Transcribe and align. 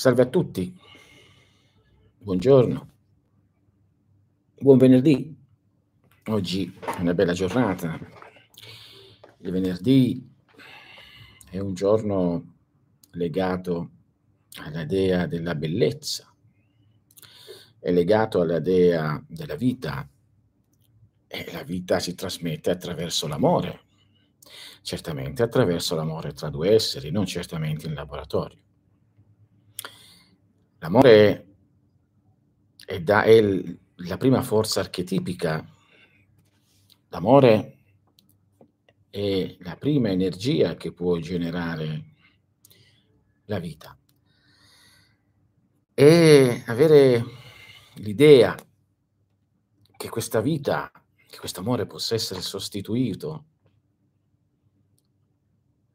Salve 0.00 0.22
a 0.22 0.28
tutti, 0.28 0.74
buongiorno, 2.16 2.88
buon 4.58 4.78
venerdì. 4.78 5.36
Oggi 6.28 6.74
è 6.80 7.00
una 7.00 7.12
bella 7.12 7.34
giornata. 7.34 8.00
Il 9.40 9.50
venerdì 9.50 10.26
è 11.50 11.58
un 11.58 11.74
giorno 11.74 12.54
legato 13.10 13.90
alla 14.62 14.86
dea 14.86 15.26
della 15.26 15.54
bellezza, 15.54 16.34
è 17.78 17.92
legato 17.92 18.40
alla 18.40 18.58
dea 18.58 19.22
della 19.28 19.56
vita 19.56 20.08
e 21.26 21.52
la 21.52 21.62
vita 21.62 21.98
si 21.98 22.14
trasmette 22.14 22.70
attraverso 22.70 23.28
l'amore, 23.28 23.80
certamente 24.80 25.42
attraverso 25.42 25.94
l'amore 25.94 26.32
tra 26.32 26.48
due 26.48 26.70
esseri, 26.70 27.10
non 27.10 27.26
certamente 27.26 27.86
in 27.86 27.92
laboratorio. 27.92 28.68
L'amore 30.80 31.46
è, 32.86 33.00
da, 33.00 33.22
è 33.22 33.38
la 33.96 34.16
prima 34.16 34.40
forza 34.40 34.80
archetipica. 34.80 35.62
L'amore 37.08 37.78
è 39.10 39.56
la 39.60 39.76
prima 39.76 40.08
energia 40.08 40.76
che 40.76 40.92
può 40.92 41.18
generare 41.18 42.14
la 43.44 43.58
vita. 43.58 43.94
E 45.92 46.62
avere 46.66 47.24
l'idea 47.96 48.56
che 49.98 50.08
questa 50.08 50.40
vita, 50.40 50.90
che 51.28 51.38
questo 51.38 51.60
amore 51.60 51.84
possa 51.84 52.14
essere 52.14 52.40
sostituito 52.40 53.44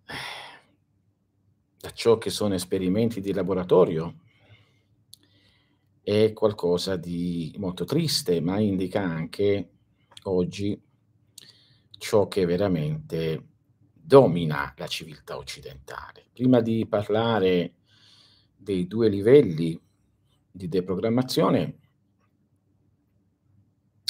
eh, 0.05 0.13
da 1.79 1.89
ciò 1.89 2.19
che 2.19 2.29
sono 2.29 2.53
esperimenti 2.53 3.19
di 3.19 3.33
laboratorio, 3.33 4.19
è 6.05 6.33
qualcosa 6.33 6.97
di 6.97 7.51
molto 7.57 7.83
triste, 7.83 8.39
ma 8.39 8.59
indica 8.59 9.01
anche 9.01 9.71
oggi 10.25 10.79
ciò 11.97 12.27
che 12.27 12.45
veramente 12.45 13.47
domina 13.91 14.71
la 14.77 14.85
civiltà 14.85 15.35
occidentale. 15.35 16.27
Prima 16.31 16.61
di 16.61 16.85
parlare 16.85 17.73
dei 18.55 18.85
due 18.85 19.09
livelli 19.09 19.81
di 20.51 20.69
deprogrammazione, 20.69 21.79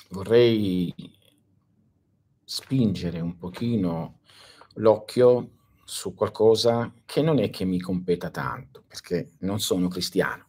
vorrei 0.09 0.93
spingere 2.43 3.21
un 3.21 3.37
pochino 3.37 4.19
l'occhio 4.73 5.51
su 5.85 6.13
qualcosa 6.13 6.93
che 7.05 7.21
non 7.21 7.39
è 7.39 7.49
che 7.49 7.63
mi 7.63 7.79
competa 7.79 8.29
tanto, 8.29 8.83
perché 8.85 9.31
non 9.39 9.61
sono 9.61 9.87
cristiano 9.87 10.44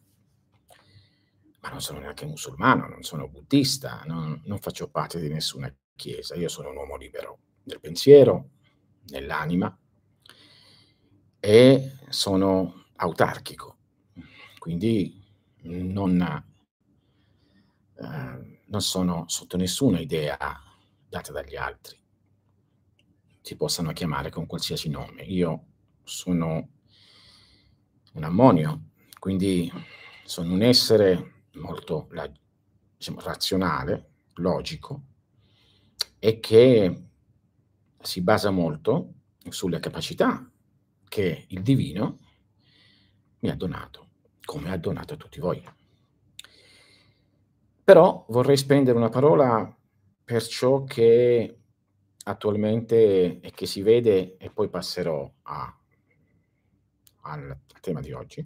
ma 1.67 1.73
non 1.73 1.81
sono 1.81 1.99
neanche 1.99 2.25
musulmano, 2.25 2.87
non 2.87 3.03
sono 3.03 3.27
buddista, 3.27 4.01
non, 4.05 4.41
non 4.45 4.59
faccio 4.59 4.89
parte 4.89 5.19
di 5.19 5.27
nessuna 5.27 5.73
chiesa, 5.95 6.35
io 6.35 6.47
sono 6.47 6.69
un 6.69 6.77
uomo 6.77 6.95
libero 6.95 7.39
del 7.61 7.81
pensiero, 7.81 8.51
nell'anima 9.09 9.77
e 11.39 11.97
sono 12.07 12.85
autarchico, 12.95 13.77
quindi 14.59 15.21
non, 15.63 16.45
eh, 17.95 18.61
non 18.65 18.81
sono 18.81 19.25
sotto 19.27 19.57
nessuna 19.57 19.99
idea 19.99 20.37
data 21.09 21.31
dagli 21.33 21.57
altri. 21.57 21.99
Si 23.41 23.55
possano 23.57 23.93
chiamare 23.93 24.29
con 24.29 24.45
qualsiasi 24.45 24.89
nome. 24.89 25.23
Io 25.23 25.65
sono 26.03 26.69
un 28.13 28.23
ammonio, 28.23 28.89
quindi 29.19 29.71
sono 30.25 30.53
un 30.53 30.61
essere 30.61 31.36
molto 31.57 32.07
diciamo, 32.97 33.19
razionale, 33.21 34.09
logico, 34.35 35.03
e 36.19 36.39
che 36.39 37.03
si 38.01 38.21
basa 38.21 38.49
molto 38.49 39.13
sulle 39.49 39.79
capacità 39.79 40.49
che 41.07 41.45
il 41.47 41.61
divino 41.61 42.19
mi 43.39 43.49
ha 43.49 43.55
donato, 43.55 44.09
come 44.43 44.71
ha 44.71 44.77
donato 44.77 45.13
a 45.13 45.17
tutti 45.17 45.39
voi. 45.39 45.63
Però 47.83 48.25
vorrei 48.29 48.57
spendere 48.57 48.97
una 48.97 49.09
parola 49.09 49.73
per 50.23 50.43
ciò 50.45 50.83
che 50.83 51.59
attualmente 52.23 53.39
e 53.39 53.51
che 53.51 53.65
si 53.65 53.81
vede, 53.81 54.35
e 54.37 54.49
poi 54.49 54.67
passerò 54.67 55.31
a, 55.43 55.79
al 57.21 57.57
tema 57.79 58.01
di 58.01 58.11
oggi, 58.11 58.45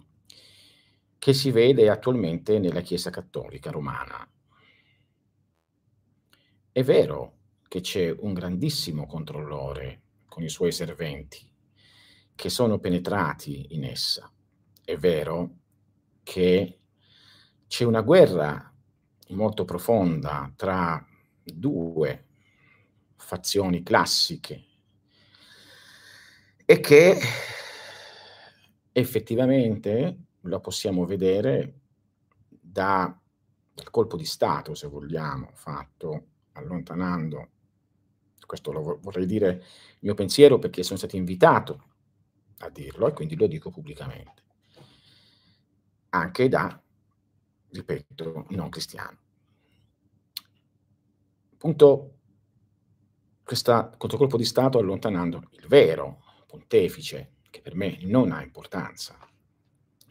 che 1.22 1.34
si 1.34 1.52
vede 1.52 1.88
attualmente 1.88 2.58
nella 2.58 2.80
Chiesa 2.80 3.10
Cattolica 3.10 3.70
Romana. 3.70 4.28
È 6.72 6.82
vero 6.82 7.36
che 7.68 7.80
c'è 7.80 8.10
un 8.10 8.32
grandissimo 8.32 9.06
controllore 9.06 10.02
con 10.26 10.42
i 10.42 10.48
suoi 10.48 10.72
serventi 10.72 11.48
che 12.34 12.48
sono 12.50 12.80
penetrati 12.80 13.66
in 13.70 13.84
essa. 13.84 14.32
È 14.84 14.96
vero 14.96 15.58
che 16.24 16.80
c'è 17.68 17.84
una 17.84 18.00
guerra 18.00 18.74
molto 19.28 19.64
profonda 19.64 20.52
tra 20.56 21.06
due 21.40 22.26
fazioni 23.14 23.84
classiche 23.84 24.64
e 26.64 26.80
che 26.80 27.16
effettivamente 28.90 30.16
la 30.42 30.60
possiamo 30.60 31.04
vedere 31.04 31.80
da, 32.48 33.16
dal 33.72 33.90
colpo 33.90 34.16
di 34.16 34.24
Stato, 34.24 34.74
se 34.74 34.86
vogliamo, 34.86 35.50
fatto 35.54 36.26
allontanando, 36.52 37.48
questo 38.46 38.72
lo 38.72 38.98
vorrei 39.00 39.26
dire 39.26 39.48
il 39.50 39.98
mio 40.00 40.14
pensiero 40.14 40.58
perché 40.58 40.82
sono 40.82 40.98
stato 40.98 41.16
invitato 41.16 41.90
a 42.58 42.68
dirlo 42.68 43.08
e 43.08 43.12
quindi 43.12 43.36
lo 43.36 43.46
dico 43.46 43.70
pubblicamente, 43.70 44.42
anche 46.10 46.48
da, 46.48 46.82
ripeto, 47.70 48.46
non 48.50 48.68
cristiano. 48.68 49.18
Appunto, 51.54 52.18
questo 53.42 53.94
colpo 53.96 54.36
di 54.36 54.44
Stato 54.44 54.78
allontanando 54.78 55.48
il 55.52 55.66
vero 55.66 56.22
pontefice, 56.46 57.36
che 57.50 57.60
per 57.60 57.74
me 57.74 57.98
non 58.02 58.32
ha 58.32 58.42
importanza, 58.42 59.16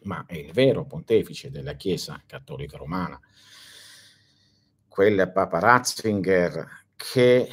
ma 0.04 0.26
è 0.26 0.36
il 0.36 0.52
vero 0.52 0.86
pontefice 0.86 1.50
della 1.50 1.74
Chiesa 1.74 2.22
cattolica 2.26 2.78
romana, 2.78 3.20
quel 4.88 5.32
Papa 5.32 5.60
Ratzinger 5.60 6.86
che 6.96 7.50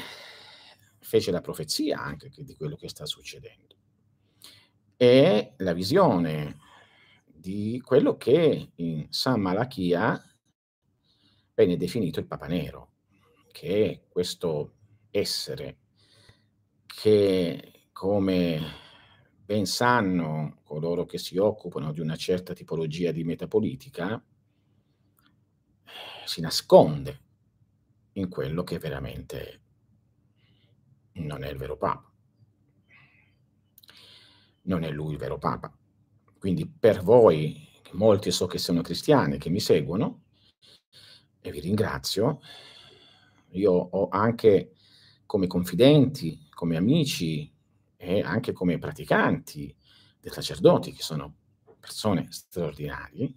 fece 0.99 1.31
la 1.31 1.41
profezia 1.41 1.99
anche 1.99 2.31
di 2.35 2.55
quello 2.55 2.77
che 2.77 2.89
sta 2.89 3.07
succedendo. 3.07 3.77
E 4.97 5.55
la 5.59 5.73
visione 5.73 6.59
di 7.25 7.81
quello 7.85 8.17
che 8.17 8.73
in 8.75 9.07
San 9.11 9.41
Malachia 9.41 10.21
venne 11.55 11.77
definito 11.77 12.19
il 12.21 12.27
Papa 12.27 12.47
Nero, 12.47 12.93
che 13.53 13.91
è 13.91 14.03
questo 14.09 14.75
essere 15.11 15.79
che 16.85 17.89
come 17.93 18.61
ben 19.45 19.67
sanno 19.67 20.58
coloro 20.69 21.07
che 21.07 21.17
si 21.17 21.39
occupano 21.39 21.93
di 21.93 22.01
una 22.01 22.15
certa 22.15 22.53
tipologia 22.53 23.11
di 23.11 23.25
metapolitica, 23.25 24.23
si 26.27 26.43
nasconde 26.43 27.21
in 28.13 28.29
quello 28.29 28.63
che 28.65 28.79
veramente 28.79 29.63
non 31.13 31.43
è 31.43 31.49
il 31.49 31.57
vero 31.57 31.79
Papa. 31.79 32.13
Non 34.65 34.83
è 34.85 34.91
lui 34.91 35.13
il 35.13 35.19
vero 35.19 35.39
Papa. 35.39 35.75
Quindi 36.39 36.69
per 36.69 37.03
voi, 37.03 37.67
molti 37.93 38.31
so 38.31 38.47
che 38.47 38.59
sono 38.59 38.83
cristiani, 38.83 39.39
che 39.39 39.49
mi 39.49 39.61
seguono, 39.61 40.25
e 41.41 41.51
vi 41.51 41.61
ringrazio, 41.61 42.41
io 43.53 43.73
ho 43.73 44.09
anche 44.11 44.75
come 45.25 45.47
confidenti, 45.47 46.47
come 46.51 46.77
amici, 46.77 47.51
e 47.97 48.21
anche 48.21 48.53
come 48.53 48.79
praticanti 48.79 49.75
dei 50.29 50.43
sacerdoti, 50.43 50.93
che 50.93 51.03
sono 51.03 51.35
persone 51.81 52.27
straordinarie, 52.31 53.33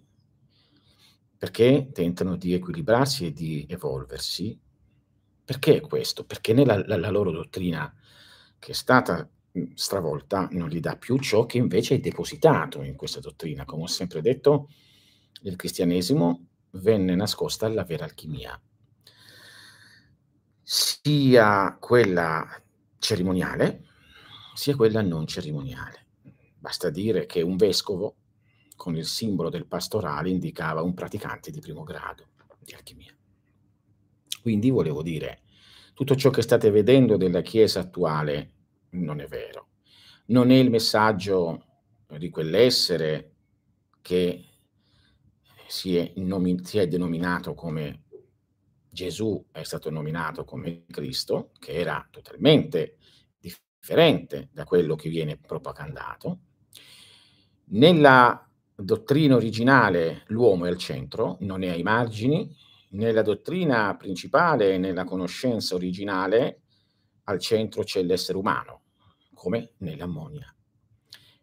perché 1.36 1.90
tentano 1.92 2.36
di 2.36 2.54
equilibrarsi 2.54 3.26
e 3.26 3.32
di 3.32 3.66
evolversi. 3.68 4.58
Perché 5.44 5.80
questo? 5.80 6.24
Perché 6.24 6.52
nella 6.52 6.82
la, 6.86 6.96
la 6.96 7.10
loro 7.10 7.30
dottrina, 7.30 7.92
che 8.58 8.70
è 8.70 8.74
stata 8.74 9.28
stravolta, 9.74 10.48
non 10.52 10.68
gli 10.68 10.80
dà 10.80 10.96
più 10.96 11.18
ciò 11.18 11.44
che 11.46 11.58
invece 11.58 11.96
è 11.96 11.98
depositato 11.98 12.82
in 12.82 12.94
questa 12.94 13.20
dottrina. 13.20 13.64
Come 13.64 13.82
ho 13.82 13.88
sempre 13.88 14.20
detto, 14.20 14.68
il 15.42 15.56
cristianesimo 15.56 16.46
venne 16.72 17.14
nascosta 17.14 17.66
alla 17.66 17.84
vera 17.84 18.04
alchimia, 18.04 18.58
sia 20.62 21.76
quella 21.78 22.62
cerimoniale, 22.98 23.84
sia 24.54 24.76
quella 24.76 25.02
non 25.02 25.26
cerimoniale. 25.26 26.01
Basta 26.62 26.90
dire 26.90 27.26
che 27.26 27.42
un 27.42 27.56
vescovo, 27.56 28.18
con 28.76 28.94
il 28.94 29.04
simbolo 29.04 29.50
del 29.50 29.66
pastorale 29.66 30.30
indicava 30.30 30.80
un 30.80 30.94
praticante 30.94 31.50
di 31.50 31.58
primo 31.58 31.82
grado 31.82 32.28
di 32.60 32.72
alchimia. 32.72 33.12
Quindi 34.40 34.70
volevo 34.70 35.02
dire, 35.02 35.42
tutto 35.92 36.14
ciò 36.14 36.30
che 36.30 36.40
state 36.40 36.70
vedendo 36.70 37.16
della 37.16 37.40
Chiesa 37.40 37.80
attuale 37.80 38.52
non 38.90 39.18
è 39.18 39.26
vero. 39.26 39.70
Non 40.26 40.52
è 40.52 40.54
il 40.54 40.70
messaggio 40.70 41.64
di 42.16 42.30
quell'essere 42.30 43.34
che 44.00 44.44
si 45.66 45.96
è, 45.96 46.12
nomi- 46.18 46.64
si 46.64 46.78
è 46.78 46.86
denominato 46.86 47.54
come 47.54 48.04
Gesù, 48.88 49.48
è 49.50 49.64
stato 49.64 49.90
nominato 49.90 50.44
come 50.44 50.84
Cristo, 50.86 51.50
che 51.58 51.72
era 51.72 52.06
totalmente 52.08 52.98
differente 53.36 54.48
da 54.52 54.62
quello 54.62 54.94
che 54.94 55.08
viene 55.08 55.36
propagandato. 55.36 56.38
Nella 57.72 58.46
dottrina 58.74 59.34
originale 59.34 60.24
l'uomo 60.26 60.66
è 60.66 60.68
al 60.68 60.76
centro, 60.76 61.38
non 61.40 61.62
è 61.62 61.68
ai 61.70 61.82
margini, 61.82 62.54
nella 62.90 63.22
dottrina 63.22 63.96
principale, 63.96 64.76
nella 64.76 65.04
conoscenza 65.04 65.74
originale, 65.74 66.60
al 67.24 67.38
centro 67.38 67.82
c'è 67.82 68.02
l'essere 68.02 68.36
umano, 68.36 68.82
come 69.32 69.72
nell'ammonia. 69.78 70.54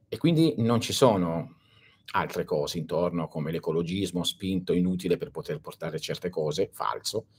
E 0.08 0.18
quindi 0.18 0.54
non 0.58 0.80
ci 0.82 0.94
sono 0.94 1.58
altre 2.12 2.44
cose 2.44 2.78
intorno 2.78 3.28
come 3.28 3.52
l'ecologismo 3.52 4.24
spinto, 4.24 4.74
inutile 4.74 5.18
per 5.18 5.32
poter 5.32 5.60
portare 5.60 6.00
certe 6.00 6.30
cose, 6.30 6.70
falso, 6.72 7.30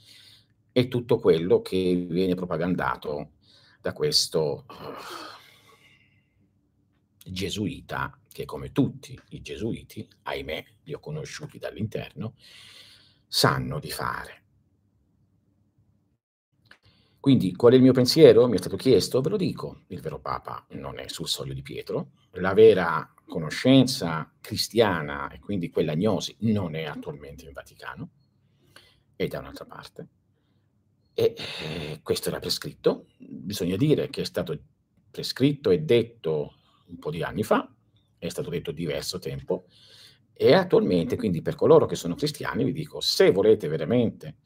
e 0.72 0.88
tutto 0.88 1.20
quello 1.20 1.60
che 1.60 2.06
viene 2.08 2.34
propagandato 2.34 3.34
da 3.80 3.92
questo 3.92 4.64
uh, 4.68 4.74
gesuita, 7.24 8.19
che 8.32 8.44
come 8.44 8.72
tutti 8.72 9.18
i 9.30 9.40
gesuiti, 9.40 10.08
ahimè, 10.22 10.64
li 10.84 10.94
ho 10.94 11.00
conosciuti 11.00 11.58
dall'interno, 11.58 12.34
sanno 13.26 13.78
di 13.78 13.90
fare. 13.90 14.38
Quindi 17.20 17.54
qual 17.54 17.74
è 17.74 17.76
il 17.76 17.82
mio 17.82 17.92
pensiero? 17.92 18.48
Mi 18.48 18.56
è 18.56 18.58
stato 18.58 18.76
chiesto, 18.76 19.20
ve 19.20 19.28
lo 19.28 19.36
dico, 19.36 19.82
il 19.88 20.00
vero 20.00 20.20
Papa 20.20 20.64
non 20.70 20.98
è 20.98 21.06
sul 21.08 21.28
soglio 21.28 21.52
di 21.52 21.60
Pietro, 21.60 22.12
la 22.32 22.54
vera 22.54 23.12
conoscenza 23.26 24.32
cristiana 24.40 25.30
e 25.30 25.38
quindi 25.38 25.68
quella 25.68 25.94
gnosi 25.94 26.34
non 26.40 26.74
è 26.74 26.84
attualmente 26.84 27.44
in 27.44 27.52
Vaticano, 27.52 28.08
è 29.14 29.26
da 29.26 29.40
un'altra 29.40 29.66
parte. 29.66 30.08
E 31.12 31.34
eh, 31.36 32.00
questo 32.02 32.30
era 32.30 32.38
prescritto, 32.38 33.08
bisogna 33.18 33.76
dire 33.76 34.08
che 34.08 34.22
è 34.22 34.24
stato 34.24 34.58
prescritto 35.10 35.68
e 35.68 35.80
detto 35.80 36.54
un 36.86 36.98
po' 36.98 37.10
di 37.10 37.22
anni 37.22 37.42
fa, 37.42 37.70
è 38.20 38.28
stato 38.28 38.50
detto 38.50 38.70
diverso 38.70 39.18
tempo, 39.18 39.66
e 40.32 40.54
attualmente, 40.54 41.16
quindi 41.16 41.42
per 41.42 41.54
coloro 41.54 41.86
che 41.86 41.96
sono 41.96 42.14
cristiani, 42.14 42.64
vi 42.64 42.72
dico, 42.72 43.00
se 43.00 43.30
volete 43.30 43.66
veramente 43.68 44.36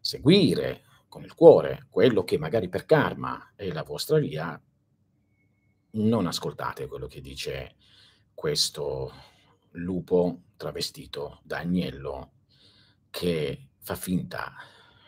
seguire 0.00 0.84
con 1.08 1.24
il 1.24 1.34
cuore 1.34 1.86
quello 1.90 2.24
che 2.24 2.38
magari 2.38 2.68
per 2.68 2.84
karma 2.86 3.52
è 3.54 3.70
la 3.72 3.82
vostra 3.82 4.18
via, 4.18 4.60
non 5.92 6.26
ascoltate 6.26 6.86
quello 6.86 7.06
che 7.06 7.20
dice 7.20 7.74
questo 8.34 9.12
lupo 9.72 10.42
travestito 10.56 11.40
da 11.42 11.58
agnello 11.58 12.32
che 13.10 13.68
fa 13.80 13.94
finta 13.94 14.54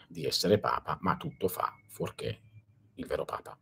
di 0.08 0.24
essere 0.24 0.58
papa, 0.58 0.98
ma 1.02 1.16
tutto 1.16 1.48
fa 1.48 1.74
fuorché 1.86 2.42
il 2.94 3.06
vero 3.06 3.24
papa. 3.24 3.58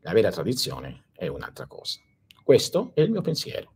La 0.00 0.12
vera 0.12 0.30
tradizione 0.30 1.06
è 1.12 1.26
un'altra 1.26 1.66
cosa. 1.66 1.98
Questo 2.48 2.92
è 2.94 3.02
il 3.02 3.10
mio 3.10 3.20
pensiero. 3.20 3.74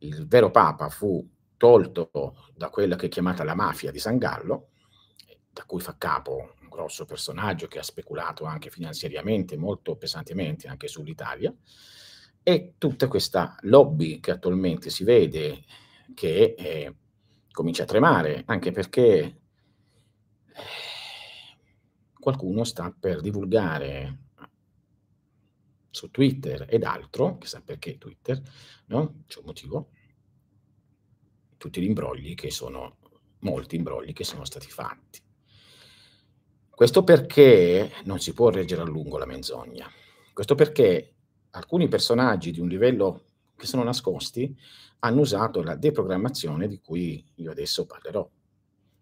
Il 0.00 0.26
vero 0.26 0.50
Papa 0.50 0.90
fu 0.90 1.26
tolto 1.56 2.50
da 2.54 2.68
quella 2.68 2.94
che 2.94 3.06
è 3.06 3.08
chiamata 3.08 3.42
la 3.42 3.54
mafia 3.54 3.90
di 3.90 3.98
San 3.98 4.18
Gallo, 4.18 4.72
da 5.50 5.64
cui 5.64 5.80
fa 5.80 5.96
capo 5.96 6.56
un 6.60 6.68
grosso 6.68 7.06
personaggio 7.06 7.66
che 7.66 7.78
ha 7.78 7.82
speculato 7.82 8.44
anche 8.44 8.68
finanziariamente 8.68 9.56
molto 9.56 9.96
pesantemente 9.96 10.68
anche 10.68 10.88
sull'Italia, 10.88 11.54
e 12.42 12.74
tutta 12.76 13.08
questa 13.08 13.56
lobby 13.62 14.20
che 14.20 14.32
attualmente 14.32 14.90
si 14.90 15.02
vede 15.02 15.64
che 16.12 16.54
eh, 16.58 16.94
comincia 17.50 17.84
a 17.84 17.86
tremare, 17.86 18.42
anche 18.44 18.72
perché 18.72 19.18
eh, 19.20 19.34
qualcuno 22.12 22.62
sta 22.64 22.94
per 22.94 23.22
divulgare 23.22 24.18
su 25.94 26.10
Twitter 26.10 26.66
ed 26.68 26.82
altro, 26.82 27.38
chissà 27.38 27.60
perché 27.60 27.98
Twitter, 27.98 28.42
no? 28.86 29.22
C'è 29.28 29.38
un 29.38 29.44
motivo, 29.44 29.90
tutti 31.56 31.80
gli 31.80 31.86
imbrogli 31.86 32.34
che 32.34 32.50
sono, 32.50 32.96
molti 33.40 33.76
imbrogli 33.76 34.12
che 34.12 34.24
sono 34.24 34.44
stati 34.44 34.68
fatti. 34.68 35.20
Questo 36.68 37.04
perché 37.04 37.92
non 38.04 38.18
si 38.18 38.32
può 38.32 38.50
reggere 38.50 38.82
a 38.82 38.84
lungo 38.84 39.18
la 39.18 39.26
menzogna. 39.26 39.88
Questo 40.32 40.56
perché 40.56 41.14
alcuni 41.50 41.86
personaggi 41.86 42.50
di 42.50 42.58
un 42.58 42.66
livello 42.66 43.26
che 43.56 43.66
sono 43.66 43.84
nascosti 43.84 44.52
hanno 44.98 45.20
usato 45.20 45.62
la 45.62 45.76
deprogrammazione 45.76 46.66
di 46.66 46.80
cui 46.80 47.24
io 47.36 47.52
adesso 47.52 47.86
parlerò. 47.86 48.28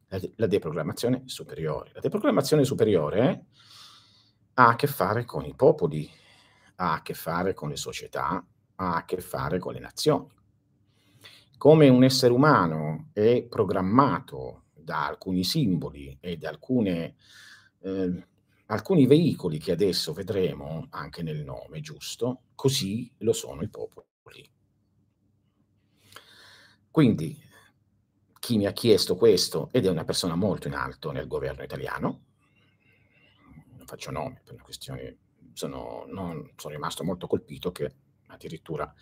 La, 0.08 0.18
de- 0.18 0.32
la 0.36 0.46
deprogrammazione 0.46 1.22
superiore. 1.24 1.92
La 1.94 2.00
deprogrammazione 2.00 2.64
superiore 2.64 3.46
ha 4.54 4.68
a 4.68 4.76
che 4.76 4.86
fare 4.86 5.24
con 5.24 5.46
i 5.46 5.54
popoli, 5.54 6.10
ha 6.76 6.94
a 6.94 7.02
che 7.02 7.14
fare 7.14 7.54
con 7.54 7.68
le 7.68 7.76
società, 7.76 8.44
ha 8.74 8.94
a 8.94 9.04
che 9.04 9.20
fare 9.20 9.58
con 9.58 9.74
le 9.74 9.80
nazioni. 9.80 10.28
Come 11.56 11.88
un 11.88 12.02
essere 12.02 12.32
umano 12.32 13.10
è 13.12 13.44
programmato 13.44 14.64
da 14.74 15.06
alcuni 15.06 15.44
simboli 15.44 16.16
e 16.20 16.36
da 16.36 16.48
alcune, 16.48 17.14
eh, 17.80 18.26
alcuni 18.66 19.06
veicoli 19.06 19.58
che 19.58 19.72
adesso 19.72 20.12
vedremo 20.12 20.86
anche 20.90 21.22
nel 21.22 21.44
nome, 21.44 21.80
giusto? 21.80 22.42
Così 22.54 23.12
lo 23.18 23.32
sono 23.32 23.62
i 23.62 23.68
popoli. 23.68 24.10
Quindi 26.92 27.40
chi 28.38 28.58
mi 28.58 28.66
ha 28.66 28.72
chiesto 28.72 29.16
questo, 29.16 29.70
ed 29.72 29.86
è 29.86 29.88
una 29.88 30.04
persona 30.04 30.34
molto 30.34 30.68
in 30.68 30.74
alto 30.74 31.10
nel 31.10 31.26
governo 31.26 31.62
italiano, 31.62 32.24
non 33.76 33.86
faccio 33.86 34.10
nome 34.10 34.42
per 34.44 34.54
una 34.54 34.62
questione 34.62 35.16
sono, 35.52 36.04
non, 36.08 36.52
sono 36.56 36.74
rimasto 36.74 37.04
molto 37.04 37.26
colpito 37.26 37.72
che 37.72 37.94
addirittura 38.28 38.92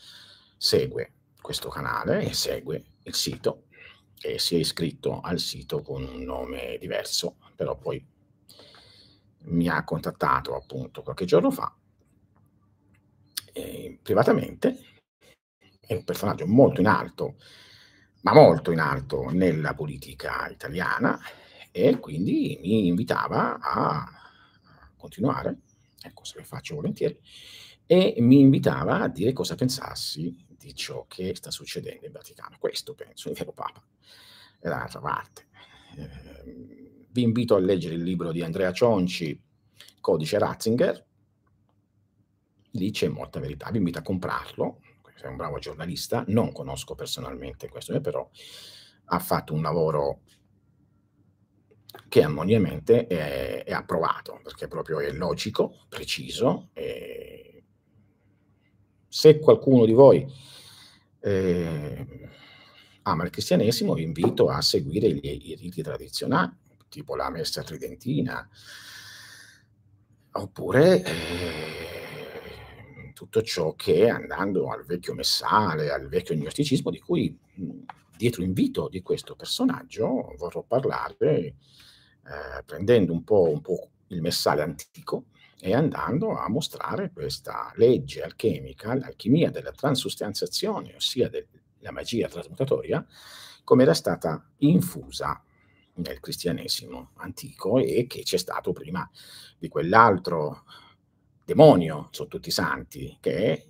segue 0.57 1.13
questo 1.41 1.69
canale 1.69 2.23
e 2.23 2.33
segue 2.35 2.85
il 3.05 3.15
sito 3.15 3.65
e 4.21 4.39
si 4.39 4.57
è 4.57 4.59
iscritto 4.59 5.21
al 5.21 5.39
sito 5.39 5.83
con 5.83 6.03
un 6.03 6.23
nome 6.23 6.77
diverso, 6.79 7.37
però 7.57 7.77
poi 7.77 8.05
mi 9.43 9.69
ha 9.69 9.83
contattato 9.85 10.55
appunto 10.55 11.03
qualche 11.03 11.25
giorno 11.25 11.51
fa 11.51 11.75
eh, 13.53 13.99
privatamente, 14.03 14.79
è 15.81 15.95
un 15.95 16.05
personaggio 16.05 16.47
molto 16.47 16.81
in 16.81 16.87
alto, 16.87 17.37
ma 18.23 18.33
molto 18.33 18.71
in 18.71 18.79
alto 18.79 19.31
nella 19.31 19.75
politica 19.75 20.49
italiana 20.49 21.19
e 21.71 21.99
quindi 21.99 22.59
mi 22.63 22.87
invitava 22.87 23.59
a 23.61 24.07
continuare 24.97 25.61
ecco 26.01 26.25
se 26.25 26.39
lo 26.39 26.45
faccio 26.45 26.75
volentieri, 26.75 27.19
e 27.87 28.17
mi 28.19 28.41
invitava 28.41 29.01
a 29.01 29.09
dire 29.09 29.33
cosa 29.33 29.55
pensassi 29.55 30.35
di 30.47 30.75
ciò 30.75 31.07
che 31.09 31.35
sta 31.35 31.51
succedendo 31.51 32.07
in 32.07 32.13
Vaticano. 32.13 32.57
Questo 32.59 32.95
penso, 32.95 33.31
il 33.31 33.37
vero 33.37 33.53
Papa. 33.53 33.83
E 34.61 34.69
dall'altra 34.69 35.01
parte. 35.01 35.49
Eh, 35.97 37.07
vi 37.11 37.23
invito 37.23 37.57
a 37.57 37.59
leggere 37.59 37.95
il 37.95 38.03
libro 38.03 38.31
di 38.31 38.43
Andrea 38.43 38.73
Cionci, 38.73 39.41
Codice 40.01 40.39
Ratzinger, 40.39 41.07
lì 42.73 42.91
c'è 42.91 43.09
molta 43.09 43.41
verità, 43.41 43.71
vi 43.71 43.79
invito 43.79 43.99
a 43.99 44.03
comprarlo, 44.03 44.81
sei 45.17 45.31
un 45.31 45.37
bravo 45.37 45.59
giornalista, 45.59 46.25
non 46.29 46.53
conosco 46.53 46.95
personalmente 46.95 47.69
questo, 47.69 48.01
però 48.01 48.29
ha 49.07 49.19
fatto 49.19 49.53
un 49.53 49.63
lavoro 49.63 50.21
che 52.09 52.23
ammoniamente 52.23 53.07
è, 53.07 53.65
è, 53.65 53.73
approvato, 53.73 54.41
perché 54.43 54.69
proprio 54.69 55.01
è 55.01 55.11
logico, 55.13 55.85
preciso. 55.89 56.69
E 56.73 57.65
se 59.09 59.39
qualcuno 59.39 59.85
di 59.85 59.93
voi 59.93 60.27
eh, 61.21 62.07
ama 63.03 63.25
il 63.25 63.31
cristianesimo, 63.31 63.95
vi 63.95 64.03
invito 64.03 64.49
a 64.49 64.61
seguire 64.61 65.09
i, 65.09 65.51
i 65.51 65.55
riti 65.55 65.83
tradizionali, 65.83 66.53
tipo 66.89 67.17
la 67.17 67.31
messa 67.31 67.63
tridentina, 67.63 68.49
oppure 70.33 71.03
eh, 71.03 73.13
tutto 73.15 73.43
ciò 73.43 73.75
che 73.75 74.09
andando 74.09 74.71
al 74.71 74.85
vecchio 74.85 75.15
messale, 75.15 75.91
al 75.91 76.09
vecchio 76.09 76.35
gnosticismo, 76.35 76.91
di 76.91 77.01
cui 77.01 77.37
dietro 78.21 78.43
invito 78.43 78.91
di 78.91 79.01
questo 79.01 79.35
personaggio 79.35 80.35
vorrò 80.37 80.63
parlare 80.63 81.31
eh, 81.39 81.55
prendendo 82.67 83.15
un 83.15 83.25
po', 83.25 83.49
un 83.49 83.63
po' 83.63 83.89
il 84.09 84.21
messale 84.21 84.61
antico 84.61 85.25
e 85.59 85.75
andando 85.75 86.37
a 86.37 86.47
mostrare 86.51 87.13
questa 87.13 87.73
legge 87.77 88.23
alchemica, 88.23 88.95
l'alchimia 88.95 89.51
della 89.51 89.73
transustanziazione, 89.73 90.95
ossia 90.97 91.31
del, 91.31 91.47
la 91.79 91.93
magia 91.93 92.29
trasmutatoria, 92.29 93.07
come 93.65 93.85
era 93.85 93.95
stata 93.95 94.47
infusa 94.59 95.43
nel 95.95 96.21
cristianesimo 96.21 97.13
antico 97.17 97.79
e 97.79 98.07
che 98.07 98.21
c'è 98.23 98.37
stato 98.37 98.73
prima 98.73 99.09
di 99.59 99.69
quell'altro 99.69 100.65
demonio, 101.43 102.09
sono 102.11 102.29
tutti 102.29 102.51
santi, 102.51 103.17
che 103.19 103.70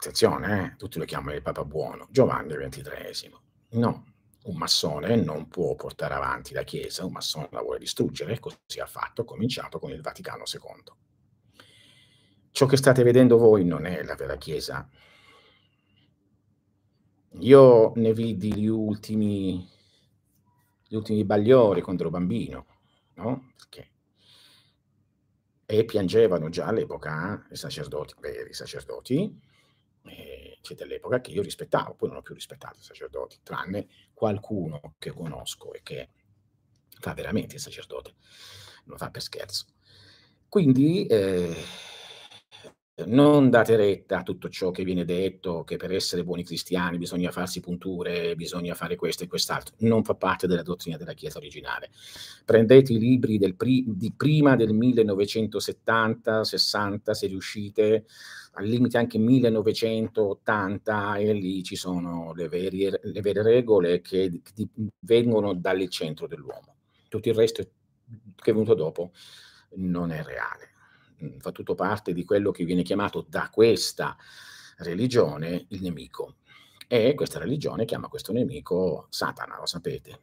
attenzione, 0.00 0.72
eh, 0.72 0.76
tutti 0.76 0.98
lo 0.98 1.04
chiamano 1.04 1.36
il 1.36 1.42
Papa 1.42 1.64
Buono, 1.64 2.08
Giovanni 2.10 2.54
XXIII. 2.54 3.32
No, 3.72 4.06
un 4.44 4.56
massone 4.56 5.14
non 5.16 5.48
può 5.48 5.74
portare 5.74 6.14
avanti 6.14 6.54
la 6.54 6.62
Chiesa, 6.62 7.04
un 7.04 7.12
massone 7.12 7.48
la 7.50 7.60
vuole 7.60 7.78
distruggere, 7.78 8.38
così 8.38 8.80
ha 8.80 8.86
fatto, 8.86 9.24
cominciato 9.24 9.78
con 9.78 9.90
il 9.90 10.00
Vaticano 10.00 10.44
II. 10.50 10.82
Ciò 12.50 12.66
che 12.66 12.76
state 12.78 13.02
vedendo 13.02 13.36
voi 13.36 13.64
non 13.64 13.84
è 13.84 14.02
la 14.02 14.14
vera 14.14 14.36
Chiesa. 14.36 14.88
Io 17.40 17.92
ne 17.94 18.12
vidi 18.12 18.54
gli 18.54 18.66
ultimi, 18.66 19.68
gli 20.88 20.94
ultimi 20.94 21.24
bagliori 21.24 21.82
quando 21.82 22.02
ero 22.02 22.10
bambino, 22.10 22.66
no? 23.14 23.52
Perché 23.54 23.90
e 25.70 25.84
piangevano 25.84 26.48
già 26.48 26.66
all'epoca 26.66 27.46
i 27.48 27.54
sacerdoti, 27.54 28.14
veri 28.18 28.52
sacerdoti, 28.52 29.40
eh, 30.16 30.74
dell'epoca 30.74 31.20
che 31.20 31.30
io 31.30 31.42
rispettavo, 31.42 31.94
poi 31.94 32.08
non 32.08 32.18
ho 32.18 32.22
più 32.22 32.34
rispettato 32.34 32.78
i 32.78 32.82
sacerdoti, 32.82 33.40
tranne 33.42 33.88
qualcuno 34.12 34.94
che 34.98 35.10
conosco 35.10 35.72
e 35.72 35.80
che 35.82 36.10
fa 37.00 37.14
veramente 37.14 37.56
il 37.56 37.60
sacerdote, 37.60 38.14
non 38.84 38.98
fa 38.98 39.10
per 39.10 39.22
scherzo. 39.22 39.66
Quindi 40.48 41.06
eh, 41.06 41.54
non 43.06 43.50
date 43.50 43.76
retta 43.76 44.18
a 44.18 44.22
tutto 44.22 44.48
ciò 44.48 44.70
che 44.70 44.84
viene 44.84 45.04
detto, 45.04 45.64
che 45.64 45.76
per 45.76 45.92
essere 45.92 46.24
buoni 46.24 46.44
cristiani 46.44 46.98
bisogna 46.98 47.30
farsi 47.30 47.60
punture, 47.60 48.34
bisogna 48.34 48.74
fare 48.74 48.96
questo 48.96 49.24
e 49.24 49.26
quest'altro. 49.26 49.74
Non 49.80 50.02
fa 50.04 50.14
parte 50.14 50.46
della 50.46 50.62
dottrina 50.62 50.96
della 50.96 51.12
Chiesa 51.12 51.36
originale. 51.38 51.90
Prendete 52.44 52.92
i 52.92 52.98
libri 52.98 53.38
pri- 53.54 53.84
di 53.86 54.12
prima 54.16 54.56
del 54.56 54.74
1970-60, 54.74 57.10
se 57.10 57.26
riuscite, 57.26 58.06
al 58.52 58.66
limite 58.66 58.98
anche 58.98 59.18
1980, 59.18 61.16
e 61.16 61.32
lì 61.32 61.62
ci 61.62 61.76
sono 61.76 62.32
le, 62.34 62.48
veri, 62.48 62.90
le 62.90 63.20
vere 63.20 63.42
regole 63.42 64.00
che 64.00 64.40
di, 64.54 64.68
vengono 65.00 65.54
dal 65.54 65.88
centro 65.88 66.26
dell'uomo. 66.26 66.76
Tutto 67.08 67.28
il 67.28 67.34
resto 67.34 67.62
che 68.36 68.50
è 68.50 68.52
venuto 68.52 68.74
dopo 68.74 69.12
non 69.74 70.10
è 70.10 70.22
reale 70.22 70.69
fa 71.38 71.52
tutto 71.52 71.74
parte 71.74 72.12
di 72.12 72.24
quello 72.24 72.50
che 72.50 72.64
viene 72.64 72.82
chiamato 72.82 73.24
da 73.28 73.48
questa 73.52 74.16
religione 74.78 75.66
il 75.68 75.82
nemico. 75.82 76.36
E 76.92 77.14
questa 77.14 77.38
religione 77.38 77.84
chiama 77.84 78.08
questo 78.08 78.32
nemico 78.32 79.06
Satana, 79.10 79.58
lo 79.58 79.66
sapete. 79.66 80.22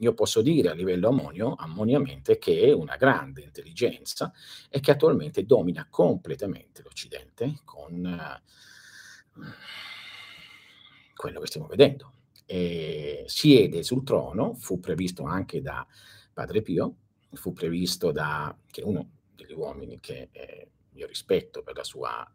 Io 0.00 0.14
posso 0.14 0.42
dire 0.42 0.70
a 0.70 0.74
livello 0.74 1.08
ammonio, 1.08 1.54
ammoniamente, 1.54 2.38
che 2.38 2.60
è 2.62 2.72
una 2.72 2.96
grande 2.96 3.42
intelligenza 3.42 4.32
e 4.68 4.80
che 4.80 4.90
attualmente 4.90 5.44
domina 5.44 5.86
completamente 5.88 6.82
l'Occidente 6.82 7.60
con 7.64 8.40
uh, 9.38 9.42
quello 11.14 11.38
che 11.38 11.46
stiamo 11.46 11.68
vedendo. 11.68 12.14
E 12.46 13.22
siede 13.28 13.84
sul 13.84 14.02
trono, 14.02 14.54
fu 14.54 14.80
previsto 14.80 15.22
anche 15.22 15.60
da 15.62 15.86
Padre 16.32 16.62
Pio, 16.62 16.96
fu 17.34 17.52
previsto 17.52 18.10
da, 18.10 18.52
che 18.72 18.82
uno 18.82 19.08
degli 19.42 19.56
uomini 19.56 20.00
che 20.00 20.28
eh, 20.32 20.70
io 20.94 21.06
rispetto 21.06 21.62
per 21.62 21.76
la 21.76 21.84
sua 21.84 22.26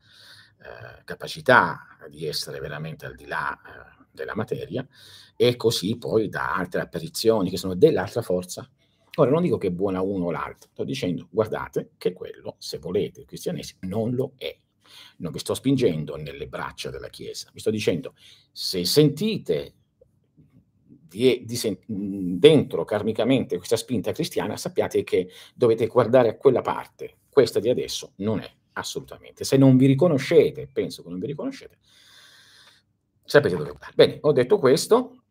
eh, 0.59 1.03
capacità 1.03 1.97
di 2.09 2.25
essere 2.25 2.59
veramente 2.59 3.05
al 3.05 3.15
di 3.15 3.25
là 3.25 3.53
eh, 3.53 4.05
della 4.11 4.35
materia, 4.35 4.85
e 5.35 5.55
così 5.55 5.97
poi 5.97 6.29
da 6.29 6.55
altre 6.55 6.81
apparizioni 6.81 7.49
che 7.49 7.57
sono 7.57 7.75
dell'altra 7.75 8.21
forza. 8.21 8.67
Ora 9.19 9.31
non 9.31 9.41
dico 9.41 9.57
che 9.57 9.67
è 9.67 9.71
buona 9.71 10.01
uno 10.01 10.25
o 10.25 10.31
l'altro, 10.31 10.69
sto 10.71 10.83
dicendo 10.83 11.27
guardate 11.29 11.91
che 11.97 12.13
quello, 12.13 12.55
se 12.59 12.79
volete, 12.79 13.21
il 13.21 13.25
cristianesimo 13.25 13.79
non 13.83 14.13
lo 14.13 14.33
è. 14.37 14.55
Non 15.17 15.31
vi 15.31 15.39
sto 15.39 15.53
spingendo 15.53 16.15
nelle 16.15 16.47
braccia 16.47 16.89
della 16.89 17.09
Chiesa, 17.09 17.49
vi 17.53 17.59
sto 17.59 17.69
dicendo 17.69 18.15
se 18.51 18.85
sentite 18.85 19.73
di, 21.07 21.43
di, 21.45 21.79
dentro 21.85 22.83
karmicamente 22.83 23.57
questa 23.57 23.77
spinta 23.77 24.11
cristiana, 24.11 24.57
sappiate 24.57 25.03
che 25.03 25.29
dovete 25.55 25.87
guardare 25.87 26.29
a 26.29 26.37
quella 26.37 26.61
parte. 26.61 27.17
Questa 27.29 27.59
di 27.59 27.69
adesso 27.69 28.13
non 28.17 28.39
è 28.39 28.51
assolutamente. 28.73 29.43
Se 29.43 29.57
non 29.57 29.77
vi 29.77 29.85
riconoscete, 29.85 30.67
penso 30.67 31.03
che 31.03 31.09
non 31.09 31.19
vi 31.19 31.27
riconoscete, 31.27 31.77
sapete 33.23 33.55
dove 33.55 33.69
andare. 33.69 33.93
Bene, 33.95 34.17
ho 34.21 34.31
detto 34.31 34.57
questo 34.57 35.23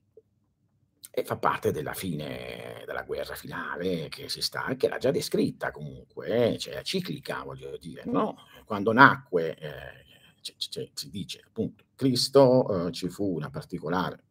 e 1.10 1.24
fa 1.24 1.38
parte 1.38 1.72
della 1.72 1.94
fine 1.94 2.82
della 2.84 3.02
guerra 3.02 3.34
finale 3.34 4.08
che 4.08 4.28
si 4.28 4.42
sta, 4.42 4.74
che 4.76 4.86
era 4.86 4.98
già 4.98 5.10
descritta 5.10 5.70
comunque, 5.70 6.52
eh, 6.52 6.58
cioè 6.58 6.82
ciclica, 6.82 7.42
voglio 7.42 7.76
dire, 7.78 8.02
no? 8.04 8.36
Quando 8.66 8.92
nacque, 8.92 9.56
eh, 9.56 10.04
c- 10.42 10.54
c- 10.56 10.90
si 10.92 11.08
dice 11.08 11.42
appunto, 11.46 11.84
Cristo, 11.94 12.88
eh, 12.88 12.92
ci 12.92 13.08
fu 13.08 13.34
una 13.34 13.48
particolare 13.48 14.24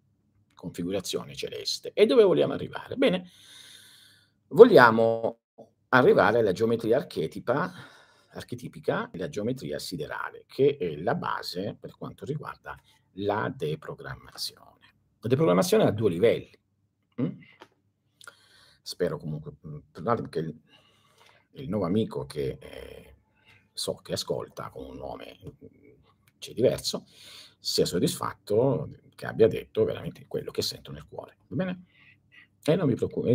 configurazione 0.55 1.35
celeste. 1.35 1.91
E 1.93 2.05
dove 2.05 2.23
vogliamo 2.23 2.53
arrivare? 2.53 2.95
Bene, 2.95 3.29
vogliamo 4.47 5.39
arrivare 5.89 6.39
alla 6.39 6.51
geometria 6.51 6.97
archetipa, 6.97 7.71
archetipica 8.31 9.11
e 9.11 9.17
la 9.17 9.29
geometria 9.29 9.77
siderale, 9.79 10.45
che 10.47 10.77
è 10.79 10.95
la 10.97 11.15
base 11.15 11.77
per 11.79 11.95
quanto 11.95 12.25
riguarda 12.25 12.75
la 13.13 13.53
deprogrammazione. 13.55 14.93
La 15.19 15.29
deprogrammazione 15.29 15.83
ha 15.83 15.91
due 15.91 16.09
livelli. 16.09 16.59
Mm? 17.21 17.39
Spero 18.81 19.17
comunque, 19.17 19.53
mm, 19.65 20.27
che 20.29 20.39
il, 20.39 20.59
il 21.53 21.69
nuovo 21.69 21.85
amico 21.85 22.25
che 22.25 22.57
eh, 22.59 23.15
so 23.73 23.95
che 23.95 24.13
ascolta 24.13 24.69
con 24.69 24.85
un 24.85 24.97
nome 24.97 25.37
c'è 26.37 26.53
diverso, 26.53 27.05
sia 27.59 27.85
soddisfatto 27.85 28.89
che 29.15 29.25
abbia 29.25 29.47
detto 29.47 29.83
veramente 29.83 30.25
quello 30.27 30.51
che 30.51 30.61
sento 30.61 30.91
nel 30.91 31.05
cuore. 31.07 31.37
Va 31.47 31.55
bene? 31.55 31.85
E 32.67 32.75
non 32.75 32.87
mi 32.87 32.95
preoccupo, 32.95 33.27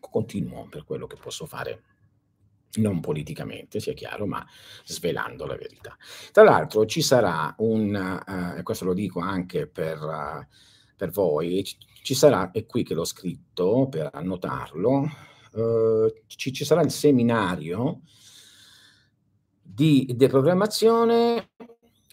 continuo 0.00 0.66
per 0.68 0.84
quello 0.84 1.06
che 1.06 1.16
posso 1.16 1.46
fare, 1.46 1.82
non 2.74 3.00
politicamente, 3.00 3.80
sia 3.80 3.94
chiaro, 3.94 4.26
ma 4.26 4.46
svelando 4.84 5.46
la 5.46 5.56
verità. 5.56 5.96
Tra 6.30 6.42
l'altro 6.42 6.84
ci 6.84 7.00
sarà 7.00 7.54
un, 7.58 7.94
uh, 8.26 8.58
e 8.58 8.62
questo 8.62 8.84
lo 8.84 8.92
dico 8.92 9.20
anche 9.20 9.66
per, 9.66 9.98
uh, 10.02 10.46
per 10.94 11.10
voi, 11.10 11.64
ci, 12.02 12.14
sarà, 12.14 12.50
è 12.50 12.66
qui 12.66 12.82
che 12.82 12.92
l'ho 12.92 13.04
scritto 13.04 13.88
per 13.88 14.10
annotarlo, 14.12 15.08
uh, 15.52 16.12
ci, 16.26 16.52
ci 16.52 16.64
sarà 16.66 16.82
il 16.82 16.90
seminario 16.90 18.02
di 19.62 20.12
deprogrammazione 20.14 21.50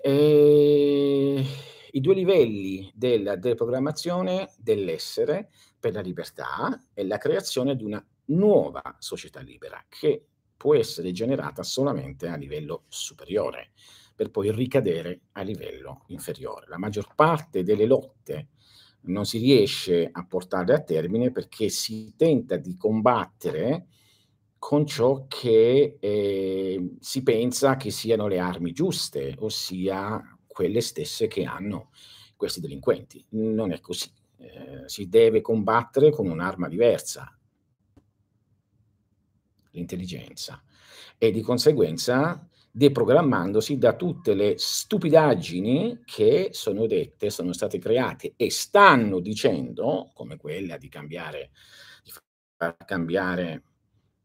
e 0.01 1.45
i 1.91 2.01
due 2.01 2.13
livelli 2.13 2.91
della 2.93 3.35
deprogrammazione 3.35 4.49
dell'essere 4.57 5.49
per 5.79 5.93
la 5.93 6.01
libertà 6.01 6.81
e 6.93 7.05
la 7.05 7.17
creazione 7.17 7.75
di 7.75 7.83
una 7.83 8.03
nuova 8.25 8.95
società 8.99 9.39
libera 9.39 9.83
che 9.89 10.25
può 10.55 10.75
essere 10.75 11.11
generata 11.11 11.63
solamente 11.63 12.27
a 12.27 12.35
livello 12.35 12.83
superiore 12.87 13.71
per 14.15 14.29
poi 14.29 14.51
ricadere 14.51 15.21
a 15.31 15.41
livello 15.41 16.03
inferiore. 16.07 16.67
La 16.67 16.77
maggior 16.77 17.15
parte 17.15 17.63
delle 17.63 17.85
lotte 17.85 18.49
non 19.03 19.25
si 19.25 19.39
riesce 19.39 20.07
a 20.11 20.25
portarle 20.25 20.73
a 20.75 20.83
termine 20.83 21.31
perché 21.31 21.69
si 21.69 22.13
tenta 22.15 22.57
di 22.57 22.77
combattere 22.77 23.87
con 24.59 24.85
ciò 24.85 25.25
che 25.27 25.97
eh, 25.99 26.95
si 26.99 27.23
pensa 27.23 27.77
che 27.77 27.89
siano 27.89 28.27
le 28.27 28.37
armi 28.37 28.73
giuste, 28.73 29.33
ossia 29.39 30.21
quelle 30.51 30.81
stesse 30.81 31.27
che 31.27 31.43
hanno 31.43 31.91
questi 32.35 32.59
delinquenti. 32.59 33.23
Non 33.29 33.71
è 33.71 33.79
così. 33.79 34.11
Eh, 34.37 34.83
si 34.87 35.07
deve 35.07 35.41
combattere 35.41 36.11
con 36.11 36.27
un'arma 36.27 36.67
diversa, 36.67 37.37
l'intelligenza, 39.71 40.63
e 41.17 41.31
di 41.31 41.41
conseguenza 41.41 42.47
deprogrammandosi 42.71 43.77
da 43.77 43.95
tutte 43.95 44.33
le 44.33 44.55
stupidaggini 44.57 46.01
che 46.05 46.49
sono 46.53 46.87
dette, 46.87 47.29
sono 47.29 47.53
state 47.53 47.77
create 47.79 48.33
e 48.37 48.49
stanno 48.49 49.19
dicendo, 49.19 50.09
come 50.13 50.37
quella 50.37 50.77
di 50.77 50.87
cambiare, 50.87 51.51
di 52.03 52.11
far 52.55 52.77
cambiare 52.85 53.63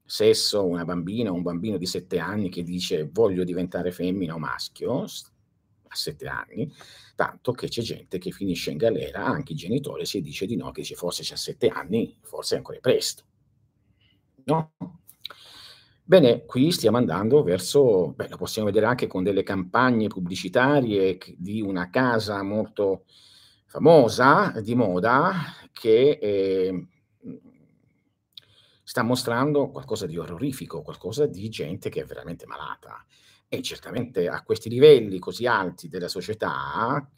sesso 0.04 0.64
una 0.64 0.84
bambina 0.84 1.30
o 1.30 1.34
un 1.34 1.42
bambino 1.42 1.76
di 1.76 1.86
sette 1.86 2.20
anni 2.20 2.48
che 2.48 2.62
dice 2.62 3.10
voglio 3.12 3.42
diventare 3.42 3.90
femmina 3.90 4.34
o 4.34 4.38
maschio, 4.38 5.06
a 5.88 5.94
sette 5.94 6.26
anni, 6.26 6.72
tanto 7.14 7.52
che 7.52 7.68
c'è 7.68 7.82
gente 7.82 8.18
che 8.18 8.30
finisce 8.30 8.70
in 8.70 8.76
galera, 8.76 9.24
anche 9.24 9.52
i 9.52 9.56
genitori 9.56 10.06
si 10.06 10.20
dice 10.20 10.46
di 10.46 10.56
no, 10.56 10.70
che 10.70 10.82
dice 10.82 10.94
forse 10.94 11.22
c'ha 11.24 11.36
sette 11.36 11.68
anni, 11.68 12.18
forse 12.22 12.54
è 12.54 12.58
ancora 12.58 12.78
presto. 12.80 13.24
No? 14.44 14.72
Bene, 16.08 16.44
qui 16.44 16.70
stiamo 16.70 16.98
andando 16.98 17.42
verso, 17.42 18.12
beh, 18.12 18.28
lo 18.28 18.36
possiamo 18.36 18.68
vedere 18.68 18.86
anche 18.86 19.08
con 19.08 19.24
delle 19.24 19.42
campagne 19.42 20.06
pubblicitarie 20.06 21.18
di 21.36 21.60
una 21.60 21.90
casa 21.90 22.42
molto 22.44 23.04
famosa 23.64 24.52
di 24.60 24.76
moda 24.76 25.34
che 25.72 26.18
eh, 26.22 26.86
sta 28.84 29.02
mostrando 29.02 29.68
qualcosa 29.70 30.06
di 30.06 30.16
orrorifico, 30.16 30.82
qualcosa 30.82 31.26
di 31.26 31.48
gente 31.48 31.88
che 31.88 32.02
è 32.02 32.04
veramente 32.04 32.46
malata. 32.46 33.04
E 33.48 33.62
certamente 33.62 34.28
a 34.28 34.42
questi 34.42 34.68
livelli 34.68 35.18
così 35.18 35.46
alti 35.46 35.88
della 35.88 36.08
società, 36.08 37.08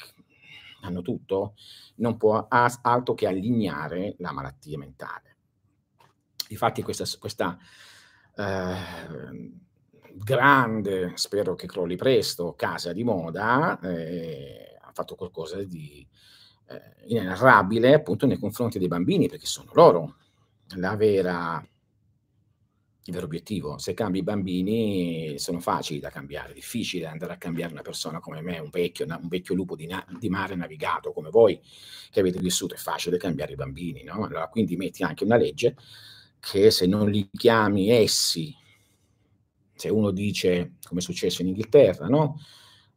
hanno 0.83 1.03
tutto, 1.03 1.55
non 1.97 2.17
può 2.17 2.47
altro 2.49 3.15
che 3.15 3.27
allineare 3.27 4.15
la 4.19 4.33
malattia 4.33 4.79
mentale. 4.79 5.37
Infatti 6.49 6.83
questa, 6.83 7.05
questa 7.19 7.59
eh, 8.37 9.53
grande, 10.15 11.13
spero 11.15 11.55
che 11.55 11.67
crolli 11.67 11.97
presto, 11.97 12.55
casa 12.55 12.93
di 12.93 13.05
moda, 13.05 13.79
eh, 13.81 14.77
ha 14.81 14.91
fatto 14.93 15.15
qualcosa 15.15 15.63
di 15.63 16.07
eh, 16.69 17.07
inenarrabile 17.07 17.95
appunto 17.95 18.27
nei 18.27 18.39
confronti 18.39 18.79
dei 18.79 18.89
bambini, 18.89 19.29
perché 19.29 19.47
sono 19.47 19.71
loro 19.75 20.17
la 20.77 20.97
vera, 20.97 21.67
il 23.05 23.15
vero 23.15 23.25
obiettivo. 23.27 23.79
Se 23.79 23.95
cambi 23.95 24.19
i 24.19 24.23
bambini 24.23 25.39
sono 25.39 25.61
facili 25.61 25.99
da 25.99 26.11
cambiare, 26.11 26.53
difficile 26.53 27.07
andare 27.07 27.33
a 27.33 27.37
cambiare 27.39 27.73
una 27.73 27.83
persona 27.83 28.21
come 28.21 28.43
me, 28.43 28.59
un 28.59 28.69
vecchio, 28.71 29.07
un 29.07 29.29
vecchio 29.29 29.55
lupo 29.55 29.75
di, 29.77 29.87
na- 29.87 30.05
di 30.19 30.29
mare 30.29 30.55
navigato 30.57 31.13
come 31.13 31.31
voi 31.31 31.59
che 32.11 32.21
avete 32.21 32.39
vissuto, 32.39 32.75
è 32.75 32.79
facile 32.79 33.17
cambiare 33.17 33.53
i 33.53 33.57
bambini, 33.57 34.03
no? 34.05 34.25
Allora 34.25 34.49
quindi 34.49 34.77
metti 34.77 35.03
anche 35.03 35.25
una 35.25 35.37
legge 35.37 35.77
che 36.41 36.71
se 36.71 36.87
non 36.87 37.11
li 37.11 37.29
chiami 37.33 37.89
essi, 37.91 38.55
se 39.75 39.89
uno 39.89 40.11
dice, 40.11 40.75
come 40.83 41.01
è 41.01 41.03
successo 41.03 41.43
in 41.43 41.49
Inghilterra, 41.49 42.09
no? 42.09 42.41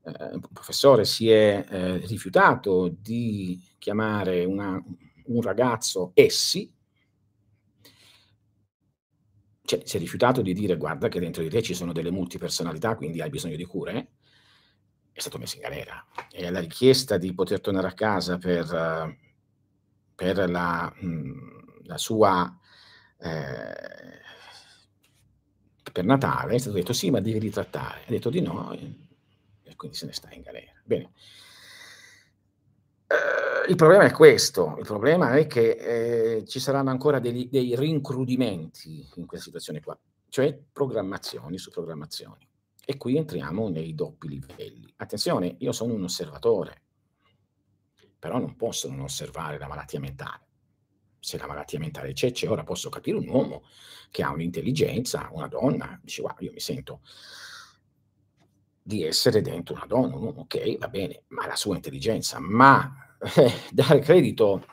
Eh, 0.04 0.34
un 0.34 0.42
professore 0.52 1.06
si 1.06 1.30
è 1.30 1.64
eh, 1.70 1.98
rifiutato 2.06 2.94
di 3.00 3.62
chiamare 3.78 4.44
una, 4.46 4.84
un 5.26 5.42
ragazzo 5.42 6.12
essi, 6.16 6.72
cioè 9.72 9.82
si 9.86 9.96
è 9.96 10.00
rifiutato 10.00 10.42
di 10.42 10.54
dire 10.54 10.76
guarda 10.76 11.08
che 11.08 11.22
dentro 11.22 11.42
di 11.42 11.50
te 11.50 11.62
ci 11.62 11.74
sono 11.74 11.94
delle 11.94 12.12
multipersonalità, 12.12 12.96
quindi 12.96 13.22
hai 13.22 13.30
bisogno 13.30 13.56
di 13.56 13.64
cure, 13.64 14.10
è 15.14 15.20
stato 15.22 15.38
messo 15.38 15.56
in 15.56 15.62
galera. 15.62 16.06
E 16.30 16.46
alla 16.46 16.60
richiesta 16.60 17.18
di 17.18 17.34
poter 17.34 17.62
tornare 17.62 17.88
a 17.88 17.94
casa 17.94 18.38
per, 18.38 19.16
per 20.14 20.50
la, 20.50 20.94
la 21.84 21.98
sua 21.98 22.54
eh, 23.18 24.20
per 25.92 26.04
Natale 26.04 26.56
è 26.56 26.58
stato 26.58 26.76
detto 26.76 26.92
sì, 26.92 27.10
ma 27.10 27.22
devi 27.22 27.40
ritrattare. 27.40 28.02
Ha 28.02 28.10
detto 28.10 28.30
di 28.30 28.42
no 28.42 28.74
e, 28.74 28.94
e 29.64 29.76
quindi 29.78 29.96
se 29.96 30.06
ne 30.06 30.12
sta 30.12 30.30
in 30.32 30.42
galera. 30.42 30.74
Bene. 30.84 31.12
Eh, 33.08 33.51
il 33.68 33.76
problema 33.76 34.04
è 34.04 34.12
questo, 34.12 34.76
il 34.78 34.86
problema 34.86 35.36
è 35.36 35.48
che 35.48 36.38
eh, 36.38 36.46
ci 36.46 36.60
saranno 36.60 36.90
ancora 36.90 37.20
dei, 37.20 37.50
dei 37.50 37.76
rincrudimenti 37.76 39.08
in 39.16 39.26
questa 39.26 39.46
situazione 39.46 39.82
qua, 39.82 39.98
cioè 40.30 40.58
programmazioni 40.72 41.58
su 41.58 41.72
programmazioni. 41.72 42.48
E 42.84 42.98
qui 42.98 43.18
entriamo 43.18 43.70
nei 43.70 43.94
doppi 43.94 44.28
livelli. 44.28 44.92
Attenzione, 44.98 45.56
io 45.60 45.72
sono 45.72 45.94
un 45.94 46.04
osservatore, 46.04 46.82
però 48.18 48.40
non 48.40 48.56
posso 48.56 48.90
non 48.90 49.02
osservare 49.02 49.58
la 49.58 49.68
malattia 49.68 50.00
mentale 50.00 50.50
se 51.22 51.38
la 51.38 51.46
malattia 51.46 51.78
mentale 51.78 52.14
c'è, 52.14 52.32
c'è, 52.32 52.50
ora 52.50 52.64
posso 52.64 52.90
capire 52.90 53.16
un 53.16 53.30
uomo 53.30 53.64
che 54.10 54.24
ha 54.24 54.32
un'intelligenza, 54.32 55.30
una 55.32 55.48
donna, 55.48 56.00
dice 56.02 56.22
guarda, 56.22 56.44
io 56.44 56.52
mi 56.52 56.60
sento 56.60 57.02
di 58.82 59.04
essere 59.04 59.42
dentro 59.42 59.76
una 59.76 59.86
donna, 59.86 60.16
un 60.16 60.24
uomo, 60.24 60.42
ok, 60.42 60.80
va 60.80 60.88
bene, 60.90 61.24
ma 61.28 61.46
la 61.46 61.56
sua 61.56 61.76
intelligenza, 61.76 62.40
ma 62.40 63.11
eh, 63.38 63.52
dare 63.72 64.00
credito 64.00 64.66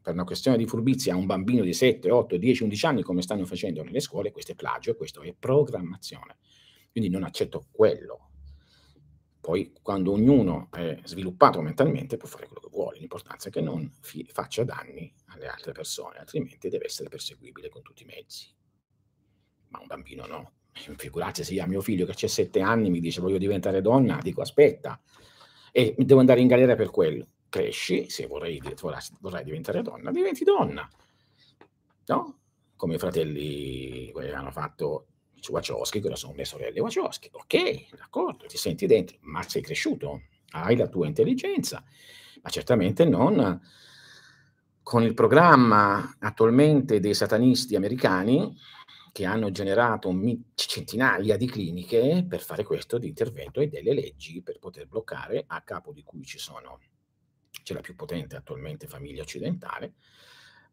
per 0.00 0.14
una 0.14 0.24
questione 0.24 0.56
di 0.56 0.66
furbizia 0.66 1.14
a 1.14 1.16
un 1.16 1.26
bambino 1.26 1.62
di 1.62 1.72
7, 1.74 2.10
8, 2.10 2.36
10, 2.36 2.62
11 2.62 2.86
anni 2.86 3.02
come 3.02 3.22
stanno 3.22 3.44
facendo 3.44 3.82
nelle 3.82 4.00
scuole, 4.00 4.32
questo 4.32 4.52
è 4.52 4.54
plagio, 4.54 4.94
questo 4.96 5.22
è 5.22 5.34
programmazione. 5.38 6.36
Quindi 6.90 7.10
non 7.10 7.24
accetto 7.24 7.66
quello 7.70 8.28
poi, 9.48 9.72
quando 9.80 10.12
ognuno 10.12 10.68
è 10.70 10.98
sviluppato 11.04 11.62
mentalmente, 11.62 12.18
può 12.18 12.28
fare 12.28 12.44
quello 12.44 12.60
che 12.60 12.68
vuole. 12.70 12.98
L'importanza 12.98 13.48
è 13.48 13.50
che 13.50 13.62
non 13.62 13.90
fi- 14.02 14.28
faccia 14.30 14.62
danni 14.62 15.10
alle 15.28 15.46
altre 15.46 15.72
persone, 15.72 16.18
altrimenti 16.18 16.68
deve 16.68 16.84
essere 16.84 17.08
perseguibile 17.08 17.70
con 17.70 17.80
tutti 17.80 18.02
i 18.02 18.04
mezzi. 18.04 18.54
Ma 19.68 19.78
un 19.80 19.86
bambino 19.86 20.26
no. 20.26 20.52
Figurate 20.98 21.44
se 21.44 21.54
io 21.54 21.62
a 21.62 21.66
mio 21.66 21.80
figlio 21.80 22.04
che 22.04 22.26
ha 22.26 22.28
sette 22.28 22.60
anni 22.60 22.90
mi 22.90 23.00
dice 23.00 23.22
voglio 23.22 23.38
diventare 23.38 23.80
donna, 23.80 24.18
dico 24.20 24.42
aspetta, 24.42 25.00
e 25.72 25.94
devo 25.96 26.20
andare 26.20 26.42
in 26.42 26.46
galera 26.46 26.74
per 26.74 26.90
quello. 26.90 27.28
Cresci, 27.48 28.10
se 28.10 28.26
vorrei, 28.26 28.60
vorrai 29.20 29.44
diventare 29.44 29.82
donna, 29.82 30.10
diventi 30.10 30.44
donna. 30.44 30.88
No? 32.06 32.38
Come 32.76 32.94
i 32.94 32.98
fratelli, 32.98 34.10
quelli 34.12 34.30
hanno 34.32 34.50
fatto 34.50 35.06
Wachowski, 35.48 36.00
che 36.00 36.14
sono 36.16 36.34
le 36.34 36.44
sorelle 36.44 36.80
Wachowski. 36.80 37.30
Ok, 37.32 37.96
d'accordo, 37.96 38.46
ti 38.46 38.56
senti 38.56 38.86
dentro, 38.86 39.16
ma 39.22 39.42
sei 39.42 39.62
cresciuto, 39.62 40.22
hai 40.50 40.76
la 40.76 40.88
tua 40.88 41.06
intelligenza, 41.06 41.82
ma 42.42 42.50
certamente 42.50 43.04
non 43.04 43.60
con 44.82 45.02
il 45.02 45.12
programma 45.12 46.16
attualmente 46.18 46.98
dei 46.98 47.12
satanisti 47.12 47.76
americani 47.76 48.56
che 49.12 49.26
hanno 49.26 49.50
generato 49.50 50.10
centinaia 50.54 51.36
di 51.36 51.46
cliniche 51.46 52.24
per 52.26 52.40
fare 52.40 52.64
questo 52.64 52.96
di 52.96 53.08
intervento 53.08 53.60
e 53.60 53.68
delle 53.68 53.92
leggi 53.92 54.40
per 54.42 54.58
poter 54.58 54.86
bloccare, 54.86 55.44
a 55.46 55.60
capo 55.60 55.92
di 55.92 56.02
cui 56.02 56.24
ci 56.24 56.38
sono, 56.38 56.78
c'è 57.62 57.74
la 57.74 57.80
più 57.80 57.94
potente 57.94 58.36
attualmente 58.36 58.86
famiglia 58.86 59.22
occidentale, 59.22 59.94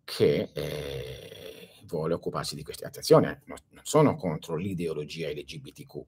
che 0.03 0.49
eh, 0.53 1.69
vuole 1.85 2.13
occuparsi 2.13 2.55
di 2.55 2.63
queste. 2.63 2.85
Attenzione, 2.85 3.41
non 3.45 3.57
sono 3.83 4.15
contro 4.15 4.55
l'ideologia 4.55 5.29
LGBTQ, 5.29 6.01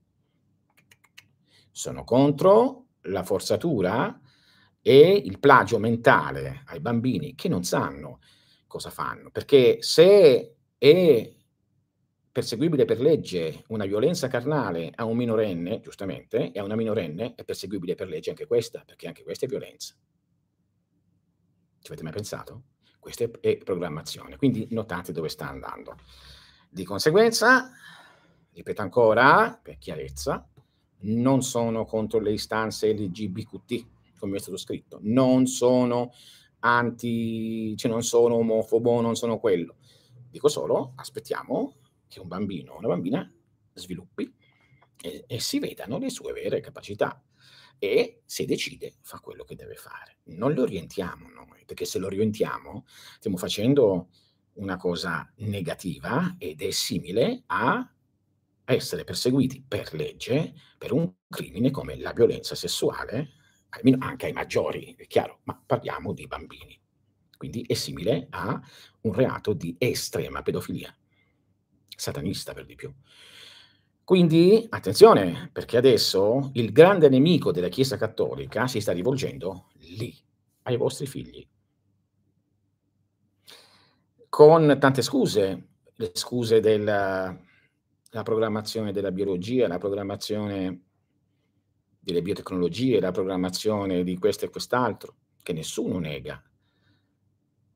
sono 1.71 2.03
contro 2.03 2.85
la 3.01 3.23
forzatura 3.23 4.19
e 4.81 5.09
il 5.11 5.39
plagio 5.39 5.79
mentale 5.79 6.63
ai 6.67 6.79
bambini 6.79 7.35
che 7.35 7.49
non 7.49 7.63
sanno 7.63 8.19
cosa 8.67 8.89
fanno, 8.89 9.31
perché 9.31 9.77
se 9.81 10.55
è 10.77 11.35
perseguibile 12.31 12.85
per 12.85 12.99
legge 12.99 13.63
una 13.69 13.85
violenza 13.85 14.27
carnale 14.27 14.91
a 14.93 15.05
un 15.05 15.17
minorenne, 15.17 15.79
giustamente, 15.79 16.51
e 16.51 16.59
a 16.59 16.63
una 16.63 16.75
minorenne 16.75 17.33
è 17.35 17.43
perseguibile 17.43 17.95
per 17.95 18.07
legge 18.07 18.29
anche 18.29 18.45
questa, 18.45 18.83
perché 18.85 19.07
anche 19.07 19.23
questa 19.23 19.45
è 19.45 19.49
violenza. 19.49 19.95
Ci 21.87 21.93
avete 21.93 22.03
mai 22.03 22.15
pensato? 22.17 22.63
Questa 22.99 23.29
è 23.39 23.57
programmazione, 23.59 24.35
quindi 24.35 24.67
notate 24.71 25.13
dove 25.13 25.29
sta 25.29 25.47
andando. 25.47 25.95
Di 26.69 26.83
conseguenza, 26.83 27.71
ripeto 28.51 28.81
ancora, 28.81 29.57
per 29.63 29.77
chiarezza, 29.77 30.45
non 31.03 31.41
sono 31.43 31.85
contro 31.85 32.19
le 32.19 32.33
istanze 32.33 32.91
LGBTQT, 32.91 33.85
come 34.19 34.35
è 34.35 34.39
stato 34.41 34.57
scritto, 34.57 34.99
non 35.03 35.45
sono 35.45 36.11
anti, 36.59 37.73
cioè 37.77 37.89
non 37.89 38.03
sono 38.03 38.35
omofobo, 38.35 38.99
non 38.99 39.15
sono 39.15 39.39
quello. 39.39 39.75
Dico 40.29 40.49
solo, 40.49 40.91
aspettiamo 40.97 41.75
che 42.09 42.19
un 42.19 42.27
bambino 42.27 42.73
o 42.73 42.79
una 42.79 42.89
bambina 42.89 43.33
sviluppi 43.71 44.29
e, 45.01 45.23
e 45.25 45.39
si 45.39 45.59
vedano 45.59 45.99
le 45.99 46.09
sue 46.09 46.33
vere 46.33 46.59
capacità 46.59 47.23
e 47.79 48.21
se 48.25 48.45
decide 48.45 48.95
fa 49.01 49.19
quello 49.19 49.43
che 49.43 49.55
deve 49.55 49.75
fare. 49.75 50.17
Non 50.25 50.53
lo 50.53 50.63
orientiamo 50.63 51.29
noi, 51.29 51.63
perché 51.65 51.85
se 51.85 51.99
lo 51.99 52.07
orientiamo 52.07 52.85
stiamo 53.17 53.37
facendo 53.37 54.09
una 54.53 54.77
cosa 54.77 55.31
negativa 55.37 56.35
ed 56.37 56.61
è 56.61 56.71
simile 56.71 57.43
a 57.47 57.89
essere 58.65 59.03
perseguiti 59.03 59.63
per 59.65 59.93
legge 59.93 60.53
per 60.77 60.91
un 60.91 61.11
crimine 61.29 61.71
come 61.71 61.97
la 61.97 62.11
violenza 62.11 62.53
sessuale, 62.55 63.33
anche 63.99 64.25
ai 64.25 64.33
maggiori, 64.33 64.95
è 64.97 65.07
chiaro, 65.07 65.41
ma 65.43 65.61
parliamo 65.63 66.13
di 66.13 66.27
bambini. 66.27 66.79
Quindi 67.37 67.63
è 67.67 67.75
simile 67.75 68.27
a 68.31 68.59
un 69.01 69.13
reato 69.13 69.53
di 69.53 69.75
estrema 69.77 70.41
pedofilia, 70.41 70.95
satanista 71.95 72.53
per 72.53 72.65
di 72.65 72.75
più. 72.75 72.93
Quindi 74.07 74.65
attenzione, 74.69 75.49
perché 75.51 75.75
adesso 75.75 76.51
il 76.53 76.71
grande 76.71 77.09
nemico 77.09 77.51
della 77.51 77.67
Chiesa 77.67 77.97
Cattolica 77.97 78.65
si 78.65 78.79
sta 78.79 78.93
rivolgendo 78.93 79.67
lì, 79.97 80.15
ai 80.61 80.77
vostri 80.77 81.05
figli. 81.07 81.45
Con 84.29 84.77
tante 84.79 85.01
scuse, 85.01 85.67
le 85.93 86.11
scuse 86.13 86.61
della 86.61 87.37
programmazione 88.23 88.93
della 88.93 89.11
biologia, 89.11 89.67
la 89.67 89.77
programmazione 89.77 90.83
delle 91.99 92.21
biotecnologie, 92.21 93.01
la 93.01 93.11
programmazione 93.11 94.05
di 94.05 94.17
questo 94.17 94.45
e 94.45 94.49
quest'altro, 94.49 95.15
che 95.43 95.51
nessuno 95.51 95.99
nega 95.99 96.41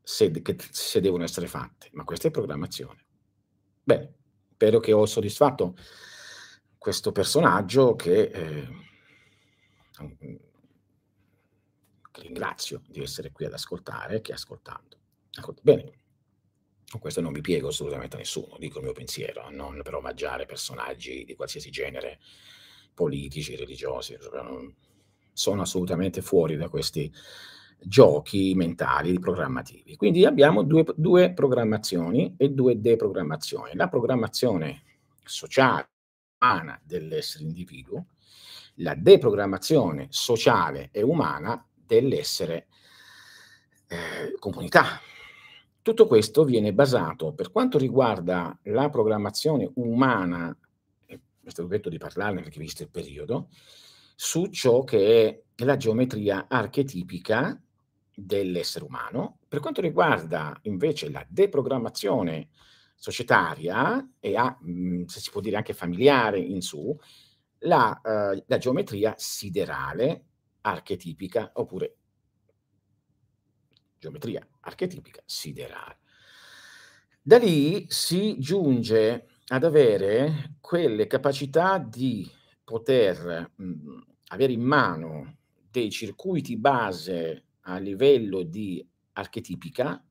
se, 0.01 0.31
che, 0.31 0.55
se 0.57 1.01
devono 1.01 1.25
essere 1.25 1.47
fatte, 1.47 1.89
ma 1.91 2.05
questa 2.05 2.29
è 2.29 2.31
programmazione. 2.31 3.05
Bene, 3.83 4.13
spero 4.53 4.79
che 4.79 4.93
ho 4.93 5.05
soddisfatto 5.05 5.75
questo 6.81 7.11
personaggio 7.11 7.95
che, 7.95 8.23
eh, 8.23 8.67
che 12.11 12.21
ringrazio 12.23 12.81
di 12.87 13.03
essere 13.03 13.31
qui 13.31 13.45
ad 13.45 13.53
ascoltare, 13.53 14.19
che 14.21 14.33
ascoltando. 14.33 14.97
Bene, 15.61 15.91
con 16.89 16.99
questo 16.99 17.21
non 17.21 17.33
mi 17.33 17.41
piego 17.41 17.67
assolutamente 17.67 18.15
a 18.15 18.17
nessuno, 18.17 18.57
dico 18.57 18.79
il 18.79 18.85
mio 18.85 18.93
pensiero, 18.93 19.51
non 19.51 19.79
per 19.83 19.93
omaggiare 19.93 20.47
personaggi 20.47 21.23
di 21.23 21.35
qualsiasi 21.35 21.69
genere, 21.69 22.17
politici, 22.95 23.55
religiosi, 23.55 24.17
sono 25.33 25.61
assolutamente 25.61 26.23
fuori 26.23 26.55
da 26.55 26.67
questi 26.67 27.13
giochi 27.77 28.55
mentali 28.55 29.19
programmativi. 29.19 29.95
Quindi 29.97 30.25
abbiamo 30.25 30.63
due, 30.63 30.83
due 30.95 31.31
programmazioni 31.31 32.33
e 32.39 32.49
due 32.49 32.81
deprogrammazioni. 32.81 33.75
La 33.75 33.87
programmazione 33.87 34.81
sociale 35.23 35.90
umana 36.41 36.79
dell'essere 36.83 37.43
individuo, 37.43 38.07
la 38.75 38.95
deprogrammazione 38.95 40.07
sociale 40.09 40.89
e 40.91 41.03
umana 41.03 41.63
dell'essere 41.73 42.67
eh, 43.87 44.35
comunità. 44.39 44.99
Tutto 45.83 46.07
questo 46.07 46.43
viene 46.43 46.73
basato, 46.73 47.33
per 47.33 47.51
quanto 47.51 47.77
riguarda 47.77 48.57
la 48.63 48.89
programmazione 48.89 49.69
umana, 49.75 50.55
è 51.05 51.49
stato 51.49 51.67
detto 51.67 51.89
di 51.89 51.97
parlarne 51.97 52.41
perché 52.41 52.59
visto 52.59 52.83
il 52.83 52.89
periodo, 52.89 53.49
su 54.15 54.47
ciò 54.47 54.83
che 54.83 55.43
è 55.57 55.63
la 55.63 55.77
geometria 55.77 56.45
archetipica 56.47 57.59
dell'essere 58.13 58.85
umano. 58.85 59.39
Per 59.47 59.59
quanto 59.59 59.81
riguarda 59.81 60.57
invece 60.63 61.09
la 61.09 61.25
deprogrammazione 61.27 62.49
societaria 63.01 64.11
e 64.19 64.35
a, 64.35 64.55
mh, 64.61 65.05
se 65.05 65.19
si 65.19 65.31
può 65.31 65.41
dire 65.41 65.57
anche 65.57 65.73
familiare 65.73 66.37
in 66.39 66.61
su, 66.61 66.95
la, 67.63 67.99
uh, 68.03 68.43
la 68.45 68.57
geometria 68.59 69.15
siderale 69.17 70.25
archetipica 70.61 71.49
oppure 71.55 71.95
geometria 73.97 74.47
archetipica 74.61 75.21
siderale. 75.25 75.97
Da 77.23 77.39
lì 77.39 77.85
si 77.89 78.37
giunge 78.37 79.29
ad 79.47 79.63
avere 79.63 80.57
quelle 80.61 81.07
capacità 81.07 81.79
di 81.79 82.29
poter 82.63 83.51
mh, 83.55 83.99
avere 84.27 84.53
in 84.53 84.61
mano 84.61 85.37
dei 85.71 85.89
circuiti 85.89 86.55
base 86.55 87.45
a 87.61 87.79
livello 87.79 88.43
di 88.43 88.87
archetipica 89.13 90.05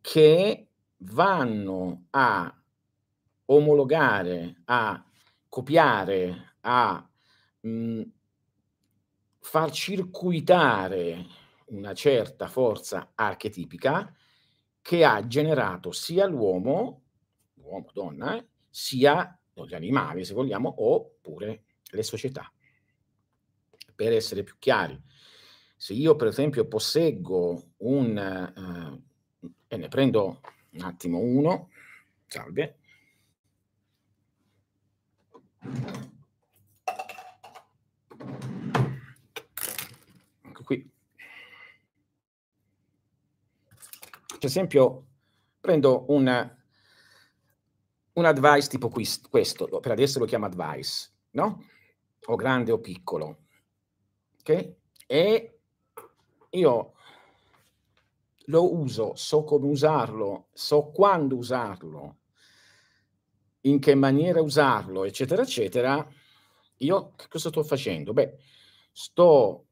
che 0.00 0.69
vanno 1.02 2.06
a 2.10 2.54
omologare, 3.46 4.62
a 4.64 5.04
copiare, 5.48 6.56
a 6.60 7.08
mh, 7.60 8.02
far 9.40 9.70
circuitare 9.70 11.26
una 11.66 11.94
certa 11.94 12.48
forza 12.48 13.12
archetipica 13.14 14.12
che 14.82 15.04
ha 15.04 15.26
generato 15.26 15.92
sia 15.92 16.26
l'uomo, 16.26 17.02
uomo, 17.54 17.90
donna, 17.92 18.36
eh, 18.36 18.46
sia 18.68 19.38
gli 19.52 19.74
animali, 19.74 20.24
se 20.24 20.34
vogliamo, 20.34 20.74
oppure 20.78 21.64
le 21.90 22.02
società. 22.02 22.50
Per 23.94 24.12
essere 24.12 24.42
più 24.42 24.56
chiari, 24.58 24.98
se 25.76 25.92
io 25.92 26.16
per 26.16 26.28
esempio 26.28 26.66
posseggo 26.66 27.72
un, 27.78 28.16
eh, 28.16 29.50
e 29.68 29.76
ne 29.76 29.88
prendo 29.88 30.40
un 30.72 30.82
attimo 30.82 31.18
uno, 31.18 31.70
salve, 32.26 32.78
ecco 40.42 40.62
qui, 40.64 40.90
per 44.28 44.44
esempio 44.44 45.06
prendo 45.60 46.06
un, 46.08 46.56
un 48.12 48.24
advice 48.24 48.68
tipo 48.68 48.88
questo, 48.88 49.80
per 49.80 49.92
adesso 49.92 50.18
lo 50.18 50.24
chiamo 50.24 50.46
advice, 50.46 51.10
no? 51.30 51.64
O 52.26 52.36
grande 52.36 52.72
o 52.72 52.78
piccolo, 52.78 53.46
ok? 54.40 54.74
E 55.06 55.58
io 56.50 56.92
lo 58.50 58.74
uso, 58.74 59.14
so 59.14 59.44
come 59.44 59.68
usarlo, 59.68 60.48
so 60.52 60.90
quando 60.90 61.36
usarlo, 61.36 62.18
in 63.62 63.78
che 63.78 63.94
maniera 63.94 64.40
usarlo, 64.42 65.04
eccetera, 65.04 65.42
eccetera, 65.42 66.06
io 66.78 67.12
che 67.16 67.26
cosa 67.28 67.48
sto 67.48 67.62
facendo? 67.62 68.12
Beh, 68.12 68.36
sto 68.92 69.66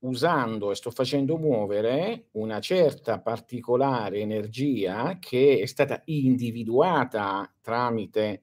usando 0.00 0.70
e 0.70 0.74
sto 0.74 0.90
facendo 0.90 1.36
muovere 1.38 2.28
una 2.32 2.60
certa 2.60 3.20
particolare 3.20 4.18
energia 4.20 5.18
che 5.18 5.60
è 5.60 5.66
stata 5.66 6.02
individuata 6.06 7.50
tramite 7.62 8.42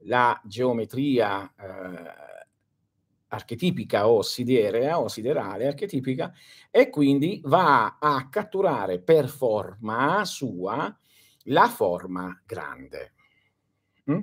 la 0.00 0.40
geometria 0.44 1.52
eh, 1.54 2.35
archetipica 3.36 4.08
o 4.08 4.22
siderea 4.22 4.98
o 4.98 5.08
siderale 5.08 5.66
archetipica 5.68 6.32
e 6.70 6.90
quindi 6.90 7.40
va 7.44 7.98
a 8.00 8.28
catturare 8.28 9.00
per 9.00 9.28
forma 9.28 10.24
sua 10.24 10.94
la 11.44 11.68
forma 11.68 12.42
grande. 12.44 13.14
Mm? 14.10 14.22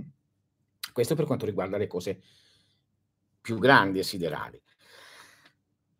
Questo 0.91 1.15
per 1.15 1.25
quanto 1.25 1.45
riguarda 1.45 1.77
le 1.77 1.87
cose 1.87 2.21
più 3.41 3.57
grandi 3.57 3.99
e 3.99 4.03
siderali. 4.03 4.61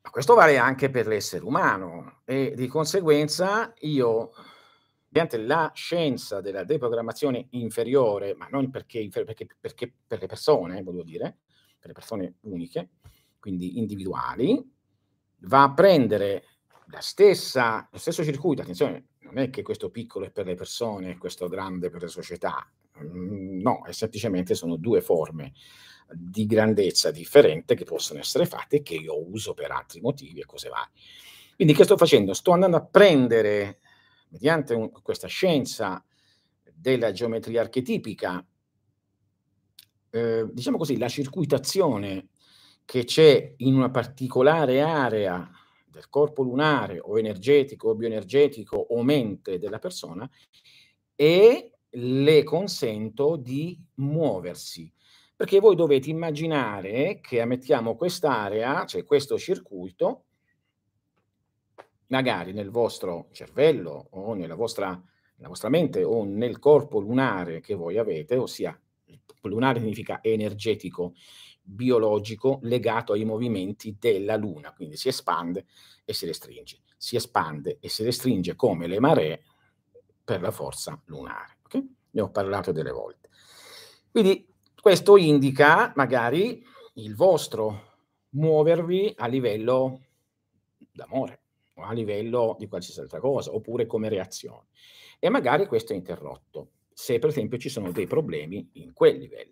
Ma 0.02 0.10
questo 0.10 0.34
vale 0.36 0.58
anche 0.58 0.90
per 0.90 1.08
l'essere 1.08 1.46
umano 1.46 2.22
e 2.26 2.54
di 2.56 2.68
conseguenza 2.68 3.74
io, 3.80 4.32
mediante 5.08 5.38
la 5.38 5.72
scienza 5.74 6.42
della 6.42 6.64
deprogrammazione 6.64 7.48
inferiore, 7.52 8.36
ma 8.36 8.48
non 8.50 8.70
perché, 8.70 9.08
perché, 9.10 9.48
perché 9.60 9.94
per 10.06 10.20
le 10.20 10.28
persone, 10.28 10.84
voglio 10.84 11.04
dire, 11.04 11.38
per 11.84 11.88
le 11.88 11.94
persone 11.94 12.36
uniche, 12.44 12.92
quindi 13.40 13.78
individuali, 13.78 14.58
va 15.40 15.64
a 15.64 15.74
prendere 15.74 16.46
stessa, 17.00 17.90
lo 17.92 17.98
stesso 17.98 18.24
circuito, 18.24 18.62
attenzione, 18.62 19.08
non 19.20 19.38
è 19.38 19.50
che 19.50 19.64
questo 19.64 19.90
piccolo 19.90 20.26
è 20.26 20.32
per 20.32 20.46
le 20.46 20.56
persone 20.56 21.18
questo 21.18 21.50
grande 21.50 21.90
per 21.90 22.04
le 22.04 22.08
società, 22.08 22.66
mm, 23.04 23.60
no, 23.60 23.84
è 23.86 23.92
semplicemente 23.92 24.56
sono 24.56 24.78
due 24.78 25.02
forme 25.02 25.52
di 26.10 26.46
grandezza 26.46 27.12
differente 27.12 27.76
che 27.76 27.84
possono 27.84 28.20
essere 28.20 28.46
fatte 28.46 28.78
e 28.78 28.82
che 28.82 28.96
io 28.96 29.30
uso 29.30 29.54
per 29.54 29.72
altri 29.72 30.00
motivi 30.00 30.40
e 30.40 30.46
cose 30.46 30.70
varie. 30.70 30.94
Quindi 31.56 31.74
che 31.74 31.84
sto 31.84 31.98
facendo? 31.98 32.34
Sto 32.34 32.52
andando 32.52 32.78
a 32.78 32.86
prendere, 32.86 33.80
mediante 34.30 34.74
un, 34.74 34.90
questa 35.02 35.28
scienza 35.28 36.02
della 36.74 37.12
geometria 37.12 37.60
archetipica, 37.60 38.46
eh, 40.16 40.48
diciamo 40.52 40.78
così, 40.78 40.98
la 40.98 41.10
circuitazione 41.10 42.28
che 42.86 43.04
c'è 43.04 43.54
in 43.58 43.74
una 43.74 43.90
particolare 43.90 44.80
area 44.80 45.50
del 45.88 46.08
corpo 46.08 46.44
lunare 46.44 47.00
o 47.00 47.18
energetico 47.18 47.90
o 47.90 47.96
bioenergetico 47.96 48.78
o 48.78 49.02
mente 49.02 49.58
della 49.58 49.80
persona 49.80 50.30
e 51.16 51.72
le 51.90 52.44
consento 52.44 53.38
di 53.38 53.80
muoversi. 53.96 54.92
Perché 55.36 55.60
voi 55.60 55.76
dovete 55.76 56.12
immaginare 56.12 57.20
che 57.20 57.42
ammettiamo 57.42 57.96
quest'area, 57.96 58.86
cioè 58.86 59.04
questo 59.06 59.40
circuito, 59.40 60.26
magari 62.08 62.54
nel 62.54 62.70
vostro 62.70 63.30
cervello 63.32 64.10
o 64.12 64.36
nella 64.36 64.56
vostra, 64.56 64.90
nella 64.90 65.50
vostra 65.50 65.70
mente 65.70 66.04
o 66.04 66.24
nel 66.24 66.60
corpo 66.60 67.00
lunare 67.00 67.62
che 67.62 67.74
voi 67.74 67.98
avete, 67.98 68.38
ossia 68.38 68.80
lunare 69.42 69.80
significa 69.80 70.20
energetico, 70.22 71.14
biologico 71.62 72.60
legato 72.64 73.14
ai 73.14 73.26
movimenti 73.26 73.96
della 74.00 74.36
Luna, 74.36 74.74
quindi 74.74 74.98
si 74.98 75.08
espande 75.08 75.66
e 76.04 76.14
si 76.14 76.26
restringe, 76.26 76.80
si 76.98 77.16
espande 77.16 77.78
e 77.80 77.90
si 77.90 78.04
restringe 78.04 78.56
come 78.56 78.88
le 78.88 79.00
maree 79.00 79.44
per 80.24 80.42
la 80.42 80.52
forza 80.52 81.02
lunare. 81.06 81.58
Okay? 81.64 81.96
Ne 82.12 82.22
ho 82.22 82.30
parlato 82.30 82.72
delle 82.72 82.92
volte. 82.92 83.30
Quindi 84.12 84.48
questo 84.80 85.18
indica 85.18 85.94
magari 85.96 86.64
il 86.96 87.16
vostro 87.16 87.92
muovervi 88.30 89.14
a 89.18 89.28
livello 89.28 90.02
d'amore 90.92 91.42
o 91.76 91.84
a 91.84 91.94
livello 91.94 92.56
di 92.60 92.68
qualsiasi 92.68 93.00
altra 93.00 93.20
cosa, 93.20 93.54
oppure 93.54 93.86
come 93.86 94.10
reazione. 94.10 94.68
E 95.20 95.30
magari 95.30 95.66
questo 95.66 95.94
è 95.94 95.96
interrotto 95.96 96.70
se 96.94 97.20
per 97.20 97.30
esempio 97.30 97.58
ci 97.58 97.70
sono 97.70 97.92
dei 97.92 98.08
problemi 98.08 98.70
in 98.74 98.94
quel 98.94 99.18
livello. 99.18 99.52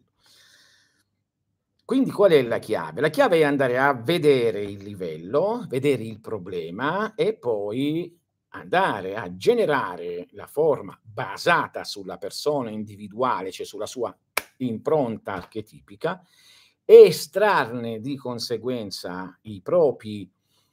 Quindi 1.84 2.12
qual 2.12 2.32
è 2.32 2.42
la 2.42 2.60
chiave? 2.60 3.02
La 3.02 3.10
chiave 3.10 3.40
è 3.40 3.44
andare 3.44 3.78
a 3.78 3.94
vedere 3.94 4.64
il 4.64 4.82
livello, 4.82 5.66
vedere 5.68 6.04
il 6.04 6.22
problema 6.22 7.16
e 7.16 7.34
poi 7.34 8.18
andare 8.54 9.16
a 9.16 9.36
generare 9.36 10.28
la 10.32 10.48
forma 10.48 10.98
basata 11.04 11.84
sulla 11.84 12.18
persona 12.18 12.70
individuale, 12.70 13.52
cioè 13.52 13.66
sulla 13.66 13.86
sua 13.86 14.18
impronta 14.58 15.34
archetipica, 15.34 16.24
estrarne 16.86 18.00
di 18.00 18.16
conseguenza 18.16 19.38
i 19.44 19.62
propri, 19.62 20.30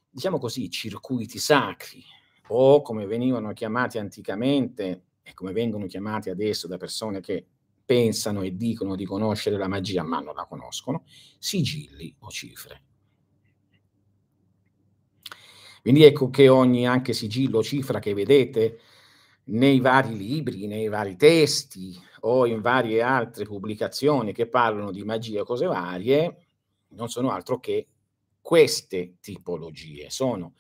diciamo 0.08 0.38
così, 0.38 0.70
circuiti 0.70 1.38
sacri, 1.38 2.02
o 2.48 2.80
come 2.82 3.06
venivano 3.06 3.52
chiamati 3.52 3.98
anticamente 3.98 5.07
e 5.28 5.34
come 5.34 5.52
vengono 5.52 5.86
chiamati 5.86 6.30
adesso 6.30 6.66
da 6.66 6.78
persone 6.78 7.20
che 7.20 7.44
pensano 7.84 8.40
e 8.42 8.56
dicono 8.56 8.96
di 8.96 9.04
conoscere 9.04 9.58
la 9.58 9.68
magia 9.68 10.02
ma 10.02 10.20
non 10.20 10.34
la 10.34 10.46
conoscono, 10.46 11.04
sigilli 11.38 12.14
o 12.20 12.30
cifre. 12.30 12.82
Quindi 15.82 16.04
ecco 16.04 16.30
che 16.30 16.48
ogni 16.48 16.86
anche 16.86 17.12
sigillo 17.12 17.58
o 17.58 17.62
cifra 17.62 17.98
che 17.98 18.14
vedete 18.14 18.80
nei 19.44 19.80
vari 19.80 20.16
libri, 20.16 20.66
nei 20.66 20.88
vari 20.88 21.16
testi 21.16 21.98
o 22.20 22.46
in 22.46 22.60
varie 22.60 23.02
altre 23.02 23.44
pubblicazioni 23.44 24.32
che 24.32 24.48
parlano 24.48 24.90
di 24.90 25.04
magia 25.04 25.42
o 25.42 25.44
cose 25.44 25.66
varie, 25.66 26.46
non 26.88 27.08
sono 27.08 27.30
altro 27.30 27.60
che 27.60 27.86
queste 28.40 29.16
tipologie, 29.20 30.08
sono 30.10 30.54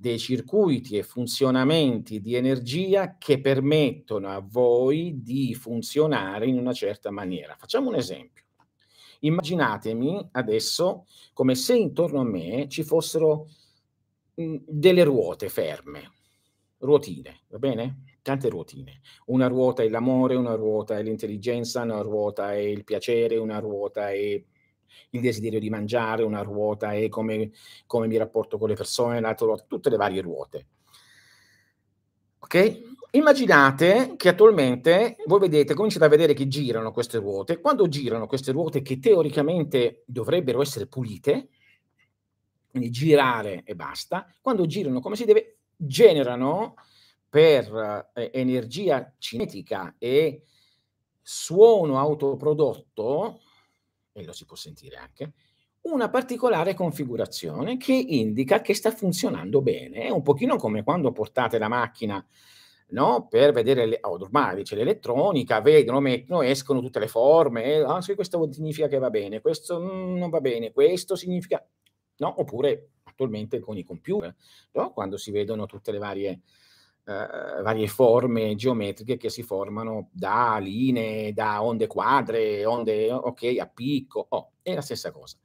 dei 0.00 0.18
circuiti 0.18 0.96
e 0.96 1.02
funzionamenti 1.02 2.22
di 2.22 2.34
energia 2.34 3.18
che 3.18 3.38
permettono 3.38 4.30
a 4.30 4.40
voi 4.40 5.20
di 5.20 5.54
funzionare 5.54 6.46
in 6.46 6.56
una 6.56 6.72
certa 6.72 7.10
maniera. 7.10 7.54
Facciamo 7.58 7.90
un 7.90 7.96
esempio. 7.96 8.44
Immaginatemi 9.20 10.28
adesso 10.32 11.04
come 11.34 11.54
se 11.54 11.76
intorno 11.76 12.20
a 12.20 12.24
me 12.24 12.66
ci 12.70 12.82
fossero 12.82 13.48
mh, 14.36 14.56
delle 14.66 15.04
ruote 15.04 15.50
ferme, 15.50 16.12
ruotine, 16.78 17.42
va 17.48 17.58
bene? 17.58 18.04
Tante 18.22 18.48
ruotine. 18.48 19.02
Una 19.26 19.48
ruota 19.48 19.82
è 19.82 19.88
l'amore, 19.90 20.34
una 20.34 20.54
ruota 20.54 20.96
è 20.96 21.02
l'intelligenza, 21.02 21.82
una 21.82 22.00
ruota 22.00 22.54
è 22.54 22.56
il 22.58 22.84
piacere, 22.84 23.36
una 23.36 23.58
ruota 23.58 24.10
è 24.10 24.42
il 25.10 25.20
desiderio 25.20 25.60
di 25.60 25.70
mangiare, 25.70 26.22
una 26.22 26.42
ruota 26.42 26.92
è 26.92 27.08
come, 27.08 27.50
come 27.86 28.06
mi 28.06 28.16
rapporto 28.16 28.58
con 28.58 28.68
le 28.68 28.74
persone, 28.74 29.20
l'altra 29.20 29.46
ruota, 29.46 29.64
tutte 29.66 29.90
le 29.90 29.96
varie 29.96 30.20
ruote. 30.20 30.66
Ok? 32.38 32.88
Immaginate 33.12 34.14
che 34.16 34.28
attualmente 34.28 35.16
voi 35.26 35.40
vedete, 35.40 35.74
cominciate 35.74 36.04
a 36.04 36.08
vedere 36.08 36.32
che 36.32 36.46
girano 36.46 36.92
queste 36.92 37.18
ruote. 37.18 37.60
Quando 37.60 37.88
girano 37.88 38.26
queste 38.26 38.52
ruote 38.52 38.82
che 38.82 39.00
teoricamente 39.00 40.04
dovrebbero 40.06 40.62
essere 40.62 40.86
pulite, 40.86 41.48
quindi 42.70 42.90
girare 42.90 43.62
e 43.64 43.74
basta, 43.74 44.32
quando 44.40 44.64
girano 44.66 45.00
come 45.00 45.16
si 45.16 45.24
deve, 45.24 45.58
generano 45.76 46.74
per 47.28 48.10
eh, 48.14 48.30
energia 48.32 49.12
cinetica 49.18 49.96
e 49.98 50.44
suono 51.20 51.98
autoprodotto 51.98 53.40
e 54.20 54.26
lo 54.26 54.32
si 54.32 54.44
può 54.44 54.56
sentire 54.56 54.96
anche, 54.96 55.32
una 55.82 56.10
particolare 56.10 56.74
configurazione 56.74 57.76
che 57.76 57.92
indica 57.94 58.60
che 58.60 58.74
sta 58.74 58.90
funzionando 58.90 59.62
bene. 59.62 60.04
È 60.04 60.10
un 60.10 60.22
pochino 60.22 60.56
come 60.56 60.82
quando 60.82 61.12
portate 61.12 61.58
la 61.58 61.68
macchina 61.68 62.24
no? 62.90 63.26
per 63.28 63.52
vedere, 63.52 63.86
le, 63.86 63.98
ormai 64.02 64.62
c'è 64.62 64.76
l'elettronica, 64.76 65.60
vedono, 65.60 66.00
mettono, 66.00 66.42
escono 66.42 66.80
tutte 66.80 66.98
le 66.98 67.08
forme, 67.08 67.78
ah, 67.78 68.00
sì, 68.00 68.14
questo 68.14 68.50
significa 68.52 68.88
che 68.88 68.98
va 68.98 69.10
bene, 69.10 69.40
questo 69.40 69.80
mm, 69.80 70.16
non 70.16 70.30
va 70.30 70.40
bene, 70.40 70.72
questo 70.72 71.16
significa... 71.16 71.64
No? 72.20 72.38
Oppure 72.38 72.90
attualmente 73.04 73.60
con 73.60 73.78
i 73.78 73.82
computer, 73.82 74.34
no? 74.72 74.92
quando 74.92 75.16
si 75.16 75.30
vedono 75.30 75.64
tutte 75.64 75.90
le 75.90 75.98
varie 75.98 76.40
eh, 77.10 77.62
varie 77.62 77.88
forme 77.88 78.54
geometriche 78.54 79.16
che 79.16 79.30
si 79.30 79.42
formano 79.42 80.10
da 80.12 80.58
linee, 80.60 81.32
da 81.32 81.60
onde 81.60 81.88
quadre, 81.88 82.64
onde 82.64 83.10
ok, 83.10 83.56
a 83.58 83.66
picco, 83.66 84.26
oh, 84.28 84.52
è 84.62 84.74
la 84.74 84.80
stessa 84.80 85.10
cosa. 85.10 85.36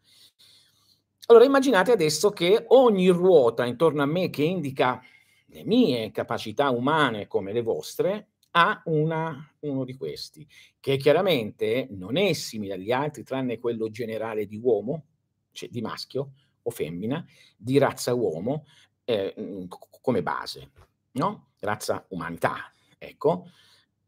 Allora 1.27 1.45
immaginate 1.45 1.91
adesso 1.91 2.29
che 2.29 2.65
ogni 2.67 3.09
ruota 3.09 3.65
intorno 3.65 4.03
a 4.03 4.05
me 4.05 4.29
che 4.29 4.43
indica 4.43 5.01
le 5.47 5.63
mie 5.63 6.11
capacità 6.11 6.69
umane 6.69 7.25
come 7.25 7.51
le 7.51 7.63
vostre 7.63 8.33
ha 8.51 8.83
una, 8.85 9.51
uno 9.61 9.83
di 9.83 9.95
questi, 9.95 10.47
che 10.79 10.97
chiaramente 10.97 11.87
non 11.89 12.15
è 12.15 12.31
simile 12.33 12.73
agli 12.73 12.91
altri, 12.91 13.23
tranne 13.23 13.57
quello 13.57 13.89
generale 13.89 14.45
di 14.45 14.59
uomo, 14.61 15.05
cioè 15.51 15.67
di 15.69 15.81
maschio 15.81 16.31
o 16.61 16.69
femmina, 16.69 17.25
di 17.57 17.79
razza 17.79 18.13
uomo, 18.13 18.65
eh, 19.03 19.67
come 20.01 20.21
base 20.21 20.71
no? 21.15 21.49
razza 21.59 22.05
umanità, 22.09 22.71
ecco, 22.97 23.49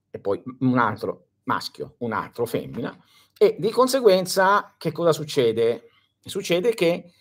e 0.10 0.20
poi 0.20 0.41
un 0.60 0.78
altro 0.78 1.30
maschio, 1.43 1.96
un 2.00 2.13
altro 2.13 2.46
femmina, 2.46 2.98
e 3.38 3.56
di 3.60 3.70
conseguenza 3.70 4.76
che 4.78 4.91
cosa 4.91 5.12
succede? 5.12 5.89
Succede 6.24 6.74
che 6.74 7.12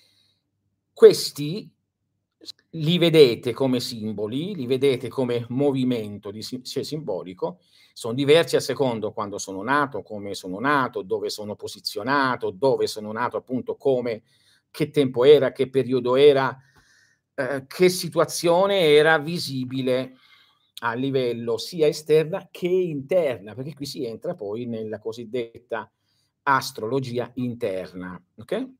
questi 0.93 1.71
li 2.71 2.99
vedete 2.99 3.53
come 3.53 3.81
simboli, 3.81 4.55
li 4.55 4.67
vedete 4.67 5.09
come 5.09 5.47
movimento 5.49 6.31
di, 6.31 6.43
cioè 6.43 6.83
simbolico, 6.83 7.61
sono 7.93 8.15
diversi 8.15 8.57
a 8.57 8.61
secondo 8.61 9.13
quando 9.13 9.39
sono 9.39 9.63
nato, 9.63 10.03
come 10.03 10.35
sono 10.35 10.59
nato, 10.59 11.03
dove 11.03 11.31
sono 11.31 11.55
posizionato, 11.55 12.51
dove 12.51 12.87
sono 12.87 13.13
nato 13.13 13.37
appunto 13.37 13.77
come, 13.77 14.23
che 14.71 14.91
tempo 14.91 15.25
era, 15.25 15.53
che 15.53 15.71
periodo 15.71 16.17
era, 16.17 16.57
eh, 17.39 17.65
che 17.67 17.91
situazione 17.91 18.81
era 18.95 19.19
visibile 19.19 20.17
a 20.81 20.95
livello 20.95 21.59
sia 21.59 21.87
esterna 21.87 22.49
che 22.51 22.67
interna, 22.67 23.55
perché 23.55 23.75
qui 23.75 23.85
si 23.87 24.07
entra 24.07 24.35
poi 24.35 24.65
nella 24.65 24.99
cosiddetta 24.99 25.91
astrologia 26.43 27.31
interna. 27.35 28.21
Okay? 28.37 28.75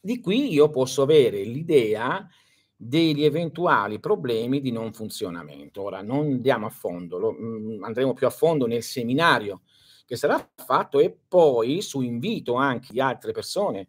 Di 0.00 0.20
qui 0.20 0.52
io 0.52 0.70
posso 0.70 1.02
avere 1.02 1.42
l'idea 1.42 2.26
degli 2.74 3.24
eventuali 3.24 4.00
problemi 4.00 4.60
di 4.60 4.70
non 4.70 4.92
funzionamento. 4.92 5.82
Ora 5.82 6.00
non 6.00 6.26
andiamo 6.26 6.66
a 6.66 6.70
fondo, 6.70 7.18
lo, 7.18 7.32
mm, 7.32 7.84
andremo 7.84 8.14
più 8.14 8.26
a 8.26 8.30
fondo 8.30 8.66
nel 8.66 8.82
seminario 8.82 9.62
che 10.06 10.16
sarà 10.16 10.48
fatto 10.54 11.00
e 11.00 11.14
poi 11.28 11.82
su 11.82 12.00
invito 12.00 12.54
anche 12.54 12.92
di 12.92 13.00
altre 13.00 13.32
persone 13.32 13.88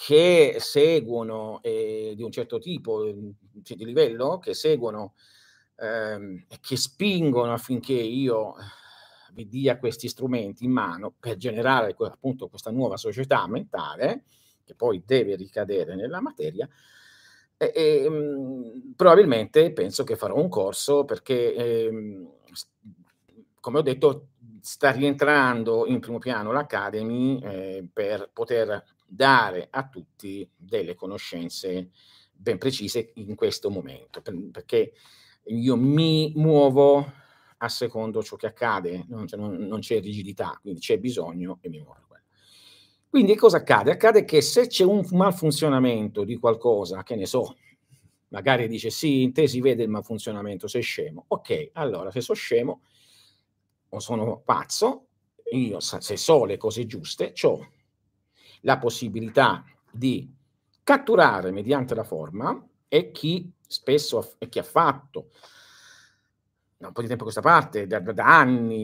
che 0.00 0.58
seguono 0.60 1.58
eh, 1.60 2.12
di 2.14 2.22
un 2.22 2.30
certo 2.30 2.60
tipo, 2.60 3.04
ehm, 3.04 3.32
di 3.50 3.84
livello, 3.84 4.38
che 4.38 4.54
seguono 4.54 5.14
ehm, 5.76 6.44
e 6.48 6.58
che 6.60 6.76
spingono 6.76 7.52
affinché 7.52 7.94
io 7.94 8.54
vi 9.32 9.48
dia 9.48 9.76
questi 9.76 10.06
strumenti 10.06 10.64
in 10.64 10.70
mano 10.70 11.12
per 11.18 11.36
generare 11.36 11.96
appunto 11.98 12.46
questa 12.46 12.70
nuova 12.70 12.96
società 12.96 13.44
mentale, 13.48 14.22
che 14.64 14.76
poi 14.76 15.02
deve 15.04 15.34
ricadere 15.34 15.96
nella 15.96 16.20
materia, 16.20 16.68
e, 17.56 17.72
e, 17.74 18.04
ehm, 18.04 18.92
probabilmente 18.94 19.72
penso 19.72 20.04
che 20.04 20.14
farò 20.14 20.36
un 20.36 20.48
corso 20.48 21.04
perché, 21.04 21.54
eh, 21.54 22.26
come 23.58 23.78
ho 23.78 23.82
detto, 23.82 24.28
sta 24.60 24.92
rientrando 24.92 25.86
in 25.86 25.98
primo 25.98 26.18
piano 26.18 26.52
l'Academy 26.52 27.40
eh, 27.42 27.88
per 27.92 28.30
poter 28.32 28.96
dare 29.08 29.68
a 29.70 29.88
tutti 29.88 30.48
delle 30.54 30.94
conoscenze 30.94 31.90
ben 32.32 32.58
precise 32.58 33.12
in 33.14 33.34
questo 33.34 33.70
momento, 33.70 34.22
perché 34.52 34.92
io 35.44 35.76
mi 35.76 36.32
muovo 36.36 37.12
a 37.60 37.68
secondo 37.68 38.22
ciò 38.22 38.36
che 38.36 38.46
accade, 38.46 39.06
non, 39.08 39.26
cioè 39.26 39.40
non, 39.40 39.54
non 39.54 39.80
c'è 39.80 40.00
rigidità, 40.00 40.58
quindi 40.60 40.80
c'è 40.80 40.98
bisogno 40.98 41.58
e 41.62 41.68
mi 41.68 41.80
muovo. 41.80 42.06
Quindi 43.10 43.34
cosa 43.36 43.56
accade? 43.56 43.92
Accade 43.92 44.24
che 44.26 44.42
se 44.42 44.66
c'è 44.66 44.84
un 44.84 45.02
malfunzionamento 45.12 46.24
di 46.24 46.36
qualcosa, 46.36 47.02
che 47.02 47.16
ne 47.16 47.24
so, 47.24 47.56
magari 48.28 48.68
dice 48.68 48.90
sì, 48.90 49.22
in 49.22 49.32
te 49.32 49.48
si 49.48 49.62
vede 49.62 49.82
il 49.82 49.88
malfunzionamento, 49.88 50.68
sei 50.68 50.82
scemo. 50.82 51.24
Ok, 51.28 51.70
allora 51.72 52.10
se 52.10 52.20
sono 52.20 52.36
scemo 52.36 52.82
o 53.88 53.98
sono 53.98 54.42
pazzo, 54.44 55.06
io 55.52 55.80
se 55.80 56.18
so 56.18 56.44
le 56.44 56.58
cose 56.58 56.84
giuste, 56.84 57.32
ho 57.44 57.68
la 58.62 58.78
possibilità 58.78 59.64
di 59.90 60.32
catturare 60.82 61.50
mediante 61.50 61.94
la 61.94 62.04
forma 62.04 62.66
e 62.88 63.10
chi 63.10 63.50
spesso 63.66 64.34
e 64.38 64.48
chi 64.48 64.58
ha 64.58 64.62
fatto 64.62 65.30
da 66.78 66.86
un 66.86 66.92
po' 66.92 67.02
di 67.02 67.08
tempo 67.08 67.22
a 67.22 67.30
questa 67.32 67.42
parte, 67.42 67.88
da, 67.88 67.98
da 67.98 68.38
anni, 68.38 68.82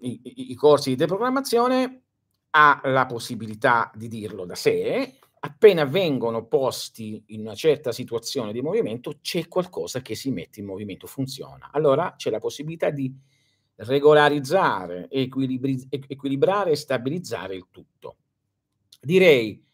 i, 0.00 0.20
i, 0.22 0.50
i, 0.50 0.54
corsi 0.56 0.90
di 0.90 0.96
deprogrammazione, 0.96 2.02
ha 2.50 2.80
la 2.84 3.06
possibilità 3.06 3.90
di 3.94 4.08
dirlo 4.08 4.44
da 4.44 4.56
sé. 4.56 5.18
Appena 5.38 5.84
vengono 5.84 6.46
posti 6.46 7.22
in 7.26 7.42
una 7.42 7.54
certa 7.54 7.92
situazione 7.92 8.52
di 8.52 8.60
movimento, 8.60 9.18
c'è 9.22 9.46
qualcosa 9.46 10.00
che 10.02 10.16
si 10.16 10.32
mette 10.32 10.58
in 10.58 10.66
movimento, 10.66 11.06
funziona. 11.06 11.70
Allora 11.72 12.14
c'è 12.16 12.30
la 12.30 12.40
possibilità 12.40 12.90
di 12.90 13.16
regolarizzare, 13.76 15.08
equilibri, 15.08 15.86
equilibrare 15.88 16.72
e 16.72 16.76
stabilizzare 16.76 17.54
il 17.54 17.68
tutto 17.70 18.16
direi 19.00 19.64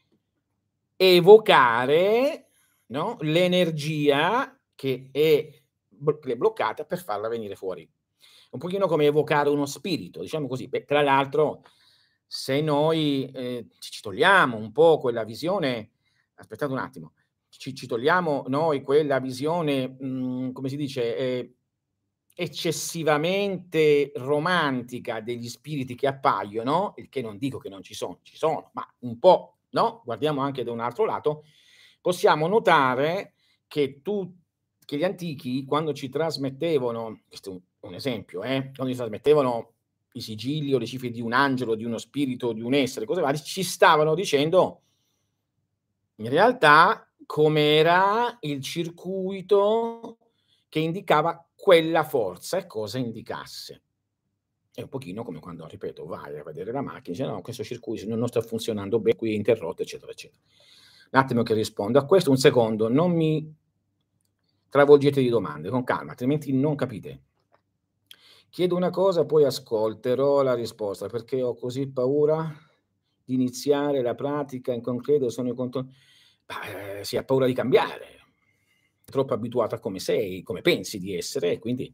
evocare 0.97 2.47
no, 2.87 3.17
l'energia 3.21 4.59
che 4.75 5.09
è, 5.11 5.63
bloccata 5.89 6.85
per 6.85 7.03
farla 7.03 7.29
venire 7.29 7.57
fuori. 7.57 7.89
Un 8.51 8.59
pochino 8.59 8.87
come 8.87 9.07
evocare 9.07 9.49
uno 9.49 9.67
spirito, 9.67 10.21
diciamo 10.21 10.47
così. 10.47 10.69
Beh, 10.69 10.85
tra 10.85 11.01
l'altro, 11.01 11.63
se 12.27 12.61
noi 12.61 13.31
eh, 13.33 13.67
ci 13.79 14.01
togliamo 14.01 14.57
un 14.57 14.71
po' 14.73 14.99
quella 14.99 15.25
visione, 15.25 15.91
aspettate 16.35 16.73
un 16.73 16.79
attimo, 16.79 17.15
ci, 17.49 17.75
ci 17.75 17.87
togliamo 17.87 18.45
noi 18.49 18.83
quella 18.83 19.19
visione, 19.19 19.89
mh, 19.89 20.07
mhmm, 20.07 20.53
come 20.53 20.69
si 20.69 20.77
dice, 20.77 21.17
eh, 21.17 21.55
eccessivamente 22.35 24.11
romantica 24.17 25.21
degli 25.21 25.49
spiriti 25.49 25.95
che 25.95 26.09
appaiono, 26.09 26.95
il 26.97 27.09
che 27.09 27.23
non 27.23 27.39
dico 27.39 27.59
che 27.59 27.69
non 27.69 27.83
ci 27.83 27.95
sono, 27.95 28.19
ci 28.23 28.37
sono, 28.37 28.71
ma 28.73 28.87
un 29.01 29.19
po', 29.21 29.59
no? 29.71 30.03
Guardiamo 30.05 30.41
anche 30.41 30.65
da 30.65 30.73
un 30.73 30.81
altro 30.81 31.05
lato, 31.05 31.45
possiamo 32.01 32.49
notare 32.49 33.35
che, 33.69 34.01
tu, 34.03 34.37
che 34.85 34.97
gli 34.97 35.05
antichi, 35.05 35.65
quando 35.65 35.93
ci 35.93 36.09
trasmettevano, 36.09 37.23
questo 37.29 37.63
è 37.81 37.87
un, 37.87 37.95
esempio, 37.95 38.43
eh, 38.43 38.73
quando 38.75 38.93
ci 38.93 38.99
trasmettevano 38.99 39.73
i 40.15 40.21
sigilli 40.21 40.75
o 40.75 40.79
le 40.79 40.87
cifre 40.87 41.11
di 41.11 41.21
un 41.21 41.33
angelo, 41.33 41.77
di 41.77 41.85
uno 41.85 41.99
spirito, 41.99 42.53
di 42.53 42.63
un 42.63 42.75
essere, 42.75 43.07
cose 43.07 43.21
varie, 43.21 43.41
ci 43.41 43.63
stavano 43.63 44.15
dicendo 44.15 44.81
in 46.17 46.29
realtà 46.29 47.09
com'era 47.27 48.37
il 48.41 48.61
circuito 48.61 50.19
che 50.69 50.81
indicava 50.81 51.45
quella 51.65 52.05
forza 52.05 52.59
e 52.59 52.67
cosa 52.67 52.99
indicasse. 52.99 53.81
È 54.71 54.83
un 54.83 54.91
pochino 54.91 55.25
come 55.25 55.41
quando, 55.41 55.67
ripeto, 55.67 56.05
vai 56.05 56.39
a 56.39 56.43
vedere 56.43 56.73
la 56.73 56.83
macchina 56.83 57.17
dice 57.17 57.25
no, 57.25 57.41
questo 57.41 57.65
circuito 57.65 58.07
non 58.15 58.29
sta 58.29 58.43
funzionando 58.43 59.01
bene, 59.01 59.17
qui 59.17 59.33
è 59.33 59.35
interrotto, 59.35 59.81
eccetera, 59.81 60.13
eccetera. 60.13 60.43
Un 61.11 61.19
attimo 61.19 61.43
che 61.43 61.55
rispondo 61.55 61.99
a 61.99 62.05
questo, 62.05 62.29
un 62.29 62.37
secondo, 62.37 62.91
non 62.91 63.13
mi 63.13 63.51
travolgete 64.69 65.23
di 65.23 65.31
domande, 65.31 65.71
con 65.71 65.85
calma, 65.85 66.11
altrimenti 66.11 66.53
non 66.53 66.75
capite. 66.75 67.23
Chiedo 68.51 68.77
una 68.77 68.91
cosa, 68.91 69.25
poi 69.25 69.45
ascolterò 69.45 70.43
la 70.43 70.53
risposta, 70.53 71.07
perché 71.09 71.41
ho 71.41 71.55
così 71.55 71.89
paura 71.89 72.55
di 73.25 73.33
iniziare 73.33 74.03
la 74.03 74.15
pratica 74.15 74.75
in 74.75 74.83
concreto, 74.83 75.31
sono 75.31 75.49
in 75.49 75.55
controllo. 75.55 75.89
Beh, 76.45 77.05
si 77.05 77.17
ha 77.17 77.25
paura 77.25 77.47
di 77.47 77.55
cambiare, 77.55 78.24
troppo 79.05 79.35
abituato 79.35 79.75
a 79.75 79.79
come 79.79 79.99
sei, 79.99 80.43
come 80.43 80.63
pensi 80.63 80.99
di 80.99 81.17
essere, 81.17 81.53
e 81.53 81.59
quindi 81.59 81.93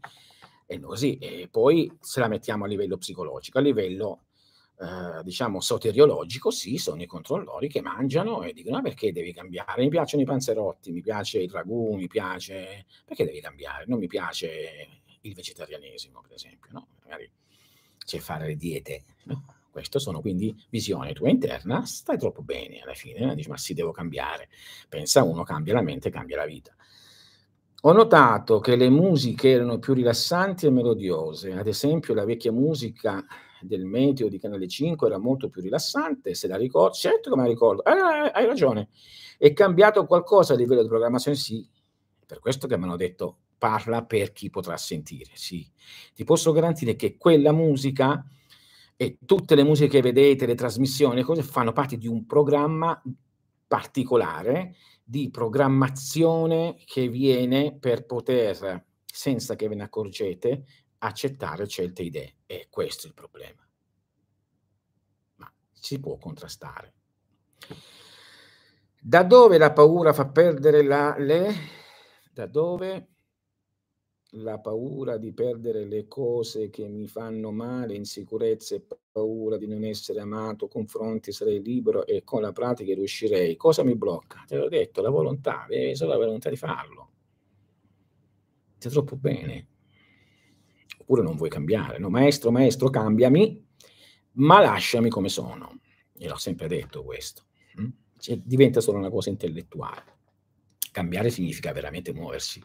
è 0.67 0.79
così. 0.81 1.19
E 1.19 1.49
poi 1.51 1.91
se 2.01 2.21
la 2.21 2.29
mettiamo 2.29 2.65
a 2.65 2.69
livello 2.69 2.97
psicologico, 2.97 3.59
a 3.59 3.63
livello 3.63 4.25
eh, 4.81 5.23
diciamo 5.23 5.61
soteriologico, 5.61 6.51
sì, 6.51 6.79
sono 6.79 7.03
i 7.03 7.07
controllori 7.07 7.69
che 7.69 7.81
mangiano 7.81 8.43
e 8.43 8.53
dicono: 8.53 8.79
ah, 8.79 8.83
perché 8.83 9.13
devi 9.13 9.33
cambiare? 9.33 9.83
Mi 9.83 9.89
piacciono 9.89 10.23
i 10.23 10.27
panzerotti, 10.27 10.93
mi 10.93 11.03
piace 11.03 11.41
il 11.41 11.51
ragù, 11.51 11.95
mi 11.95 12.07
piace. 12.07 12.87
Perché 13.05 13.25
devi 13.25 13.41
cambiare? 13.41 13.85
Non 13.87 13.99
mi 13.99 14.07
piace 14.07 15.03
il 15.23 15.35
vegetarianesimo, 15.35 16.21
per 16.23 16.33
esempio, 16.33 16.71
no? 16.73 16.89
Magari 17.03 17.31
c'è 18.05 18.19
fare 18.19 18.47
le 18.47 18.57
diete, 18.57 19.05
no? 19.25 19.45
Queste 19.71 20.01
sono 20.01 20.21
quindi 20.21 20.57
visione 20.69 21.13
tua 21.13 21.29
interna, 21.29 21.85
stai 21.85 22.19
troppo 22.19 22.43
bene 22.43 22.81
alla 22.81 22.95
fine, 22.95 23.35
dici 23.37 23.49
ma 23.49 23.57
sì, 23.57 23.73
devo 23.73 23.93
cambiare. 23.93 24.49
Pensa 24.89 25.23
uno, 25.23 25.45
cambia 25.45 25.75
la 25.75 25.83
mente, 25.83 26.11
cambia 26.11 26.39
la 26.39 26.47
vita. 26.47 26.75
Ho 27.85 27.93
notato 27.93 28.61
che 28.61 28.77
le 28.77 28.91
musiche 28.91 29.49
erano 29.53 29.79
più 29.79 29.95
rilassanti 29.95 30.67
e 30.67 30.71
melodiose, 30.71 31.53
ad 31.55 31.67
esempio 31.67 32.13
la 32.13 32.27
vecchia 32.27 32.53
musica 32.53 33.25
del 33.63 33.87
meteo 33.87 34.29
di 34.29 34.39
Canale 34.39 34.69
5 34.69 35.07
era 35.07 35.17
molto 35.19 35.49
più 35.49 35.63
rilassante, 35.63 36.35
se 36.35 36.47
la 36.47 36.57
ricordo, 36.59 36.93
certo 36.95 37.31
che 37.31 37.37
me 37.37 37.43
la 37.45 37.49
ricordo, 37.49 37.83
eh, 37.85 37.91
hai 38.35 38.45
ragione, 38.45 38.91
è 39.39 39.55
cambiato 39.55 40.05
qualcosa 40.05 40.53
a 40.53 40.57
livello 40.57 40.83
di 40.83 40.89
programmazione? 40.89 41.39
Sì, 41.39 41.67
per 42.27 42.39
questo 42.39 42.67
che 42.67 42.77
mi 42.77 42.85
hanno 42.85 42.97
detto 42.97 43.39
parla 43.57 44.05
per 44.05 44.33
chi 44.33 44.51
potrà 44.51 44.77
sentire, 44.77 45.31
sì. 45.33 45.67
Ti 46.15 46.25
posso 46.25 46.53
garantire 46.53 46.97
che 46.97 47.17
quella 47.17 47.53
musica 47.53 48.23
e 48.95 49.17
tutte 49.25 49.55
le 49.55 49.65
musiche 49.65 49.89
che 49.89 50.03
vedete, 50.03 50.45
le 50.45 50.55
trasmissioni, 50.55 51.15
le 51.15 51.23
cose 51.23 51.43
fanno 51.43 51.73
parte 51.73 51.97
di 51.97 52.07
un 52.07 52.27
programma 52.27 53.03
particolare 53.67 54.75
di 55.11 55.29
programmazione 55.29 56.77
che 56.85 57.09
viene 57.09 57.77
per 57.77 58.07
poter, 58.07 58.85
senza 59.05 59.57
che 59.57 59.67
ve 59.67 59.75
ne 59.75 59.83
accorgete, 59.83 60.65
accettare 60.99 61.67
certe 61.67 62.03
idee. 62.03 62.37
E 62.47 62.69
questo 62.71 63.07
è 63.07 63.09
il 63.09 63.15
problema. 63.15 63.69
Ma 65.35 65.53
si 65.73 65.99
può 65.99 66.17
contrastare. 66.17 66.95
Da 69.01 69.25
dove 69.25 69.59
la 69.59 69.73
paura 69.73 70.13
fa 70.13 70.29
perdere 70.29 70.85
la, 70.85 71.17
le... 71.19 71.55
Da 72.33 72.47
dove 72.47 73.10
la 74.33 74.59
paura 74.59 75.17
di 75.17 75.33
perdere 75.33 75.85
le 75.85 76.07
cose 76.07 76.71
che 76.71 76.87
mi 76.89 77.09
fanno 77.09 77.51
male, 77.51 77.95
insicurezza 77.95 78.77
e 78.77 78.85
paura 79.11 79.57
di 79.57 79.67
non 79.67 79.85
essere 79.85 80.21
amato, 80.21 80.69
confronti, 80.69 81.33
sarei 81.33 81.63
libero 81.63 82.07
e 82.07 82.23
con 82.23 82.43
la 82.43 82.53
pratica 82.53 82.95
riuscirei. 82.95 83.57
Cosa 83.57 83.83
mi 83.83 83.97
blocca? 83.97 84.45
Te 84.47 84.57
l'ho 84.57 84.69
detto, 84.69 85.03
la 85.03 85.11
volontà, 85.11 85.67
devi 85.69 85.97
solo 85.97 86.13
la 86.13 86.19
volontà 86.19 86.49
di 86.49 86.57
farlo. 86.57 87.09
Sei 88.79 88.91
troppo 88.91 89.17
bene. 89.17 89.67
Oppure 90.99 91.23
non 91.23 91.37
vuoi 91.37 91.51
cambiare, 91.51 91.99
no? 91.99 92.09
Maestro, 92.09 92.51
maestro, 92.51 92.89
cambiami, 92.89 93.67
ma 94.33 94.61
lasciami 94.61 95.09
come 95.09 95.29
sono. 95.29 95.81
E 96.17 96.29
l'ho 96.29 96.37
sempre 96.37 96.69
detto 96.69 97.03
questo. 97.03 97.47
Hm? 97.77 97.89
Cioè, 98.17 98.41
diventa 98.45 98.81
solo 98.81 98.99
una 98.99 99.11
cosa 99.11 99.29
intellettuale. 99.29 100.19
Cambiare 100.93 101.31
significa 101.31 101.73
veramente 101.73 102.13
muoversi. 102.13 102.63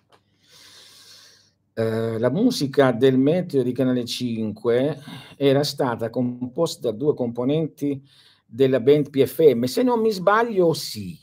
Eh, 1.77 2.17
la 2.19 2.29
musica 2.29 2.93
del 2.93 3.17
meteo 3.17 3.61
di 3.61 3.73
Canale 3.73 4.05
5 4.05 4.97
era 5.35 5.61
stata 5.65 6.09
composta 6.09 6.89
da 6.89 6.95
due 6.95 7.13
componenti 7.13 8.01
della 8.45 8.79
band 8.79 9.09
PFM. 9.09 9.65
Se 9.65 9.83
non 9.83 9.99
mi 9.99 10.11
sbaglio, 10.11 10.73
sì. 10.73 11.19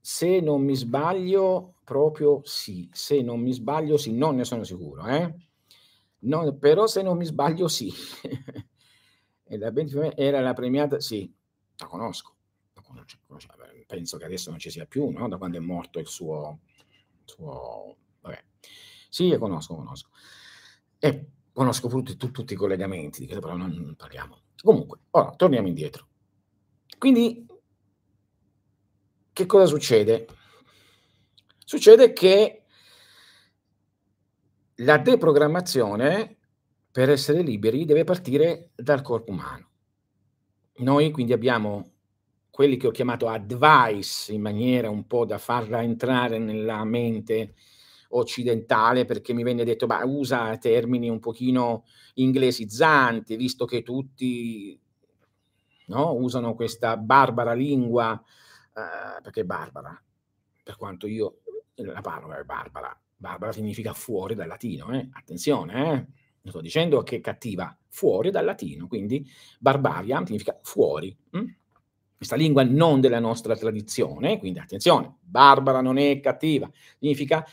Se 0.00 0.40
non 0.40 0.62
mi 0.62 0.74
sbaglio, 0.74 1.74
proprio 1.84 2.40
sì. 2.42 2.88
Se 2.92 3.22
non 3.22 3.40
mi 3.40 3.52
sbaglio, 3.52 3.96
sì. 3.96 4.12
Non 4.12 4.34
ne 4.34 4.44
sono 4.44 4.64
sicuro, 4.64 5.06
eh? 5.06 5.32
Non, 6.20 6.58
però 6.58 6.88
se 6.88 7.02
non 7.02 7.16
mi 7.16 7.24
sbaglio, 7.24 7.68
sì. 7.68 7.92
la 9.44 9.70
band 9.70 9.88
PFM 9.88 10.12
era 10.16 10.40
la 10.40 10.52
premiata, 10.52 10.98
sì, 10.98 11.32
la 11.76 11.86
conosco. 11.86 12.34
La 12.74 12.82
conosco, 12.82 13.18
penso 13.86 14.16
che 14.18 14.24
adesso 14.24 14.50
non 14.50 14.58
ci 14.58 14.70
sia 14.70 14.86
più, 14.86 15.10
no? 15.10 15.28
Da 15.28 15.36
quando 15.36 15.58
è 15.58 15.60
morto 15.60 16.00
il 16.00 16.08
suo, 16.08 16.58
suo 17.24 17.96
vabbè 18.20 18.42
sì, 19.16 19.28
io 19.28 19.38
conosco, 19.38 19.74
conosco. 19.74 20.10
E 20.98 21.26
conosco 21.50 21.88
tutti, 21.88 22.18
tutti, 22.18 22.52
i 22.52 22.56
collegamenti, 22.56 23.20
di 23.20 23.24
questo 23.24 23.40
però 23.40 23.56
non 23.56 23.94
parliamo. 23.96 24.40
Comunque, 24.62 24.98
ora 25.12 25.30
torniamo 25.30 25.68
indietro. 25.68 26.06
Quindi, 26.98 27.46
che 29.32 29.46
cosa 29.46 29.64
succede? 29.64 30.26
Succede 31.64 32.12
che 32.12 32.64
la 34.74 34.98
deprogrammazione, 34.98 36.36
per 36.92 37.08
essere 37.08 37.40
liberi, 37.40 37.86
deve 37.86 38.04
partire 38.04 38.72
dal 38.74 39.00
corpo 39.00 39.30
umano. 39.30 39.70
Noi 40.80 41.10
quindi 41.10 41.32
abbiamo 41.32 41.92
quelli 42.50 42.76
che 42.76 42.88
ho 42.88 42.90
chiamato 42.90 43.28
advice 43.28 44.30
in 44.34 44.42
maniera 44.42 44.90
un 44.90 45.06
po' 45.06 45.24
da 45.24 45.38
farla 45.38 45.82
entrare 45.82 46.38
nella 46.38 46.84
mente 46.84 47.54
occidentale 48.10 49.04
perché 49.04 49.32
mi 49.32 49.42
venne 49.42 49.64
detto, 49.64 49.86
ma 49.86 50.04
usa 50.04 50.56
termini 50.58 51.08
un 51.08 51.20
pochino 51.20 51.84
inglesizzanti, 52.14 53.36
visto 53.36 53.64
che 53.64 53.82
tutti 53.82 54.78
no, 55.86 56.12
usano 56.12 56.54
questa 56.54 56.96
barbara 56.96 57.52
lingua, 57.52 58.20
eh, 58.74 59.20
perché 59.22 59.44
barbara, 59.44 60.00
per 60.62 60.76
quanto 60.76 61.06
io 61.06 61.40
la 61.76 62.00
parola 62.00 62.38
è 62.38 62.44
barbara, 62.44 62.98
barbara 63.16 63.52
significa 63.52 63.92
fuori 63.92 64.34
dal 64.34 64.48
latino, 64.48 64.92
eh? 64.92 65.08
attenzione, 65.12 65.74
eh? 65.74 66.06
non 66.46 66.52
sto 66.52 66.60
dicendo 66.60 67.02
che 67.02 67.16
è 67.16 67.20
cattiva, 67.20 67.76
fuori 67.88 68.30
dal 68.30 68.44
latino, 68.44 68.86
quindi 68.86 69.26
barbaria 69.58 70.24
significa 70.24 70.58
fuori. 70.62 71.16
Hm? 71.30 71.44
Questa 72.16 72.36
lingua 72.36 72.62
non 72.64 73.00
della 73.00 73.18
nostra 73.18 73.54
tradizione, 73.56 74.38
quindi 74.38 74.58
attenzione, 74.58 75.16
barbara 75.20 75.82
non 75.82 75.98
è 75.98 76.18
cattiva, 76.20 76.70
significa 76.98 77.44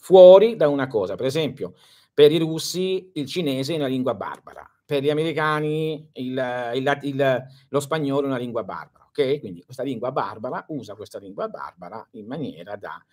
fuori 0.00 0.56
da 0.56 0.68
una 0.68 0.86
cosa. 0.86 1.14
Per 1.14 1.26
esempio, 1.26 1.74
per 2.12 2.32
i 2.32 2.38
russi 2.38 3.10
il 3.14 3.26
cinese 3.26 3.74
è 3.74 3.76
una 3.76 3.86
lingua 3.86 4.14
barbara, 4.14 4.68
per 4.84 5.02
gli 5.02 5.10
americani 5.10 6.10
il, 6.14 6.70
il, 6.74 6.98
il, 7.02 7.46
lo 7.68 7.80
spagnolo 7.80 8.24
è 8.24 8.28
una 8.28 8.38
lingua 8.38 8.64
barbara. 8.64 9.06
Ok? 9.06 9.40
Quindi 9.40 9.62
questa 9.62 9.82
lingua 9.82 10.12
barbara 10.12 10.64
usa 10.68 10.94
questa 10.94 11.18
lingua 11.18 11.48
barbara 11.48 12.06
in 12.12 12.26
maniera 12.26 12.76
da 12.76 13.04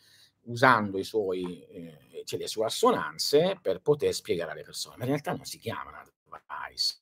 usando 0.47 0.97
i 0.97 1.03
suoi, 1.03 1.61
eh, 1.65 2.23
cioè 2.23 2.39
le 2.39 2.47
sue 2.47 2.65
assonanze 2.65 3.59
per 3.61 3.81
poter 3.81 4.13
spiegare 4.13 4.51
alle 4.51 4.63
persone. 4.63 4.95
Ma 4.97 5.03
in 5.03 5.09
realtà 5.09 5.33
non 5.33 5.45
si 5.45 5.57
chiamano 5.57 5.97
advice, 6.29 6.97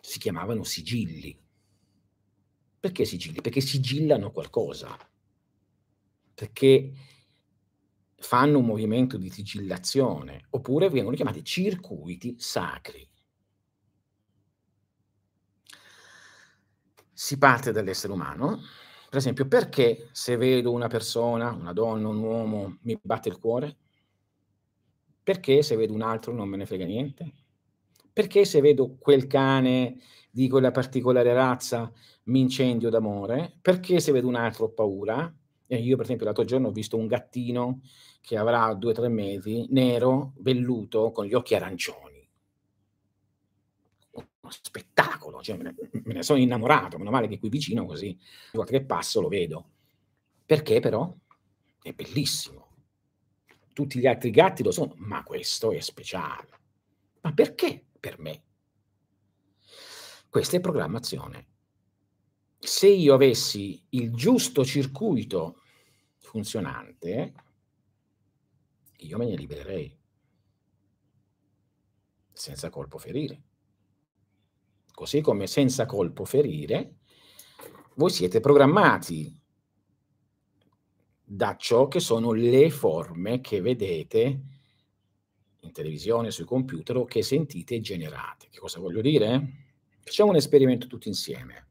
si 0.00 0.18
chiamavano 0.18 0.62
sigilli. 0.64 1.38
Perché 2.80 3.04
sigilli? 3.04 3.40
Perché 3.40 3.60
sigillano 3.60 4.30
qualcosa. 4.30 4.96
Perché 6.34 6.92
fanno 8.18 8.58
un 8.58 8.66
movimento 8.66 9.16
di 9.16 9.30
sigillazione, 9.30 10.46
oppure 10.50 10.90
vengono 10.90 11.16
chiamati 11.16 11.44
circuiti 11.44 12.36
sacri. 12.38 13.08
si 17.18 17.36
parte 17.36 17.72
dall'essere 17.72 18.12
umano. 18.12 18.60
Per 19.08 19.18
esempio, 19.18 19.48
perché 19.48 20.08
se 20.12 20.36
vedo 20.36 20.70
una 20.70 20.86
persona, 20.86 21.50
una 21.50 21.72
donna, 21.72 22.06
un 22.06 22.18
uomo, 22.18 22.78
mi 22.82 22.96
batte 23.02 23.28
il 23.28 23.40
cuore? 23.40 23.76
Perché 25.24 25.64
se 25.64 25.74
vedo 25.74 25.94
un 25.94 26.02
altro 26.02 26.32
non 26.32 26.48
me 26.48 26.56
ne 26.56 26.64
frega 26.64 26.84
niente? 26.84 27.32
Perché 28.12 28.44
se 28.44 28.60
vedo 28.60 28.96
quel 29.00 29.26
cane 29.26 29.98
di 30.30 30.48
quella 30.48 30.70
particolare 30.70 31.32
razza 31.32 31.90
mi 32.24 32.38
incendio 32.38 32.88
d'amore? 32.88 33.58
Perché 33.60 33.98
se 33.98 34.12
vedo 34.12 34.28
un 34.28 34.36
altro 34.36 34.66
ho 34.66 34.70
paura? 34.70 35.34
Io, 35.76 35.96
per 35.96 36.04
esempio, 36.04 36.24
l'altro 36.26 36.44
giorno 36.44 36.68
ho 36.68 36.72
visto 36.72 36.96
un 36.96 37.06
gattino 37.06 37.80
che 38.20 38.36
avrà 38.36 38.72
due 38.74 38.90
o 38.90 38.94
tre 38.94 39.08
mesi, 39.08 39.66
nero, 39.70 40.32
velluto, 40.38 41.10
con 41.12 41.26
gli 41.26 41.34
occhi 41.34 41.54
arancioni 41.54 42.18
uno 44.48 44.50
spettacolo, 44.50 45.42
cioè 45.42 45.56
me, 45.56 45.62
ne, 45.64 45.74
me 46.04 46.14
ne 46.14 46.22
sono 46.22 46.38
innamorato, 46.38 46.98
meno 46.98 47.10
male 47.10 47.28
che 47.28 47.38
qui 47.38 47.48
vicino 47.48 47.84
così, 47.84 48.18
volta 48.52 48.72
che 48.72 48.84
passo 48.84 49.20
lo 49.20 49.28
vedo. 49.28 49.70
Perché 50.44 50.80
però? 50.80 51.14
È 51.80 51.92
bellissimo. 51.92 52.66
Tutti 53.72 53.98
gli 53.98 54.06
altri 54.06 54.30
gatti 54.30 54.62
lo 54.62 54.70
sono, 54.70 54.94
ma 54.96 55.22
questo 55.22 55.72
è 55.72 55.80
speciale. 55.80 56.48
Ma 57.20 57.32
perché 57.32 57.84
per 58.00 58.18
me? 58.18 58.42
Questa 60.28 60.56
è 60.56 60.60
programmazione. 60.60 61.46
Se 62.68 62.86
io 62.86 63.14
avessi 63.14 63.82
il 63.90 64.12
giusto 64.12 64.64
circuito 64.64 65.62
funzionante, 66.18 67.34
io 68.98 69.18
me 69.18 69.26
ne 69.26 69.36
libererei 69.36 69.96
senza 72.32 72.68
colpo 72.70 72.98
ferire 72.98 73.42
così 74.98 75.20
come 75.20 75.46
senza 75.46 75.86
colpo 75.86 76.24
ferire, 76.24 76.96
voi 77.94 78.10
siete 78.10 78.40
programmati 78.40 79.32
da 81.22 81.54
ciò 81.56 81.86
che 81.86 82.00
sono 82.00 82.32
le 82.32 82.68
forme 82.68 83.40
che 83.40 83.60
vedete 83.60 84.40
in 85.60 85.70
televisione, 85.70 86.32
sui 86.32 86.44
computer 86.44 86.96
o 86.96 87.04
che 87.04 87.22
sentite 87.22 87.78
generate. 87.78 88.48
Che 88.50 88.58
cosa 88.58 88.80
voglio 88.80 89.00
dire? 89.00 89.68
Facciamo 90.00 90.30
un 90.30 90.36
esperimento 90.36 90.88
tutti 90.88 91.06
insieme. 91.06 91.68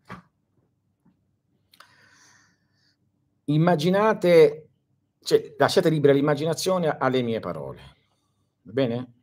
Immaginate, 3.50 4.70
cioè, 5.22 5.56
lasciate 5.58 5.90
libera 5.90 6.12
l'immaginazione 6.12 6.90
alle 6.98 7.22
mie 7.22 7.40
parole. 7.40 7.82
Va 8.64 8.72
bene? 8.74 9.14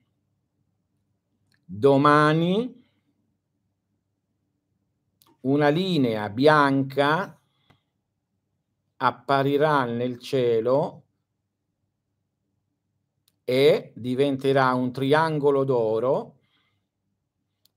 Domani 1.66 2.83
una 5.41 5.68
linea 5.68 6.31
bianca 6.31 7.39
apparirà 8.97 9.85
nel 9.85 10.18
cielo 10.18 11.03
e 13.45 13.93
diventerà 13.95 14.72
un 14.72 14.91
triangolo 14.91 15.64
d'oro 15.64 16.39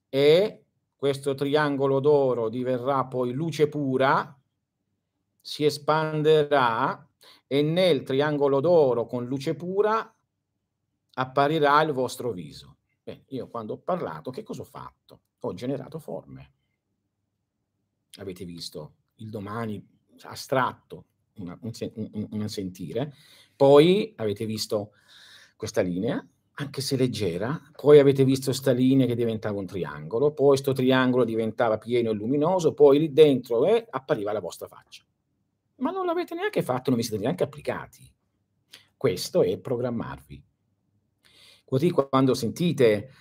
e 0.08 0.64
questo 0.96 1.36
triangolo 1.36 2.00
d'oro 2.00 2.48
diverrà 2.48 3.04
poi 3.06 3.34
luce 3.34 3.68
pura, 3.68 4.37
si 5.48 5.64
espanderà 5.64 7.08
e 7.48 7.62
nel 7.62 8.04
triangolo 8.04 8.60
d'oro 8.60 9.06
con 9.06 9.26
luce 9.26 9.56
pura 9.56 10.14
apparirà 11.14 11.82
il 11.84 11.94
vostro 11.94 12.34
viso. 12.34 12.76
Bene, 13.02 13.24
io 13.28 13.48
quando 13.48 13.74
ho 13.74 13.78
parlato, 13.78 14.30
che 14.30 14.44
cosa 14.44 14.64
ho 14.64 14.66
fatto? 14.66 15.22
Ho 15.40 15.54
generato 15.54 16.00
forme 16.00 16.52
avete 18.18 18.46
visto, 18.46 18.94
il 19.16 19.30
domani 19.30 19.82
astratto, 20.24 21.06
una, 21.36 21.58
un, 21.62 21.72
un, 21.94 22.28
un 22.32 22.50
sentire, 22.50 23.14
poi 23.56 24.14
avete 24.18 24.46
visto 24.46 24.92
questa 25.56 25.82
linea, 25.82 26.26
anche 26.60 26.82
se 26.82 26.98
leggera, 26.98 27.72
poi 27.76 28.00
avete 28.00 28.26
visto 28.26 28.46
questa 28.46 28.72
linea 28.72 29.06
che 29.06 29.16
diventava 29.16 29.60
un 29.60 29.68
triangolo, 29.68 30.32
poi 30.32 30.48
questo 30.48 30.74
triangolo 30.74 31.24
diventava 31.24 31.78
pieno 31.78 32.10
e 32.10 32.14
luminoso, 32.14 32.74
poi 32.74 33.00
lì 33.00 33.14
dentro 33.14 33.66
eh, 33.66 33.86
appariva 33.90 34.32
la 34.32 34.40
vostra 34.40 34.68
faccia. 34.68 35.07
Ma 35.78 35.92
non 35.92 36.06
l'avete 36.06 36.36
neanche 36.36 36.64
fatto, 36.64 36.90
non 36.90 37.00
vi 37.00 37.06
siete 37.06 37.22
neanche 37.22 37.44
applicati. 37.44 38.12
Questo 38.96 39.44
è 39.44 39.58
programmarvi. 39.58 40.44
Così 41.66 41.92
quando 41.92 42.34
sentite 42.34 43.12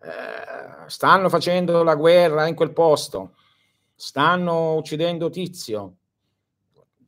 eh, 0.00 0.88
stanno 0.88 1.28
facendo 1.28 1.82
la 1.82 1.96
guerra 1.96 2.46
in 2.46 2.54
quel 2.54 2.72
posto, 2.72 3.34
stanno 3.94 4.76
uccidendo 4.76 5.30
Tizio. 5.30 5.96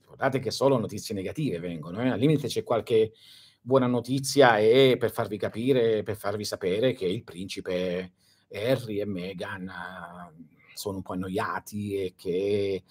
Guardate 0.05 0.41
che 0.41 0.51
solo 0.51 0.78
notizie 0.78 1.14
negative 1.14 1.61
vengono, 1.61 2.03
eh? 2.03 2.09
al 2.09 2.18
limite 2.18 2.49
c'è 2.49 2.64
qualche 2.64 3.12
buona 3.61 3.86
notizia 3.86 4.59
e 4.59 4.97
per 4.99 5.12
farvi 5.12 5.36
capire, 5.36 6.03
per 6.03 6.16
farvi 6.16 6.45
sapere 6.45 6.93
che 6.93 7.07
il 7.07 7.22
principe 7.22 8.12
Harry 8.53 9.01
e 9.01 9.05
Meghan 9.05 9.68
uh, 9.68 10.45
sono 10.74 10.97
un 10.97 11.03
po' 11.03 11.12
annoiati 11.12 11.97
e 11.97 12.14
che 12.16 12.82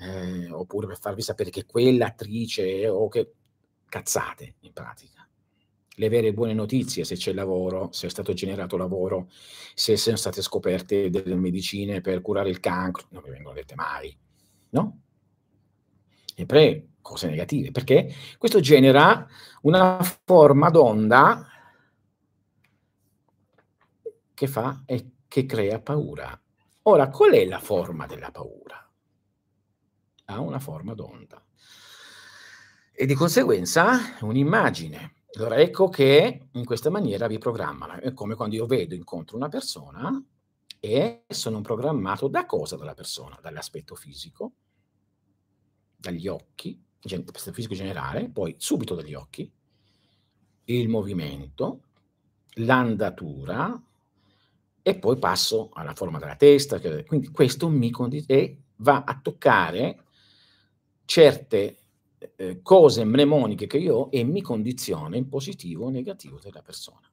eh, 0.00 0.50
oppure 0.50 0.86
per 0.86 0.98
farvi 0.98 1.22
sapere 1.22 1.50
che 1.50 1.66
quell'attrice 1.66 2.88
o 2.88 3.08
che 3.08 3.32
cazzate 3.88 4.54
in 4.60 4.72
pratica 4.72 5.20
le 6.00 6.08
vere 6.08 6.32
buone 6.32 6.54
notizie, 6.54 7.04
se 7.04 7.14
c'è 7.14 7.34
lavoro, 7.34 7.92
se 7.92 8.06
è 8.06 8.10
stato 8.10 8.32
generato 8.32 8.78
lavoro, 8.78 9.28
se 9.74 9.98
sono 9.98 10.16
state 10.16 10.40
scoperte 10.40 11.10
delle 11.10 11.34
medicine 11.34 12.00
per 12.00 12.22
curare 12.22 12.48
il 12.48 12.58
cancro, 12.58 13.06
non 13.10 13.22
mi 13.22 13.30
vengono 13.30 13.54
dette 13.54 13.74
mai, 13.74 14.16
no? 14.70 15.00
Sempre 16.34 16.86
cose 17.02 17.28
negative, 17.28 17.70
perché 17.70 18.10
questo 18.38 18.60
genera 18.60 19.26
una 19.62 20.00
forma 20.24 20.70
d'onda 20.70 21.46
che 24.32 24.46
fa 24.46 24.82
e 24.86 25.10
che 25.28 25.44
crea 25.44 25.80
paura. 25.80 26.40
Ora, 26.84 27.10
qual 27.10 27.32
è 27.32 27.44
la 27.44 27.60
forma 27.60 28.06
della 28.06 28.30
paura? 28.30 28.89
Ha 30.30 30.40
una 30.40 30.58
forma 30.58 30.94
d'onda. 30.94 31.42
E 32.92 33.06
di 33.06 33.14
conseguenza 33.14 34.16
un'immagine 34.20 35.14
allora 35.36 35.56
ecco 35.56 35.88
che 35.88 36.48
in 36.50 36.64
questa 36.64 36.90
maniera 36.90 37.28
vi 37.28 37.38
programmano. 37.38 37.94
È 37.94 38.12
come 38.12 38.34
quando 38.34 38.56
io 38.56 38.66
vedo, 38.66 38.94
incontro 38.94 39.36
una 39.36 39.48
persona 39.48 40.22
e 40.80 41.24
sono 41.28 41.60
programmato 41.60 42.26
da 42.26 42.46
cosa 42.46 42.76
dalla 42.76 42.94
persona? 42.94 43.38
Dall'aspetto 43.40 43.94
fisico, 43.94 44.52
dagli 45.96 46.26
occhi, 46.26 46.82
l'aspetto 47.02 47.52
fisico 47.52 47.74
generale, 47.74 48.28
poi 48.28 48.56
subito 48.58 48.96
dagli 48.96 49.14
occhi, 49.14 49.50
il 50.64 50.88
movimento, 50.88 51.82
l'andatura 52.54 53.80
e 54.82 54.98
poi 54.98 55.16
passo 55.18 55.70
alla 55.74 55.94
forma 55.94 56.18
della 56.18 56.36
testa. 56.36 56.80
Quindi 57.06 57.28
questo 57.28 57.68
mi 57.68 57.90
condi- 57.90 58.24
e 58.26 58.62
va 58.76 59.04
a 59.04 59.16
toccare 59.22 60.06
certe 61.10 61.76
eh, 62.36 62.60
cose 62.62 63.02
mnemoniche 63.02 63.66
che 63.66 63.78
io 63.78 63.96
ho 63.96 64.08
e 64.12 64.22
mi 64.22 64.42
condiziona 64.42 65.16
in 65.16 65.28
positivo 65.28 65.86
o 65.86 65.90
negativo 65.90 66.38
della 66.40 66.62
persona. 66.62 67.10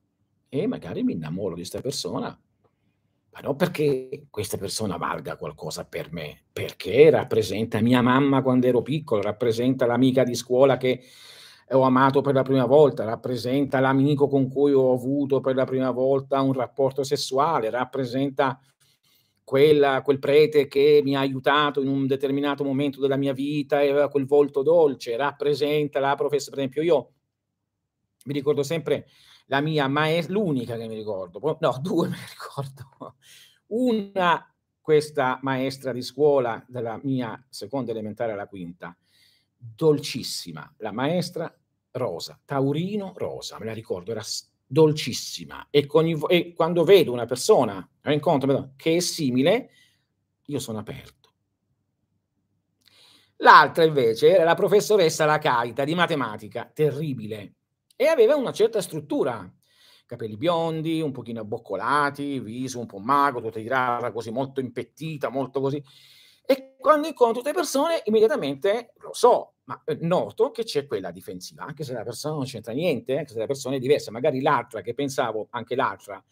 E 0.48 0.68
magari 0.68 1.02
mi 1.02 1.14
innamoro 1.14 1.56
di 1.56 1.62
questa 1.62 1.82
persona, 1.82 2.28
ma 2.28 3.40
non 3.40 3.56
perché 3.56 4.28
questa 4.30 4.58
persona 4.58 4.98
valga 4.98 5.36
qualcosa 5.36 5.86
per 5.86 6.12
me, 6.12 6.44
perché 6.54 7.10
rappresenta 7.10 7.82
mia 7.82 8.04
mamma 8.04 8.44
quando 8.44 8.68
ero 8.68 8.84
piccolo, 8.84 9.24
rappresenta 9.24 9.88
l'amica 9.88 10.24
di 10.24 10.36
scuola 10.36 10.78
che 10.78 11.02
ho 11.72 11.82
amato 11.82 12.22
per 12.22 12.36
la 12.36 12.44
prima 12.44 12.66
volta, 12.66 13.04
rappresenta 13.04 13.80
l'amico 13.80 14.28
con 14.28 14.48
cui 14.48 14.74
ho 14.74 14.94
avuto 14.94 15.40
per 15.40 15.56
la 15.56 15.66
prima 15.66 15.90
volta 15.90 16.40
un 16.42 16.54
rapporto 16.54 17.02
sessuale, 17.02 17.72
rappresenta 17.72 18.62
quella, 19.48 20.02
quel 20.02 20.20
prete 20.20 20.68
che 20.68 21.00
mi 21.06 21.16
ha 21.16 21.22
aiutato 21.22 21.82
in 21.82 21.88
un 21.88 22.06
determinato 22.06 22.66
momento 22.66 23.00
della 23.00 23.16
mia 23.16 23.32
vita 23.32 23.82
e 23.82 23.90
aveva 23.90 24.10
quel 24.10 24.26
volto 24.26 24.62
dolce, 24.62 25.16
rappresenta 25.16 26.02
la 26.02 26.16
professa, 26.16 26.50
per 26.50 26.60
esempio 26.60 26.82
io 26.82 27.12
mi 28.26 28.34
ricordo 28.34 28.62
sempre 28.62 29.08
la 29.46 29.62
mia 29.62 29.88
maestra, 29.88 30.34
l'unica 30.34 30.76
che 30.76 30.90
mi 30.90 30.96
ricordo, 30.96 31.40
no, 31.62 31.78
due 31.82 32.10
mi 32.10 32.18
ricordo, 32.30 33.16
una 33.68 34.54
questa 34.82 35.40
maestra 35.44 35.94
di 35.94 36.02
scuola 36.02 36.62
della 36.68 37.00
mia 37.04 37.42
seconda 37.48 37.92
elementare 37.92 38.34
alla 38.34 38.48
quinta, 38.48 38.94
dolcissima, 39.56 40.76
la 40.80 40.92
maestra 40.92 41.58
Rosa, 41.92 42.38
Taurino 42.44 43.14
Rosa, 43.16 43.58
me 43.60 43.66
la 43.68 43.74
ricordo, 43.74 44.12
era 44.12 44.24
dolcissima 44.68 45.68
e, 45.70 45.86
con, 45.86 46.06
e 46.28 46.54
quando 46.54 46.84
vedo 46.84 47.14
una 47.14 47.26
persona, 47.26 47.90
incontro 48.04 48.74
che 48.76 48.98
è 48.98 49.00
simile, 49.00 49.70
io 50.46 50.60
sono 50.60 50.80
aperto. 50.80 51.16
L'altra 53.38 53.84
invece 53.84 54.30
era 54.30 54.44
la 54.44 54.56
professoressa 54.56 55.26
Lacaita 55.26 55.84
di 55.84 55.96
matematica, 55.96 56.70
terribile, 56.74 57.54
e 57.96 58.08
aveva 58.08 58.36
una 58.36 58.52
certa 58.52 58.82
struttura, 58.82 59.52
capelli 60.06 60.38
biondi, 60.38 61.02
un 61.02 61.12
pochino 61.12 61.42
abboccolati, 61.42 62.40
viso 62.40 62.80
un 62.80 62.86
po' 62.86 63.00
mago, 63.00 63.42
tutta 63.42 63.60
tirata 63.60 64.12
così, 64.12 64.32
molto 64.32 64.60
impettita, 64.60 65.30
molto 65.30 65.62
così. 65.62 65.84
E 66.46 66.76
quando 66.80 67.08
incontro 67.08 67.42
tutte 67.42 67.54
persone, 67.54 68.02
immediatamente 68.06 68.94
lo 68.98 69.14
so, 69.14 69.57
ma 69.68 69.82
eh, 69.86 69.98
noto 70.02 70.52
che 70.52 70.64
c'è 70.64 70.88
quella 70.88 71.12
difensiva, 71.12 71.64
anche 71.64 71.84
se 71.84 71.94
la 71.94 72.04
persona 72.04 72.36
non 72.36 72.46
c'entra 72.46 72.74
niente, 72.74 73.18
anche 73.18 73.34
se 73.34 73.40
la 73.40 73.46
persona 73.46 73.76
è 73.76 73.80
diversa, 73.80 74.12
magari 74.12 74.42
l'altra 74.42 74.82
che 74.82 74.94
pensavo, 74.94 75.48
anche 75.52 75.76
l'altra, 75.76 76.24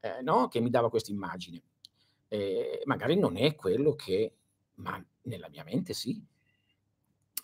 eh, 0.00 0.22
no? 0.22 0.48
che 0.48 0.60
mi 0.60 0.70
dava 0.70 0.88
questa 0.88 1.10
immagine, 1.10 1.62
eh, 2.28 2.82
magari 2.84 3.16
non 3.16 3.36
è 3.36 3.54
quello 3.56 3.94
che, 3.94 4.32
ma 4.74 5.04
nella 5.22 5.48
mia 5.48 5.64
mente 5.64 5.92
sì. 5.92 6.24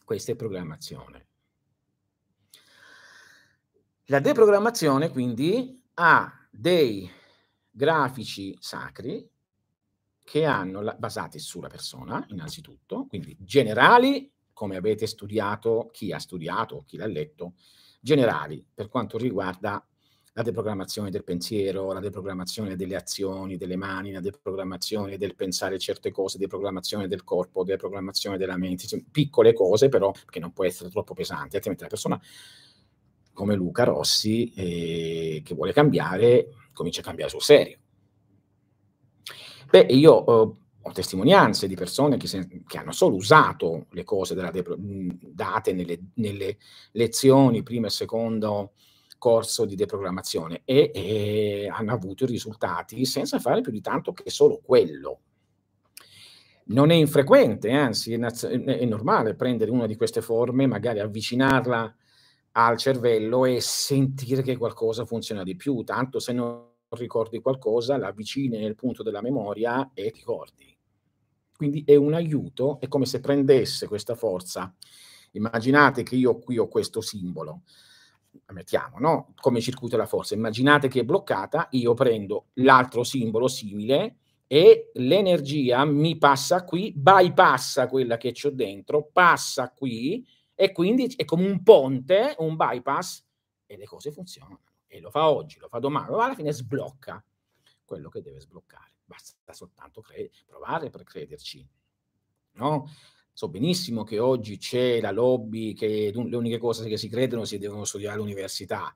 Questa 0.04 0.32
è 0.32 0.36
programmazione. 0.36 1.26
La 4.08 4.20
deprogrammazione 4.20 5.08
quindi 5.08 5.82
ha 5.94 6.46
dei 6.50 7.10
grafici 7.70 8.54
sacri 8.60 9.26
che 10.22 10.44
hanno 10.44 10.80
la, 10.82 10.94
basati 10.94 11.38
sulla 11.38 11.68
persona, 11.68 12.24
innanzitutto, 12.28 13.06
quindi 13.06 13.36
generali, 13.40 14.30
come 14.54 14.76
avete 14.76 15.06
studiato, 15.06 15.90
chi 15.92 16.12
ha 16.12 16.18
studiato, 16.18 16.84
chi 16.86 16.96
l'ha 16.96 17.06
letto, 17.06 17.54
generali 18.00 18.64
per 18.72 18.88
quanto 18.88 19.18
riguarda 19.18 19.86
la 20.36 20.42
deprogrammazione 20.42 21.10
del 21.10 21.22
pensiero, 21.22 21.92
la 21.92 22.00
deprogrammazione 22.00 22.74
delle 22.74 22.96
azioni, 22.96 23.56
delle 23.56 23.76
mani, 23.76 24.10
la 24.10 24.20
deprogrammazione 24.20 25.16
del 25.16 25.36
pensare 25.36 25.78
certe 25.78 26.10
cose, 26.10 26.38
deprogrammazione 26.38 27.06
del 27.06 27.22
corpo, 27.22 27.62
deprogrammazione 27.62 28.36
della 28.36 28.56
mente, 28.56 28.86
piccole 29.12 29.52
cose 29.52 29.88
però 29.88 30.12
che 30.28 30.40
non 30.40 30.52
può 30.52 30.64
essere 30.64 30.90
troppo 30.90 31.14
pesante, 31.14 31.56
altrimenti 31.56 31.84
la 31.84 31.88
persona 31.88 32.20
come 33.32 33.54
Luca 33.54 33.84
Rossi, 33.84 34.52
eh, 34.54 35.42
che 35.44 35.54
vuole 35.54 35.72
cambiare, 35.72 36.48
comincia 36.72 37.00
a 37.00 37.04
cambiare 37.04 37.30
sul 37.30 37.42
serio. 37.42 37.78
Beh, 39.70 39.86
io 39.90 40.26
eh, 40.26 40.56
ho 40.86 40.92
testimonianze 40.92 41.66
di 41.66 41.74
persone 41.74 42.18
che, 42.18 42.26
se, 42.26 42.46
che, 42.66 42.78
hanno 42.78 42.92
solo 42.92 43.16
usato 43.16 43.86
le 43.90 44.04
cose 44.04 44.34
depro, 44.34 44.76
date 44.78 45.72
nelle, 45.72 45.98
nelle, 46.14 46.58
lezioni 46.92 47.62
primo 47.62 47.86
e 47.86 47.90
secondo 47.90 48.72
corso 49.16 49.64
di 49.64 49.76
deprogrammazione 49.76 50.60
e, 50.64 50.90
e 50.94 51.70
hanno 51.72 51.92
avuto 51.92 52.24
i 52.24 52.26
risultati 52.26 53.06
senza 53.06 53.38
fare 53.38 53.62
più 53.62 53.72
di 53.72 53.80
tanto 53.80 54.12
che 54.12 54.28
solo 54.28 54.60
quello. 54.62 55.20
Non 56.66 56.90
è 56.90 56.94
infrequente, 56.94 57.70
anzi 57.70 58.12
è, 58.12 58.18
è 58.18 58.84
normale 58.84 59.34
prendere 59.34 59.70
una 59.70 59.86
di 59.86 59.96
queste 59.96 60.20
forme, 60.20 60.66
magari 60.66 61.00
avvicinarla 61.00 61.96
al 62.52 62.76
cervello 62.76 63.46
e 63.46 63.60
sentire 63.60 64.42
che 64.42 64.56
qualcosa 64.56 65.06
funziona 65.06 65.42
di 65.42 65.56
più, 65.56 65.82
tanto 65.82 66.18
se 66.18 66.32
non 66.32 66.72
ricordi 66.90 67.40
qualcosa, 67.40 67.96
la 67.96 68.08
avvicini 68.08 68.58
nel 68.58 68.74
punto 68.74 69.02
della 69.02 69.22
memoria 69.22 69.90
e 69.94 70.10
ti 70.10 70.18
ricordi. 70.20 70.73
Quindi 71.56 71.84
è 71.86 71.94
un 71.94 72.14
aiuto, 72.14 72.78
è 72.80 72.88
come 72.88 73.06
se 73.06 73.20
prendesse 73.20 73.86
questa 73.86 74.14
forza. 74.14 74.74
Immaginate 75.32 76.02
che 76.02 76.16
io 76.16 76.38
qui 76.38 76.58
ho 76.58 76.68
questo 76.68 77.00
simbolo, 77.00 77.62
mettiamo, 78.48 78.98
no? 78.98 79.34
Come 79.40 79.60
circuito 79.60 79.96
della 79.96 80.08
forza. 80.08 80.34
Immaginate 80.34 80.88
che 80.88 81.00
è 81.00 81.04
bloccata, 81.04 81.68
io 81.72 81.94
prendo 81.94 82.46
l'altro 82.54 83.04
simbolo 83.04 83.48
simile 83.48 84.18
e 84.46 84.90
l'energia 84.94 85.84
mi 85.84 86.18
passa 86.18 86.64
qui, 86.64 86.92
bypassa 86.94 87.88
quella 87.88 88.16
che 88.16 88.32
c'ho 88.32 88.50
dentro, 88.50 89.08
passa 89.12 89.70
qui 89.70 90.26
e 90.54 90.72
quindi 90.72 91.12
è 91.16 91.24
come 91.24 91.46
un 91.46 91.62
ponte, 91.62 92.34
un 92.38 92.56
bypass 92.56 93.24
e 93.66 93.76
le 93.76 93.86
cose 93.86 94.12
funzionano. 94.12 94.60
E 94.86 95.00
lo 95.00 95.10
fa 95.10 95.28
oggi, 95.30 95.58
lo 95.58 95.68
fa 95.68 95.78
domani, 95.78 96.10
ma 96.10 96.24
alla 96.24 96.34
fine 96.34 96.52
sblocca 96.52 97.24
quello 97.84 98.08
che 98.08 98.22
deve 98.22 98.40
sbloccare. 98.40 98.93
Basta 99.04 99.52
soltanto 99.52 100.00
cre- 100.00 100.30
provare 100.46 100.90
per 100.90 101.02
crederci. 101.02 101.66
No? 102.52 102.88
So 103.32 103.48
benissimo 103.48 104.04
che 104.04 104.18
oggi 104.18 104.58
c'è 104.58 105.00
la 105.00 105.10
lobby 105.10 105.72
che 105.74 106.12
le 106.14 106.36
uniche 106.36 106.58
cose 106.58 106.88
che 106.88 106.96
si 106.96 107.08
credono 107.08 107.44
si 107.44 107.58
devono 107.58 107.84
studiare 107.84 108.16
all'università. 108.16 108.94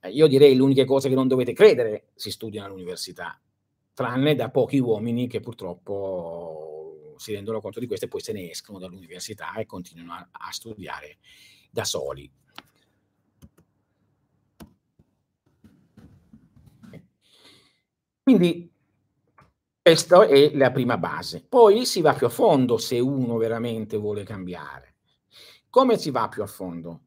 Eh, 0.00 0.10
io 0.10 0.26
direi 0.26 0.54
le 0.54 0.62
uniche 0.62 0.84
cose 0.84 1.08
che 1.08 1.14
non 1.14 1.28
dovete 1.28 1.52
credere 1.52 2.10
si 2.14 2.30
studiano 2.30 2.66
all'università, 2.66 3.40
tranne 3.94 4.34
da 4.34 4.50
pochi 4.50 4.78
uomini 4.78 5.26
che 5.28 5.40
purtroppo 5.40 7.14
si 7.16 7.32
rendono 7.32 7.60
conto 7.60 7.80
di 7.80 7.86
questo 7.86 8.06
e 8.06 8.08
poi 8.08 8.20
se 8.20 8.32
ne 8.32 8.50
escono 8.50 8.78
dall'università 8.78 9.54
e 9.54 9.66
continuano 9.66 10.12
a, 10.12 10.28
a 10.30 10.52
studiare 10.52 11.18
da 11.70 11.84
soli. 11.84 12.30
Quindi 18.22 18.70
questa 19.82 20.26
è 20.26 20.54
la 20.54 20.70
prima 20.70 20.98
base. 20.98 21.44
Poi 21.46 21.86
si 21.86 22.00
va 22.00 22.12
più 22.14 22.26
a 22.26 22.30
fondo 22.30 22.78
se 22.78 22.98
uno 22.98 23.36
veramente 23.36 23.96
vuole 23.96 24.24
cambiare. 24.24 24.96
Come 25.68 25.98
si 25.98 26.10
va 26.10 26.28
più 26.28 26.42
a 26.42 26.46
fondo? 26.46 27.02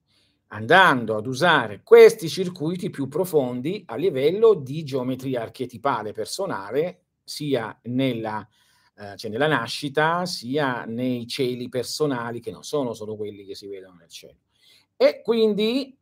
Andando 0.48 1.18
ad 1.18 1.26
usare 1.26 1.82
questi 1.84 2.30
circuiti 2.30 2.90
più 2.90 3.08
profondi 3.08 3.84
a 3.88 3.96
livello 3.96 4.54
di 4.54 4.84
geometria 4.84 5.42
archetipale 5.42 6.12
personale, 6.12 7.06
sia 7.24 7.78
nella 7.84 8.48
eh, 8.96 9.18
cioè 9.18 9.32
nella 9.32 9.48
nascita, 9.48 10.26
sia 10.26 10.86
nei 10.86 11.28
cieli 11.28 11.68
personali, 11.68 12.40
che 12.40 12.52
non 12.52 12.64
sono 12.64 12.94
solo 12.94 13.16
quelli 13.16 13.44
che 13.44 13.56
si 13.56 13.68
vedono 13.68 13.96
nel 13.96 14.10
cielo. 14.10 14.38
E 14.96 15.22
quindi 15.24 15.98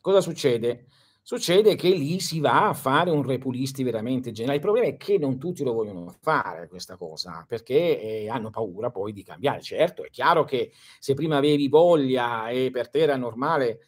cosa 0.00 0.20
succede? 0.20 0.86
Succede 1.22 1.76
che 1.76 1.90
lì 1.90 2.18
si 2.18 2.40
va 2.40 2.68
a 2.68 2.74
fare 2.74 3.10
un 3.10 3.22
repulisti 3.22 3.82
veramente 3.82 4.32
generale. 4.32 4.56
Il 4.56 4.64
problema 4.64 4.86
è 4.88 4.96
che 4.96 5.18
non 5.18 5.38
tutti 5.38 5.62
lo 5.62 5.72
vogliono 5.72 6.14
fare 6.20 6.66
questa 6.66 6.96
cosa, 6.96 7.44
perché 7.46 8.00
eh, 8.00 8.28
hanno 8.28 8.50
paura 8.50 8.90
poi 8.90 9.12
di 9.12 9.22
cambiare. 9.22 9.60
Certo, 9.60 10.04
è 10.04 10.10
chiaro 10.10 10.44
che 10.44 10.72
se 10.98 11.14
prima 11.14 11.36
avevi 11.36 11.68
voglia 11.68 12.48
e 12.48 12.70
per 12.72 12.88
te 12.88 13.00
era 13.00 13.16
normale 13.16 13.80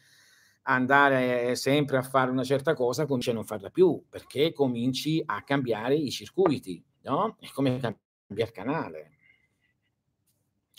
andare 0.63 1.55
sempre 1.55 1.97
a 1.97 2.03
fare 2.03 2.31
una 2.31 2.43
certa 2.43 2.73
cosa, 2.73 3.05
cominci 3.05 3.31
a 3.31 3.33
non 3.33 3.43
farla 3.43 3.69
più, 3.69 4.05
perché 4.09 4.53
cominci 4.53 5.21
a 5.25 5.43
cambiare 5.43 5.95
i 5.95 6.11
circuiti, 6.11 6.81
no? 7.01 7.35
È 7.39 7.47
come 7.53 7.79
cambiare 7.79 8.51
canale. 8.51 9.11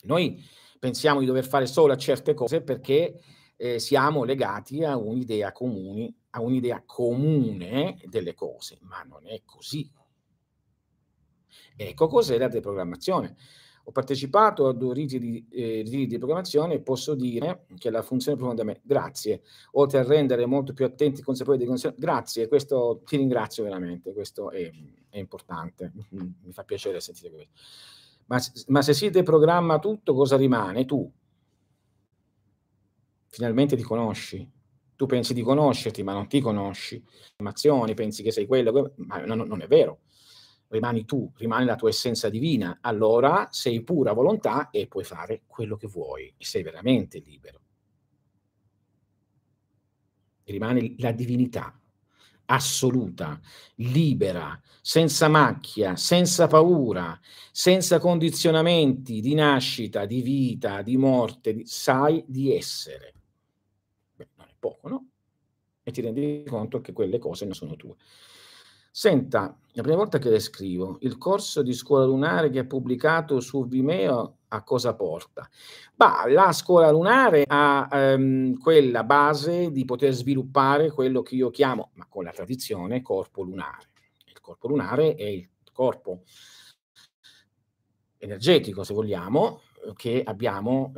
Noi 0.04 0.42
pensiamo 0.78 1.20
di 1.20 1.26
dover 1.26 1.46
fare 1.46 1.66
solo 1.66 1.94
certe 1.96 2.32
cose 2.32 2.62
perché 2.62 3.20
eh, 3.56 3.78
siamo 3.78 4.24
legati 4.24 4.82
a 4.84 4.96
un'idea 4.96 5.52
comune, 5.52 6.14
a 6.34 6.40
un'idea 6.40 6.82
comune 6.84 8.00
delle 8.06 8.34
cose, 8.34 8.78
ma 8.82 9.02
non 9.02 9.26
è 9.26 9.42
così. 9.44 9.90
Ecco 11.76 12.06
cos'è 12.08 12.38
la 12.38 12.48
deprogrammazione. 12.48 13.36
Ho 13.84 13.92
partecipato 13.92 14.66
a 14.66 14.72
due 14.72 14.94
riti 14.94 15.18
di, 15.18 15.46
eh, 15.50 15.82
riti 15.82 16.06
di 16.06 16.18
programmazione 16.18 16.74
e 16.74 16.80
posso 16.80 17.14
dire 17.14 17.66
che 17.76 17.90
la 17.90 18.02
funzione 18.02 18.36
profondamente, 18.36 18.80
grazie, 18.82 19.42
oltre 19.72 19.98
a 19.98 20.02
rendere 20.02 20.46
molto 20.46 20.72
più 20.72 20.86
attenti 20.86 21.20
e 21.20 21.22
consapevoli 21.22 21.58
delle 21.58 21.68
condizioni, 21.68 21.96
grazie, 21.98 22.48
questo 22.48 23.02
ti 23.04 23.16
ringrazio 23.16 23.62
veramente, 23.62 24.12
questo 24.12 24.50
è, 24.50 24.70
è 25.10 25.18
importante, 25.18 25.92
mi 26.10 26.52
fa 26.52 26.64
piacere 26.64 26.98
sentire 27.00 27.30
questo. 27.30 27.52
Ma, 28.26 28.40
ma 28.68 28.82
se 28.82 28.94
si 28.94 29.10
deprogramma 29.10 29.78
tutto, 29.78 30.14
cosa 30.14 30.36
rimane? 30.36 30.86
Tu. 30.86 31.12
Finalmente 33.26 33.76
ti 33.76 33.82
conosci. 33.82 34.50
Tu 34.96 35.06
pensi 35.06 35.34
di 35.34 35.42
conoscerti, 35.42 36.02
ma 36.02 36.12
non 36.12 36.28
ti 36.28 36.40
conosci. 36.40 37.02
Pensi 37.94 38.22
che 38.22 38.30
sei 38.30 38.46
quello, 38.46 38.92
ma 38.96 39.24
non, 39.24 39.38
non 39.46 39.60
è 39.60 39.66
vero 39.66 40.00
rimani 40.68 41.04
tu, 41.04 41.30
rimane 41.36 41.64
la 41.64 41.76
tua 41.76 41.88
essenza 41.88 42.28
divina, 42.28 42.78
allora 42.80 43.48
sei 43.50 43.82
pura 43.82 44.12
volontà 44.12 44.70
e 44.70 44.88
puoi 44.88 45.04
fare 45.04 45.42
quello 45.46 45.76
che 45.76 45.86
vuoi 45.86 46.34
sei 46.38 46.62
veramente 46.62 47.20
libero. 47.20 47.60
Rimane 50.44 50.94
la 50.98 51.12
divinità 51.12 51.78
assoluta, 52.46 53.40
libera, 53.76 54.60
senza 54.82 55.28
macchia, 55.28 55.96
senza 55.96 56.46
paura, 56.46 57.18
senza 57.50 57.98
condizionamenti 57.98 59.20
di 59.20 59.34
nascita, 59.34 60.04
di 60.04 60.20
vita, 60.20 60.82
di 60.82 60.98
morte, 60.98 61.54
di, 61.54 61.66
sai 61.66 62.22
di 62.26 62.54
essere. 62.54 63.14
Poco, 64.64 64.88
no? 64.88 65.08
E 65.82 65.90
ti 65.90 66.00
rendi 66.00 66.42
conto 66.48 66.80
che 66.80 66.94
quelle 66.94 67.18
cose 67.18 67.44
non 67.44 67.52
sono 67.52 67.76
tue. 67.76 67.96
Senta, 68.90 69.58
la 69.72 69.82
prima 69.82 69.98
volta 69.98 70.18
che 70.18 70.30
le 70.30 70.38
scrivo, 70.38 70.96
il 71.00 71.18
corso 71.18 71.60
di 71.60 71.74
scuola 71.74 72.06
lunare 72.06 72.48
che 72.48 72.60
ha 72.60 72.64
pubblicato 72.64 73.40
su 73.40 73.66
Vimeo 73.66 74.38
a 74.48 74.62
cosa 74.62 74.94
porta? 74.94 75.46
Bah, 75.94 76.24
la 76.28 76.50
scuola 76.52 76.90
lunare 76.90 77.44
ha 77.46 77.86
ehm, 77.92 78.56
quella 78.58 79.04
base 79.04 79.70
di 79.70 79.84
poter 79.84 80.14
sviluppare 80.14 80.90
quello 80.90 81.20
che 81.20 81.34
io 81.34 81.50
chiamo, 81.50 81.90
ma 81.94 82.06
con 82.08 82.24
la 82.24 82.30
tradizione, 82.30 83.02
corpo 83.02 83.42
lunare. 83.42 83.88
Il 84.28 84.40
corpo 84.40 84.68
lunare 84.68 85.14
è 85.14 85.24
il 85.24 85.50
corpo 85.72 86.22
energetico, 88.16 88.82
se 88.82 88.94
vogliamo, 88.94 89.60
che 89.92 90.22
abbiamo 90.24 90.92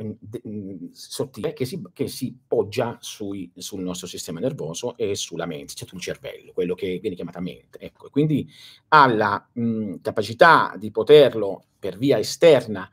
sottile 0.93 1.53
che 1.53 1.65
si, 1.65 1.83
che 1.93 2.07
si 2.09 2.39
poggia 2.47 2.97
sui, 3.01 3.51
sul 3.57 3.83
nostro 3.83 4.07
sistema 4.07 4.39
nervoso 4.39 4.97
e 4.97 5.15
sulla 5.15 5.47
mente, 5.47 5.75
cioè 5.75 5.89
sul 5.89 6.01
cervello, 6.01 6.53
quello 6.53 6.75
che 6.75 6.99
viene 7.01 7.17
chiamata 7.17 7.41
mente. 7.41 7.79
Ecco, 7.79 8.11
quindi 8.11 8.49
ha 8.89 9.07
la 9.09 9.49
mh, 9.53 9.97
capacità 10.03 10.75
di 10.79 10.91
poterlo 10.91 11.65
per 11.79 11.99
via 11.99 12.19
esterna, 12.19 12.89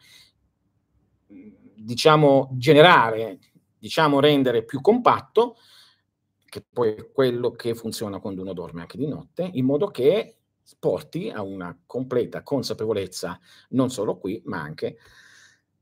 diciamo, 1.76 2.50
generare, 2.54 3.39
diciamo, 3.78 4.20
rendere 4.20 4.64
più 4.64 4.82
compatto, 4.82 5.58
che 6.46 6.64
poi 6.72 6.94
è 6.94 7.12
quello 7.12 7.52
che 7.52 7.76
funziona 7.76 8.20
quando 8.20 8.41
uno 8.41 8.54
dorme 8.54 8.82
anche 8.82 8.98
di 8.98 9.08
notte, 9.08 9.50
in 9.54 9.66
modo 9.66 9.88
che 9.88 10.38
porti 10.80 11.30
a 11.30 11.41
una 11.41 11.78
completa 11.86 12.41
consapevolezza 12.44 13.39
non 13.70 13.89
solo 13.89 14.18
qui, 14.18 14.41
ma 14.46 14.62
anche 14.62 14.98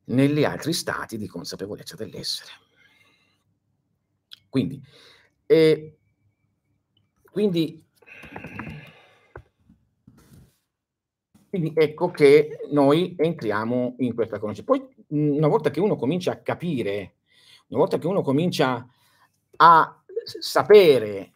negli 0.06 0.44
altri 0.44 0.74
stati 0.74 1.18
di 1.18 1.28
consapevolezza 1.28 1.96
dell'essere. 1.96 2.52
Quindi, 4.50 4.82
eh, 5.46 5.98
quindi, 7.32 7.86
quindi, 11.50 11.74
ecco 11.76 12.12
che 12.12 12.60
noi 12.72 13.16
entriamo 13.18 13.96
in 14.00 14.14
questa 14.14 14.40
conoscenza. 14.40 14.72
Poi, 14.72 14.86
una 15.10 15.48
volta 15.48 15.70
che 15.70 15.80
uno 15.80 15.96
comincia 15.96 16.32
a 16.34 16.42
capire, 16.42 17.16
una 17.68 17.80
volta 17.80 17.98
che 17.98 18.08
uno 18.08 18.22
comincia 18.22 18.86
a 19.58 20.04
sapere 20.40 21.36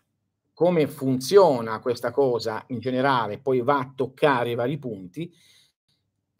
come 0.54 0.88
funziona 0.88 1.80
questa 1.80 2.12
cosa 2.12 2.64
in 2.68 2.80
generale, 2.80 3.40
poi 3.40 3.62
va 3.62 3.80
a 3.80 3.94
toccare 3.96 4.52
i 4.52 4.56
vari 4.56 4.78
punti 4.78 5.34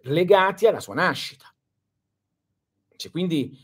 legati 0.04 0.68
alla 0.68 0.80
sua 0.80 0.94
nascita. 0.94 1.55
Cioè, 2.96 3.12
quindi 3.12 3.58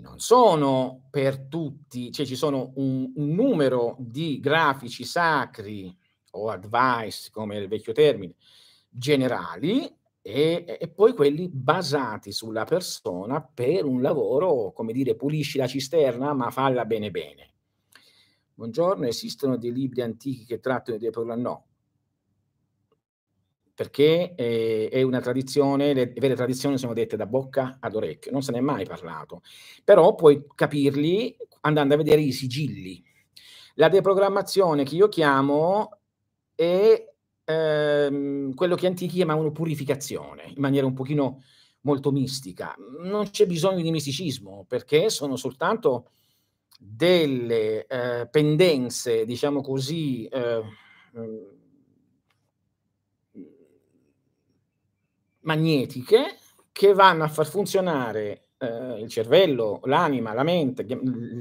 non 0.00 0.18
sono 0.18 1.06
per 1.10 1.46
tutti, 1.46 2.10
cioè 2.10 2.26
ci 2.26 2.36
sono 2.36 2.72
un, 2.76 3.12
un 3.14 3.28
numero 3.28 3.96
di 3.98 4.40
grafici 4.40 5.04
sacri 5.04 5.96
o 6.32 6.48
advice, 6.48 7.30
come 7.30 7.56
il 7.56 7.68
vecchio 7.68 7.92
termine, 7.92 8.34
generali 8.88 9.88
e, 10.20 10.64
e, 10.80 10.88
poi 10.88 11.12
quelli 11.12 11.48
basati 11.48 12.32
sulla 12.32 12.64
persona 12.64 13.42
per 13.42 13.84
un 13.84 14.00
lavoro, 14.00 14.72
come 14.72 14.92
dire, 14.92 15.14
pulisci 15.14 15.58
la 15.58 15.66
cisterna 15.66 16.32
ma 16.32 16.50
falla 16.50 16.84
bene 16.84 17.10
bene. 17.10 17.52
Buongiorno, 18.54 19.06
esistono 19.06 19.56
dei 19.56 19.72
libri 19.72 20.00
antichi 20.00 20.44
che 20.44 20.60
trattano 20.60 20.96
di 20.96 21.10
problemi? 21.10 21.42
No, 21.42 21.66
perché 23.74 24.34
eh, 24.36 24.88
è 24.90 25.02
una 25.02 25.20
tradizione, 25.20 25.92
le 25.92 26.12
vere 26.16 26.34
tradizioni 26.34 26.78
sono 26.78 26.92
dette 26.94 27.16
da 27.16 27.26
bocca 27.26 27.78
ad 27.80 27.94
orecchio, 27.94 28.30
non 28.30 28.42
se 28.42 28.52
ne 28.52 28.58
è 28.58 28.60
mai 28.60 28.86
parlato, 28.86 29.42
però 29.82 30.14
puoi 30.14 30.46
capirli 30.54 31.36
andando 31.62 31.94
a 31.94 31.96
vedere 31.96 32.20
i 32.20 32.32
sigilli. 32.32 33.02
La 33.74 33.88
deprogrammazione 33.88 34.84
che 34.84 34.94
io 34.94 35.08
chiamo 35.08 35.98
è 36.54 37.04
ehm, 37.44 38.54
quello 38.54 38.76
che 38.76 38.86
antichi 38.86 39.16
chiamavano 39.16 39.50
purificazione, 39.50 40.44
in 40.46 40.60
maniera 40.60 40.86
un 40.86 40.94
pochino 40.94 41.42
molto 41.80 42.12
mistica. 42.12 42.74
Non 43.00 43.30
c'è 43.30 43.46
bisogno 43.46 43.82
di 43.82 43.90
misticismo, 43.90 44.64
perché 44.68 45.10
sono 45.10 45.36
soltanto 45.36 46.10
delle 46.78 47.86
eh, 47.86 48.28
pendenze, 48.30 49.24
diciamo 49.24 49.60
così, 49.60 50.26
eh, 50.26 50.62
magnetiche 55.44 56.38
che 56.72 56.92
vanno 56.92 57.24
a 57.24 57.28
far 57.28 57.46
funzionare 57.46 58.48
eh, 58.58 59.00
il 59.00 59.08
cervello, 59.08 59.80
l'anima, 59.84 60.32
la 60.32 60.42
mente, 60.42 60.86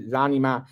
l'anima, 0.08 0.64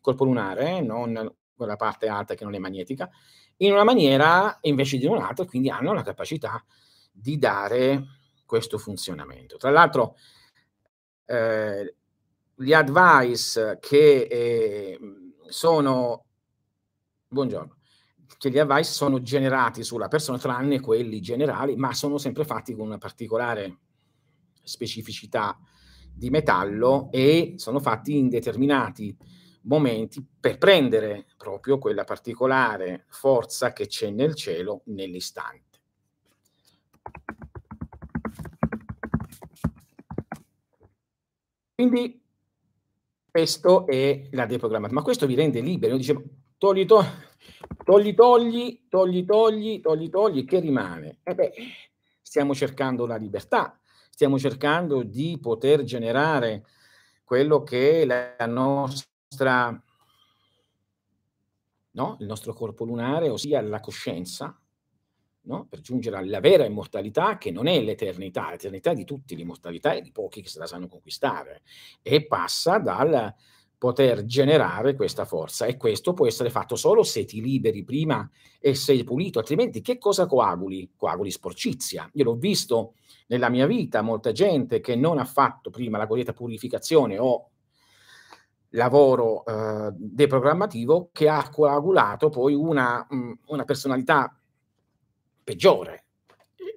corpo 0.00 0.24
lunare, 0.24 0.76
eh, 0.76 0.80
non 0.80 1.34
quella 1.54 1.76
parte 1.76 2.06
alta 2.06 2.34
che 2.34 2.44
non 2.44 2.54
è 2.54 2.58
magnetica, 2.58 3.10
in 3.58 3.72
una 3.72 3.84
maniera 3.84 4.58
invece 4.62 4.98
di 4.98 5.06
un'altra, 5.06 5.44
quindi 5.44 5.70
hanno 5.70 5.92
la 5.92 6.02
capacità 6.02 6.62
di 7.10 7.38
dare 7.38 8.04
questo 8.46 8.78
funzionamento. 8.78 9.56
Tra 9.56 9.70
l'altro, 9.70 10.16
eh, 11.24 11.94
gli 12.54 12.72
advice 12.72 13.78
che 13.80 14.28
eh, 14.30 14.98
sono... 15.48 16.24
Buongiorno 17.30 17.77
che 18.36 18.50
gli 18.50 18.58
advice 18.58 18.92
sono 18.92 19.22
generati 19.22 19.82
sulla 19.82 20.08
persona, 20.08 20.38
tranne 20.38 20.80
quelli 20.80 21.20
generali, 21.20 21.76
ma 21.76 21.94
sono 21.94 22.18
sempre 22.18 22.44
fatti 22.44 22.74
con 22.74 22.86
una 22.86 22.98
particolare 22.98 23.78
specificità 24.62 25.58
di 26.12 26.30
metallo 26.30 27.08
e 27.10 27.54
sono 27.56 27.80
fatti 27.80 28.16
in 28.16 28.28
determinati 28.28 29.16
momenti 29.62 30.24
per 30.40 30.58
prendere 30.58 31.26
proprio 31.36 31.78
quella 31.78 32.04
particolare 32.04 33.06
forza 33.08 33.72
che 33.72 33.86
c'è 33.86 34.10
nel 34.10 34.34
cielo 34.34 34.82
nell'istante. 34.86 35.66
Quindi 41.74 42.20
questo 43.30 43.86
è 43.86 44.28
la 44.32 44.46
deprogrammazione, 44.46 45.00
ma 45.00 45.04
questo 45.04 45.26
vi 45.26 45.36
rende 45.36 45.60
liberi. 45.60 45.92
Io 45.92 45.98
dicevo, 45.98 46.24
togli, 46.58 46.84
togli, 46.84 47.06
togli, 47.84 48.14
togli, 48.14 48.86
togli, 48.88 49.24
togli, 49.24 49.80
togli, 49.80 50.10
togli, 50.10 50.44
che 50.44 50.60
rimane? 50.60 51.18
E 51.22 51.30
eh 51.30 51.34
beh, 51.34 51.52
stiamo 52.20 52.54
cercando 52.54 53.06
la 53.06 53.16
libertà, 53.16 53.78
stiamo 54.10 54.38
cercando 54.38 55.02
di 55.02 55.38
poter 55.40 55.82
generare 55.84 56.64
quello 57.24 57.62
che 57.62 58.02
è 58.02 58.04
la 58.04 58.46
nostra, 58.46 59.82
no? 61.90 62.16
il 62.20 62.26
nostro 62.26 62.52
corpo 62.52 62.84
lunare, 62.84 63.28
ossia 63.28 63.60
la 63.60 63.80
coscienza, 63.80 64.58
no? 65.42 65.66
per 65.68 65.80
giungere 65.80 66.16
alla 66.16 66.40
vera 66.40 66.64
immortalità 66.64 67.38
che 67.38 67.50
non 67.50 67.66
è 67.66 67.80
l'eternità, 67.82 68.50
l'eternità 68.50 68.92
di 68.92 69.04
tutti, 69.04 69.36
l'immortalità 69.36 69.92
è 69.92 70.00
di 70.00 70.12
pochi 70.12 70.42
che 70.42 70.48
se 70.48 70.58
la 70.58 70.66
sanno 70.66 70.88
conquistare 70.88 71.62
e 72.02 72.26
passa 72.26 72.78
dal 72.78 73.34
poter 73.78 74.24
generare 74.24 74.96
questa 74.96 75.24
forza 75.24 75.64
e 75.64 75.76
questo 75.76 76.12
può 76.12 76.26
essere 76.26 76.50
fatto 76.50 76.74
solo 76.74 77.04
se 77.04 77.24
ti 77.24 77.40
liberi 77.40 77.84
prima 77.84 78.28
e 78.58 78.74
sei 78.74 79.04
pulito, 79.04 79.38
altrimenti 79.38 79.80
che 79.80 79.98
cosa 79.98 80.26
coaguli? 80.26 80.92
Coaguli 80.96 81.30
sporcizia. 81.30 82.10
Io 82.14 82.24
l'ho 82.24 82.34
visto 82.34 82.94
nella 83.28 83.48
mia 83.48 83.66
vita, 83.66 84.02
molta 84.02 84.32
gente 84.32 84.80
che 84.80 84.96
non 84.96 85.18
ha 85.18 85.24
fatto 85.24 85.70
prima 85.70 85.96
la 85.96 86.06
cosiddetta 86.08 86.32
purificazione 86.32 87.18
o 87.18 87.50
lavoro 88.70 89.44
eh, 89.46 89.92
deprogrammativo 89.94 91.10
che 91.12 91.28
ha 91.28 91.48
coagulato 91.48 92.28
poi 92.28 92.54
una, 92.54 93.06
mh, 93.08 93.32
una 93.46 93.64
personalità 93.64 94.36
peggiore, 95.44 96.07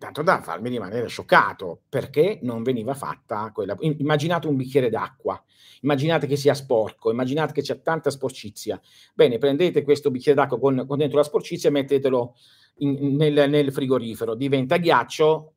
tanto 0.01 0.23
da 0.23 0.41
farmi 0.41 0.69
rimanere 0.69 1.07
scioccato 1.07 1.83
perché 1.87 2.39
non 2.41 2.63
veniva 2.63 2.95
fatta 2.95 3.51
quella. 3.53 3.77
Immaginate 3.79 4.47
un 4.47 4.55
bicchiere 4.55 4.89
d'acqua, 4.89 5.41
immaginate 5.81 6.25
che 6.25 6.35
sia 6.35 6.55
sporco, 6.55 7.11
immaginate 7.11 7.53
che 7.53 7.61
c'è 7.61 7.83
tanta 7.83 8.09
sporcizia. 8.09 8.81
Bene, 9.13 9.37
prendete 9.37 9.83
questo 9.83 10.09
bicchiere 10.09 10.39
d'acqua 10.39 10.57
con, 10.57 10.85
con 10.87 10.97
dentro 10.97 11.17
la 11.17 11.23
sporcizia 11.23 11.69
e 11.69 11.73
mettetelo 11.73 12.35
in, 12.77 13.15
nel, 13.15 13.47
nel 13.47 13.71
frigorifero, 13.71 14.33
diventa 14.33 14.77
ghiaccio. 14.77 15.53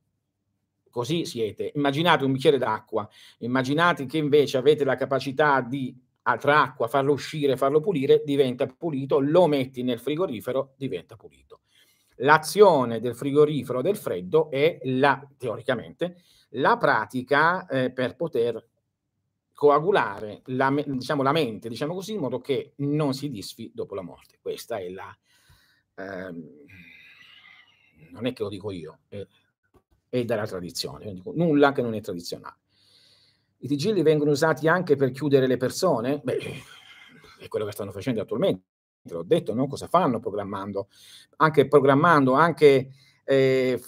Così 0.91 1.25
siete. 1.25 1.73
Immaginate 1.75 2.25
un 2.25 2.33
bicchiere 2.33 2.59
d'acqua, 2.59 3.09
immaginate 3.39 4.05
che 4.05 4.19
invece 4.19 4.59
avete 4.59 4.85
la 4.85 4.95
capacità 4.95 5.63
di 5.63 5.99
altra 6.25 6.61
acqua, 6.61 6.87
farlo 6.87 7.13
uscire, 7.13 7.57
farlo 7.57 7.81
pulire, 7.81 8.23
diventa 8.27 8.67
pulito, 8.67 9.21
lo 9.21 9.47
metti 9.47 9.83
nel 9.83 9.99
frigorifero, 9.99 10.75
diventa 10.77 11.17
pulito 11.17 11.61
l'azione 12.17 13.01
del 13.01 13.15
frigorifero 13.15 13.83
del 13.83 13.97
freddo 13.97 14.51
è 14.51 14.79
la, 14.85 15.27
teoricamente, 15.37 16.23
la 16.51 16.77
pratica 16.77 17.67
eh, 17.67 17.91
per 17.91 18.17
poter 18.17 18.69
coagulare 19.53 20.43
la, 20.47 20.73
diciamo, 20.85 21.23
la 21.23 21.33
mente, 21.33 21.69
diciamo 21.69 21.95
così, 21.95 22.13
in 22.13 22.21
modo 22.21 22.41
che 22.41 22.75
non 22.77 23.15
si 23.15 23.31
disfi 23.31 23.71
dopo 23.75 23.95
la 23.95 24.03
morte. 24.03 24.39
Questa 24.41 24.79
è 24.79 24.89
la... 24.91 25.17
Ehm, 25.97 26.65
non 28.11 28.27
è 28.27 28.33
che 28.33 28.43
lo 28.43 28.49
dico 28.49 28.71
io, 28.71 29.01
è, 29.09 29.27
è 30.09 30.25
dalla 30.25 30.47
tradizione, 30.47 31.13
dico 31.13 31.33
nulla 31.35 31.73
che 31.73 31.83
non 31.83 31.95
è 31.95 32.01
tradizionale. 32.01 32.59
I 33.59 33.69
tigilli 33.69 34.03
vengono 34.03 34.33
usati 34.33 34.69
anche 34.69 34.95
per 34.95 35.11
chiudere 35.11 35.47
le 35.47 35.57
persone? 35.57 36.21
Beh, 36.23 36.39
è 37.39 37.49
quello 37.49 37.65
che 37.65 37.73
stanno 37.73 37.93
facendo 37.93 38.21
attualmente 38.21 38.74
te 39.07 39.13
l'ho 39.13 39.23
detto, 39.23 39.53
no? 39.53 39.67
cosa 39.67 39.87
fanno 39.87 40.19
programmando, 40.19 40.89
anche 41.37 41.69
programmando, 41.69 42.33
anche 42.33 42.93
eh, 43.25 43.79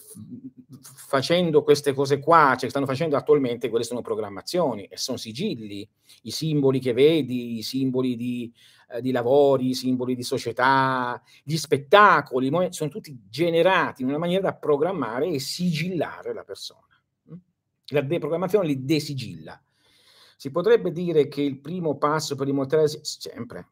facendo 0.94 1.62
queste 1.62 1.94
cose 1.94 2.18
qua, 2.18 2.54
cioè 2.58 2.68
stanno 2.68 2.84
facendo 2.84 3.16
attualmente, 3.16 3.70
quelle 3.70 3.84
sono 3.84 4.02
programmazioni 4.02 4.84
e 4.84 4.98
sono 4.98 5.16
sigilli, 5.16 5.88
i 6.22 6.30
simboli 6.30 6.80
che 6.80 6.92
vedi, 6.92 7.56
i 7.56 7.62
simboli 7.62 8.14
di, 8.14 8.52
eh, 8.90 9.00
di 9.00 9.10
lavori, 9.10 9.70
i 9.70 9.74
simboli 9.74 10.14
di 10.14 10.22
società, 10.22 11.20
gli 11.42 11.56
spettacoli, 11.56 12.50
sono 12.70 12.90
tutti 12.90 13.18
generati 13.26 14.02
in 14.02 14.08
una 14.08 14.18
maniera 14.18 14.42
da 14.42 14.54
programmare 14.54 15.28
e 15.28 15.38
sigillare 15.38 16.34
la 16.34 16.44
persona. 16.44 17.00
Mm? 17.32 17.36
La 17.86 18.02
deprogrammazione 18.02 18.66
li 18.66 18.84
desigilla. 18.84 19.58
Si 20.36 20.50
potrebbe 20.50 20.92
dire 20.92 21.28
che 21.28 21.40
il 21.40 21.58
primo 21.58 21.96
passo 21.96 22.34
per 22.34 22.46
l'immortalità, 22.46 23.00
sempre, 23.02 23.68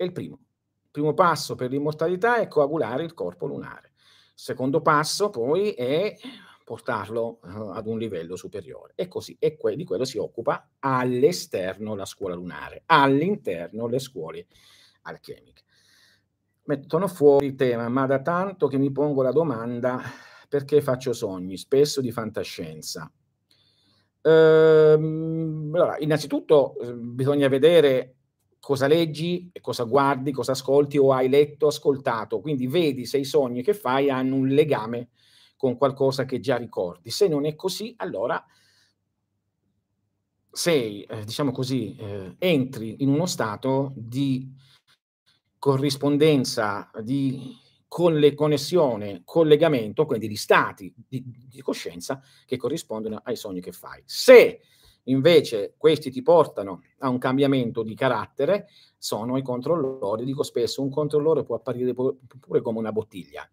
è 0.00 0.04
il 0.04 0.12
primo. 0.12 0.38
Il 0.84 0.90
primo 0.90 1.12
passo 1.12 1.54
per 1.54 1.70
l'immortalità 1.70 2.36
è 2.36 2.48
coagulare 2.48 3.04
il 3.04 3.12
corpo 3.12 3.46
lunare. 3.46 3.92
Il 3.94 4.32
secondo 4.34 4.80
passo 4.80 5.28
poi 5.28 5.72
è 5.72 6.16
portarlo 6.64 7.40
uh, 7.42 7.68
ad 7.72 7.86
un 7.86 7.98
livello 7.98 8.34
superiore. 8.34 8.94
E 8.94 9.08
così, 9.08 9.36
e 9.38 9.58
que- 9.58 9.76
di 9.76 9.84
quello 9.84 10.06
si 10.06 10.16
occupa 10.16 10.70
all'esterno 10.78 11.94
la 11.94 12.06
scuola 12.06 12.34
lunare, 12.34 12.82
all'interno 12.86 13.86
le 13.88 13.98
scuole 13.98 14.46
alchemiche. 15.02 15.64
Mettono 16.62 17.06
fuori 17.06 17.46
il 17.46 17.54
tema, 17.54 17.86
ma 17.90 18.06
da 18.06 18.22
tanto 18.22 18.68
che 18.68 18.78
mi 18.78 18.90
pongo 18.90 19.20
la 19.20 19.32
domanda 19.32 20.00
perché 20.48 20.80
faccio 20.80 21.12
sogni, 21.12 21.58
spesso 21.58 22.00
di 22.00 22.10
fantascienza. 22.10 23.12
Ehm, 24.22 25.70
allora, 25.74 25.98
innanzitutto 25.98 26.78
eh, 26.78 26.94
bisogna 26.94 27.48
vedere 27.48 28.14
cosa 28.60 28.86
leggi 28.86 29.48
e 29.52 29.60
cosa 29.60 29.84
guardi, 29.84 30.32
cosa 30.32 30.52
ascolti 30.52 30.98
o 30.98 31.12
hai 31.12 31.28
letto, 31.28 31.66
ascoltato, 31.66 32.40
quindi 32.40 32.66
vedi 32.66 33.06
se 33.06 33.18
i 33.18 33.24
sogni 33.24 33.62
che 33.62 33.74
fai 33.74 34.10
hanno 34.10 34.36
un 34.36 34.48
legame 34.48 35.08
con 35.56 35.76
qualcosa 35.76 36.24
che 36.24 36.40
già 36.40 36.56
ricordi. 36.56 37.10
Se 37.10 37.26
non 37.26 37.46
è 37.46 37.54
così, 37.54 37.94
allora 37.96 38.44
sei, 40.50 41.02
eh, 41.02 41.24
diciamo 41.24 41.52
così, 41.52 41.96
eh, 41.96 42.36
entri 42.38 43.02
in 43.02 43.08
uno 43.08 43.26
stato 43.26 43.92
di 43.96 44.52
corrispondenza, 45.58 46.90
di 47.02 47.56
con 47.86 48.18
le 48.18 48.34
connessione, 48.34 49.22
collegamento, 49.24 50.06
quindi 50.06 50.28
di 50.28 50.36
stati 50.36 50.94
di, 51.08 51.24
di, 51.48 51.60
coscienza 51.60 52.22
che 52.46 52.56
corrispondono 52.56 53.20
ai 53.24 53.34
sogni 53.34 53.60
che 53.60 53.72
fai. 53.72 54.00
Se 54.06 54.60
invece 55.10 55.74
questi 55.76 56.10
ti 56.10 56.22
portano 56.22 56.82
a 56.98 57.08
un 57.08 57.18
cambiamento 57.18 57.82
di 57.82 57.94
carattere, 57.94 58.68
sono 58.98 59.36
i 59.36 59.42
controllori. 59.42 60.24
Dico 60.24 60.42
spesso, 60.42 60.82
un 60.82 60.90
controllore 60.90 61.44
può 61.44 61.56
apparire 61.56 61.92
pure 61.94 62.60
come 62.60 62.78
una 62.78 62.92
bottiglia. 62.92 63.48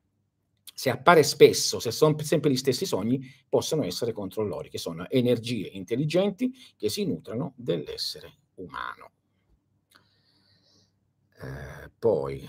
Se 0.74 0.90
appare 0.90 1.24
spesso, 1.24 1.80
se 1.80 1.92
sono 1.92 2.16
sempre 2.20 2.52
gli 2.52 2.58
stessi 2.58 2.86
sogni, 2.86 3.20
possono 3.50 3.84
essere 3.84 4.12
controllori, 4.12 4.70
che 4.70 4.78
sono 4.78 5.10
energie 5.10 5.68
intelligenti 5.68 6.54
che 6.78 6.90
si 6.90 7.06
nutrono 7.06 7.54
dell'essere 7.56 8.34
umano. 8.56 9.12
Eh, 11.40 11.92
poi 11.98 12.48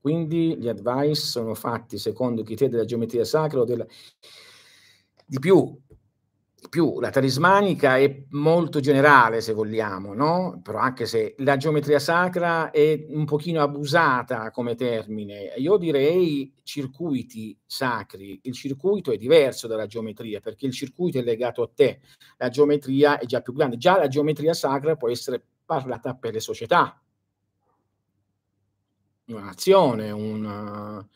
quindi 0.00 0.56
gli 0.56 0.68
advice 0.68 1.20
sono 1.20 1.54
fatti 1.54 1.98
secondo 1.98 2.40
i 2.40 2.44
criteri 2.44 2.70
della 2.70 2.84
geometria 2.84 3.24
sacra 3.24 3.60
o 3.60 3.64
della... 3.64 3.86
Di 5.26 5.38
più, 5.38 5.78
più, 6.68 6.98
la 7.00 7.10
talismanica 7.10 7.96
è 7.98 8.24
molto 8.30 8.80
generale 8.80 9.40
se 9.40 9.52
vogliamo, 9.52 10.12
no? 10.12 10.60
Però 10.62 10.78
anche 10.78 11.06
se 11.06 11.34
la 11.38 11.56
geometria 11.56 11.98
sacra 11.98 12.70
è 12.70 13.06
un 13.08 13.24
pochino 13.24 13.62
abusata 13.62 14.50
come 14.50 14.74
termine, 14.74 15.54
io 15.56 15.76
direi 15.76 16.52
circuiti 16.64 17.56
sacri. 17.64 18.40
Il 18.42 18.54
circuito 18.54 19.12
è 19.12 19.16
diverso 19.16 19.66
dalla 19.66 19.86
geometria 19.86 20.40
perché 20.40 20.66
il 20.66 20.72
circuito 20.72 21.18
è 21.18 21.22
legato 21.22 21.62
a 21.62 21.70
te, 21.72 22.00
la 22.36 22.48
geometria 22.48 23.18
è 23.18 23.24
già 23.24 23.40
più 23.40 23.52
grande. 23.52 23.76
Già 23.76 23.96
la 23.96 24.08
geometria 24.08 24.52
sacra 24.52 24.96
può 24.96 25.08
essere 25.08 25.42
parlata 25.64 26.14
per 26.14 26.32
le 26.32 26.40
società, 26.40 27.00
una 29.26 29.44
nazione, 29.44 30.10
un, 30.10 31.06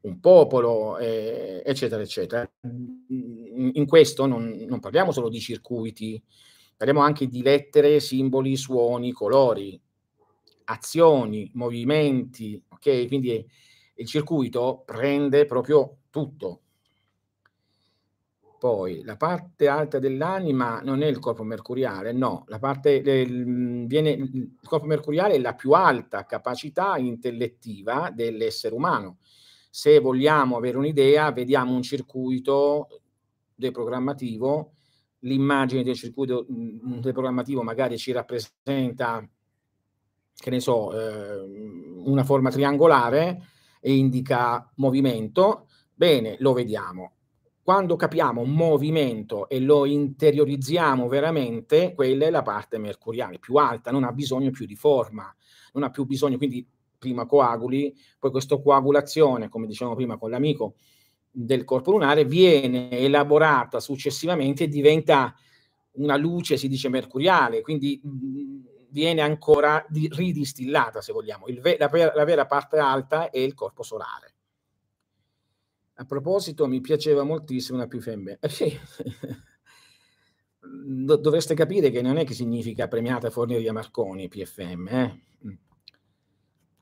un 0.00 0.20
popolo, 0.20 0.98
eh, 0.98 1.62
eccetera, 1.64 2.02
eccetera. 2.02 2.48
In, 3.60 3.86
questo 3.86 4.26
non, 4.26 4.64
non, 4.68 4.80
parliamo 4.80 5.12
solo 5.12 5.28
di 5.28 5.40
circuiti, 5.40 6.22
parliamo 6.76 7.02
anche 7.02 7.26
di 7.26 7.42
lettere, 7.42 8.00
simboli, 8.00 8.56
suoni, 8.56 9.12
colori, 9.12 9.80
azioni, 10.64 11.50
movimenti, 11.54 12.62
ok? 12.68 13.06
Quindi 13.06 13.46
il 13.94 14.06
circuito 14.06 14.82
prende 14.86 15.44
proprio 15.44 15.98
tutto, 16.10 16.62
poi 18.60 19.02
la 19.04 19.16
parte 19.16 19.68
alta 19.68 19.98
dell'anima 19.98 20.80
non 20.82 21.02
è 21.02 21.06
il 21.06 21.18
corpo 21.18 21.42
mercuriale, 21.44 22.12
no, 22.12 22.44
la 22.48 22.58
parte 22.58 23.00
del, 23.00 23.86
viene, 23.86 24.10
il 24.10 24.58
corpo 24.62 24.84
mercuriale 24.84 25.34
è 25.34 25.38
la 25.38 25.54
più 25.54 25.72
alta 25.72 26.26
capacità 26.26 26.98
intellettiva 26.98 28.10
dell'essere 28.14 28.74
umano. 28.74 29.16
Se 29.70 29.98
vogliamo 29.98 30.58
avere 30.58 30.76
un'idea, 30.76 31.32
vediamo 31.32 31.74
un 31.74 31.80
circuito 31.80 33.00
deprogrammativo, 33.60 34.72
l'immagine 35.20 35.84
del 35.84 35.94
circuito 35.94 36.46
deprogrammativo 36.48 37.62
magari 37.62 37.96
ci 37.98 38.10
rappresenta, 38.10 39.28
che 40.34 40.50
ne 40.50 40.60
so, 40.60 40.98
eh, 40.98 41.44
una 42.04 42.24
forma 42.24 42.50
triangolare 42.50 43.42
e 43.80 43.94
indica 43.94 44.68
movimento, 44.76 45.68
bene, 45.94 46.36
lo 46.40 46.52
vediamo. 46.52 47.12
Quando 47.62 47.94
capiamo 47.94 48.40
un 48.40 48.52
movimento 48.52 49.48
e 49.48 49.60
lo 49.60 49.84
interiorizziamo 49.84 51.06
veramente, 51.06 51.94
quella 51.94 52.26
è 52.26 52.30
la 52.30 52.42
parte 52.42 52.78
mercuriale 52.78 53.38
più 53.38 53.56
alta, 53.56 53.90
non 53.90 54.04
ha 54.04 54.12
bisogno 54.12 54.50
più 54.50 54.66
di 54.66 54.74
forma, 54.74 55.32
non 55.74 55.84
ha 55.84 55.90
più 55.90 56.04
bisogno, 56.04 56.38
quindi 56.38 56.66
prima 56.98 57.26
coaguli, 57.26 57.94
poi 58.18 58.30
questa 58.30 58.58
coagulazione, 58.58 59.48
come 59.48 59.66
dicevamo 59.66 59.96
prima 59.96 60.18
con 60.18 60.30
l'amico, 60.30 60.74
del 61.30 61.64
corpo 61.64 61.92
lunare 61.92 62.24
viene 62.24 62.90
elaborata 62.90 63.78
successivamente 63.80 64.64
e 64.64 64.68
diventa 64.68 65.34
una 65.92 66.16
luce, 66.16 66.56
si 66.56 66.68
dice 66.68 66.88
mercuriale, 66.88 67.60
quindi 67.60 68.00
viene 68.90 69.20
ancora 69.20 69.84
di, 69.88 70.08
ridistillata, 70.12 71.00
se 71.00 71.12
vogliamo. 71.12 71.46
Ve- 71.60 71.76
la, 71.78 71.90
la 72.14 72.24
vera 72.24 72.46
parte 72.46 72.78
alta 72.78 73.30
è 73.30 73.38
il 73.38 73.54
corpo 73.54 73.82
solare. 73.82 74.34
A 75.94 76.04
proposito, 76.04 76.66
mi 76.66 76.80
piaceva 76.80 77.22
moltissimo 77.22 77.78
la 77.78 77.86
più 77.86 78.00
femmina. 78.00 78.38
Sì. 78.48 78.78
Dovreste 80.62 81.54
capire 81.54 81.90
che 81.90 82.02
non 82.02 82.18
è 82.18 82.24
che 82.24 82.34
significa 82.34 82.86
premiata 82.86 83.30
Forneria 83.30 83.72
Marconi, 83.72 84.28
PFM, 84.28 84.88
eh? 84.88 85.22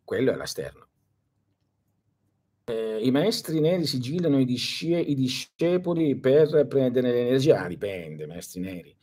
Quello 0.02 0.32
è 0.32 0.36
l'esterno. 0.36 0.87
Eh, 2.68 2.98
I 3.00 3.10
maestri 3.10 3.60
neri 3.60 3.86
sigillano 3.86 4.38
i, 4.38 4.44
disce- 4.44 4.98
i 4.98 5.14
discepoli 5.14 6.18
per 6.18 6.66
prendere 6.68 7.10
l'energia, 7.10 7.62
ah, 7.62 7.66
dipende, 7.66 8.26
maestri 8.26 8.60
neri. 8.60 8.94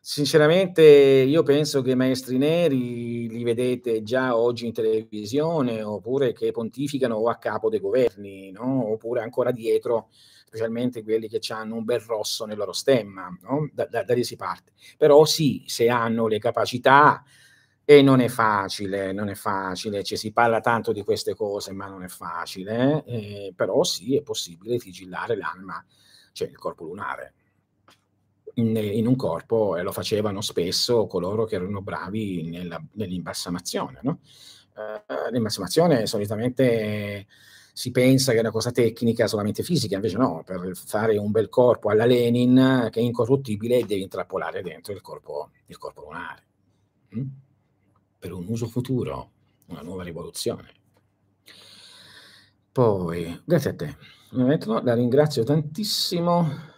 Sinceramente 0.00 0.82
io 0.82 1.42
penso 1.42 1.80
che 1.82 1.92
i 1.92 1.96
maestri 1.96 2.36
neri 2.38 3.28
li 3.28 3.42
vedete 3.42 4.02
già 4.02 4.36
oggi 4.36 4.66
in 4.66 4.72
televisione 4.72 5.82
oppure 5.82 6.32
che 6.32 6.50
pontificano 6.50 7.28
a 7.28 7.36
capo 7.36 7.68
dei 7.70 7.80
governi, 7.80 8.50
no? 8.50 8.90
oppure 8.92 9.22
ancora 9.22 9.52
dietro, 9.52 10.08
specialmente 10.46 11.02
quelli 11.02 11.28
che 11.28 11.40
hanno 11.52 11.76
un 11.76 11.84
bel 11.84 12.00
rosso 12.00 12.44
nel 12.44 12.56
loro 12.56 12.72
stemma, 12.72 13.28
no? 13.42 13.68
da, 13.72 13.86
da, 13.86 14.02
da 14.02 14.14
lì 14.14 14.24
si 14.24 14.36
parte. 14.36 14.72
Però 14.96 15.24
sì, 15.24 15.64
se 15.66 15.88
hanno 15.88 16.26
le 16.26 16.38
capacità, 16.38 17.22
e 17.90 18.02
non 18.02 18.20
è 18.20 18.28
facile, 18.28 19.12
non 19.12 19.30
è 19.30 19.34
facile, 19.34 20.02
cioè, 20.02 20.18
si 20.18 20.30
parla 20.30 20.60
tanto 20.60 20.92
di 20.92 21.02
queste 21.02 21.34
cose, 21.34 21.72
ma 21.72 21.86
non 21.86 22.02
è 22.02 22.08
facile, 22.08 23.02
eh, 23.06 23.54
però 23.56 23.82
sì, 23.82 24.14
è 24.14 24.20
possibile 24.20 24.78
sigillare 24.78 25.34
l'anima, 25.34 25.82
cioè 26.32 26.48
il 26.48 26.58
corpo 26.58 26.84
lunare 26.84 27.32
in, 28.56 28.76
in, 28.76 29.06
un 29.06 29.16
corpo 29.16 29.78
e 29.78 29.82
lo 29.82 29.90
facevano 29.90 30.42
spesso 30.42 31.06
coloro 31.06 31.46
che 31.46 31.54
erano 31.54 31.80
bravi 31.80 32.50
nella, 32.50 32.78
nell'imbalsamazione. 32.92 34.00
No? 34.02 34.20
Uh, 34.74 35.32
l'imbalsamazione 35.32 36.06
solitamente 36.06 37.26
si 37.72 37.90
pensa 37.90 38.32
che 38.32 38.36
è 38.36 38.40
una 38.40 38.50
cosa 38.50 38.70
tecnica 38.70 39.26
solamente 39.26 39.62
fisica, 39.62 39.94
invece 39.94 40.18
no, 40.18 40.42
per 40.44 40.72
fare 40.76 41.16
un 41.16 41.30
bel 41.30 41.48
corpo 41.48 41.88
alla 41.88 42.04
Lenin 42.04 42.88
che 42.90 43.00
è 43.00 43.02
incorruttibile 43.02 43.86
devi 43.86 44.02
intrappolare 44.02 44.60
dentro 44.60 44.92
il 44.92 45.00
corpo, 45.00 45.52
il 45.64 45.78
corpo 45.78 46.02
lunare. 46.02 46.42
Mm? 47.16 47.47
Per 48.18 48.32
un 48.32 48.46
uso 48.48 48.66
futuro, 48.66 49.30
una 49.66 49.82
nuova 49.82 50.02
rivoluzione. 50.02 50.72
Poi, 52.72 53.42
grazie 53.44 53.70
a 53.70 53.74
te. 53.74 53.96
La 54.30 54.94
ringrazio 54.94 55.44
tantissimo 55.44 56.76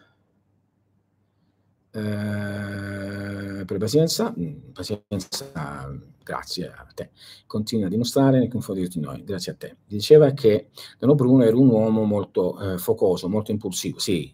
eh, 1.93 3.65
per 3.65 3.79
pazienza, 3.79 4.33
mm, 4.39 4.73
pazienza, 4.73 5.91
grazie 6.23 6.69
a 6.69 6.87
te. 6.95 7.11
Continua 7.47 7.87
a 7.87 7.89
dimostrare 7.91 8.39
nei 8.39 8.49
confronti 8.49 8.87
di 8.87 9.01
noi, 9.01 9.25
grazie 9.25 9.53
a 9.53 9.55
te. 9.57 9.77
Diceva 9.87 10.31
che 10.33 10.69
Dono 10.99 11.15
Bruno 11.15 11.43
era 11.45 11.57
un 11.57 11.69
uomo 11.69 12.05
molto 12.05 12.75
eh, 12.75 12.79
focoso, 12.79 13.29
molto 13.29 13.51
impulsivo. 13.51 13.99
Sì, 13.99 14.33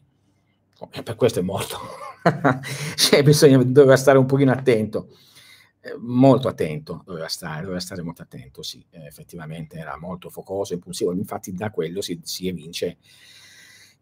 eh, 0.90 1.02
per 1.02 1.16
questo 1.16 1.38
è 1.38 1.42
morto. 1.42 1.78
cioè, 2.96 3.22
bisogna, 3.22 3.62
doveva 3.62 3.96
stare 3.96 4.18
un 4.18 4.26
pochino 4.26 4.52
attento. 4.52 5.08
Eh, 5.86 5.96
molto 5.98 6.48
attento, 6.48 7.02
doveva 7.04 7.28
stare, 7.28 7.60
doveva 7.60 7.78
stare 7.78 8.02
molto 8.02 8.22
attento, 8.22 8.62
sì, 8.62 8.84
eh, 8.90 9.06
effettivamente 9.06 9.76
era 9.78 9.96
molto 9.96 10.30
focoso, 10.30 10.74
impulsivo, 10.74 11.12
infatti 11.12 11.52
da 11.52 11.70
quello 11.70 12.00
si, 12.00 12.18
si 12.24 12.48
evince 12.48 12.96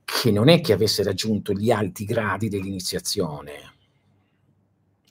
che 0.02 0.30
non 0.30 0.48
è 0.48 0.60
che 0.62 0.72
avesse 0.72 1.02
raggiunto 1.02 1.52
gli 1.52 1.70
alti 1.70 2.04
gradi 2.04 2.48
dell'iniziazione. 2.48 3.72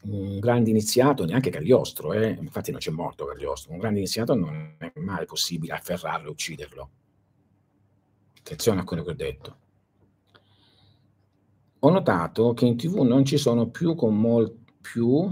Un 0.04 0.40
grande 0.40 0.70
iniziato, 0.72 1.26
neanche 1.26 1.50
Cagliostro, 1.50 2.14
eh? 2.14 2.30
infatti 2.30 2.72
non 2.72 2.80
c'è 2.80 2.92
morto 2.92 3.26
Cagliostro, 3.26 3.72
un 3.72 3.78
grande 3.78 4.00
iniziato 4.00 4.34
non 4.36 4.76
è 4.78 4.92
mai 4.96 5.26
possibile 5.26 5.74
afferrarlo 5.74 6.28
e 6.28 6.32
ucciderlo. 6.32 6.90
Attenzione 8.40 8.82
a 8.82 8.84
quello 8.84 9.04
che 9.04 9.12
ho 9.12 9.16
detto. 9.16 9.58
Ho 11.80 11.90
notato 11.90 12.54
che 12.54 12.66
in 12.66 12.78
tv 12.78 13.02
non 13.02 13.26
ci 13.26 13.38
sono 13.38 13.68
più 13.68 13.96
con, 13.96 14.18
mol- 14.18 14.58
più 14.82 15.32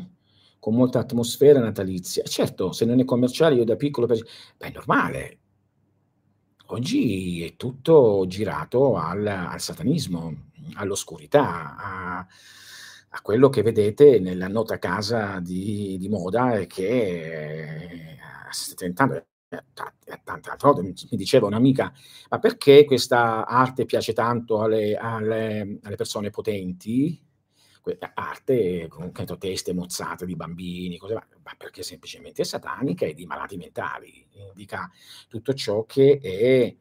con 0.62 0.76
molta 0.76 1.00
atmosfera 1.00 1.60
natalizia. 1.60 2.24
Certo, 2.24 2.72
se 2.72 2.86
non 2.86 3.00
è 3.00 3.04
commerciale, 3.04 3.56
io 3.56 3.64
da 3.66 3.76
piccolo... 3.76 4.06
Beh, 4.06 4.24
è 4.60 4.72
normale, 4.72 5.40
oggi 6.68 7.44
è 7.44 7.56
tutto 7.56 8.26
girato 8.28 8.96
al, 8.96 9.26
al 9.26 9.60
satanismo, 9.60 10.50
all'oscurità, 10.76 11.76
a, 11.76 12.28
a, 13.10 13.22
quello 13.22 13.50
che 13.50 13.64
vedete 13.64 14.20
nella 14.20 14.48
nota 14.48 14.78
casa 14.78 15.40
di, 15.40 15.98
di 15.98 16.08
moda 16.10 16.54
e 16.54 16.68
che 16.68 16.88
eh, 16.88 18.18
sta 18.52 18.76
tentando. 18.76 19.26
Tante 20.24 20.50
altre 20.50 20.72
volte 20.72 20.82
mi 20.82 21.18
diceva 21.18 21.48
un'amica, 21.48 21.92
ma 22.30 22.40
perché 22.40 22.86
questa 22.86 23.46
arte 23.46 23.84
piace 23.84 24.14
tanto 24.14 24.62
alle, 24.62 24.96
alle, 24.96 25.80
alle 25.82 25.96
persone 25.98 26.30
potenti? 26.30 27.22
Arte 28.14 28.88
con 28.88 29.12
teste 29.40 29.74
mozzate 29.74 30.26
di 30.26 30.36
bambini, 30.36 30.98
cose, 30.98 31.14
ma 31.14 31.54
perché 31.58 31.84
semplicemente 31.84 32.44
è 32.44 32.46
satanica 32.46 33.06
e 33.06 33.14
di 33.14 33.26
malati 33.26 33.58
mentali, 33.58 34.26
indica 34.50 34.90
tutto 35.28 35.54
ciò 35.54 35.86
che 35.86 36.20
è 36.22 36.76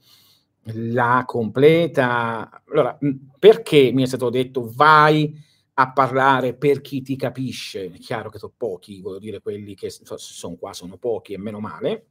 la 0.75 1.25
completa... 1.27 2.63
Allora, 2.69 2.99
perché 3.39 3.91
mi 3.93 4.03
è 4.03 4.07
stato 4.07 4.31
detto 4.31 4.71
vai 4.75 5.35
a 5.75 5.93
parlare 5.93 6.55
per 6.55 6.83
chi 6.83 7.01
ti 7.01 7.17
capisce? 7.17 7.91
È 7.91 7.99
chiaro 7.99 8.29
che 8.29 8.39
sono 8.39 8.53
pochi, 8.55 9.01
voglio 9.01 9.19
dire 9.19 9.41
quelli 9.41 9.75
che 9.75 9.89
sono 9.91 10.57
qua, 10.57 10.75
sono 10.75 10.99
pochi 10.99 11.33
e 11.33 11.39
meno 11.39 11.61
male. 11.61 12.07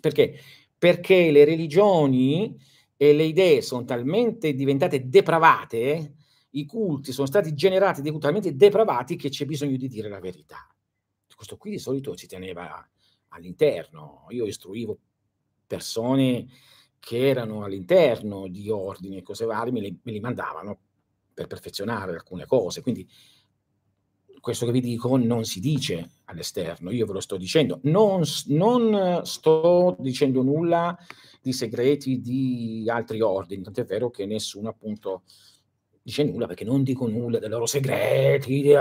Perché? 0.00 0.38
Perché 0.76 1.30
le 1.30 1.44
religioni 1.44 2.58
e 2.96 3.12
le 3.12 3.24
idee 3.24 3.62
sono 3.62 3.84
talmente 3.84 4.52
diventate 4.54 5.08
depravate 5.08 6.14
i 6.50 6.66
culti 6.66 7.12
sono 7.12 7.26
stati 7.26 7.54
generati 7.54 8.02
dei 8.02 8.10
culti 8.10 8.26
talmente 8.26 8.56
depravati 8.56 9.16
che 9.16 9.28
c'è 9.28 9.44
bisogno 9.44 9.76
di 9.76 9.88
dire 9.88 10.08
la 10.08 10.20
verità. 10.20 10.66
Questo 11.34 11.56
qui 11.56 11.70
di 11.70 11.78
solito 11.78 12.16
si 12.16 12.26
teneva 12.26 12.86
all'interno. 13.28 14.26
Io 14.30 14.46
istruivo 14.46 14.98
persone 15.66 16.46
che 16.98 17.28
erano 17.28 17.64
all'interno 17.64 18.46
di 18.48 18.68
ordini 18.68 19.18
e 19.18 19.22
cose 19.22 19.46
varie, 19.46 19.72
me 19.72 19.80
li, 19.80 19.98
me 20.02 20.12
li 20.12 20.20
mandavano 20.20 20.78
per 21.32 21.46
perfezionare 21.46 22.12
alcune 22.12 22.44
cose. 22.44 22.82
Quindi 22.82 23.08
questo 24.40 24.66
che 24.66 24.72
vi 24.72 24.80
dico 24.80 25.16
non 25.16 25.44
si 25.44 25.60
dice 25.60 26.10
all'esterno, 26.24 26.90
io 26.90 27.06
ve 27.06 27.12
lo 27.14 27.20
sto 27.20 27.36
dicendo. 27.36 27.80
Non, 27.84 28.22
non 28.46 29.20
sto 29.24 29.96
dicendo 29.98 30.42
nulla 30.42 30.96
di 31.40 31.52
segreti 31.52 32.20
di 32.20 32.84
altri 32.90 33.20
ordini, 33.20 33.62
tant'è 33.62 33.84
vero 33.84 34.10
che 34.10 34.26
nessuno 34.26 34.68
appunto 34.68 35.22
dice 36.02 36.24
nulla 36.24 36.46
perché 36.46 36.64
non 36.64 36.82
dico 36.82 37.08
nulla 37.08 37.38
dei 37.38 37.48
loro 37.48 37.66
segreti. 37.66 38.72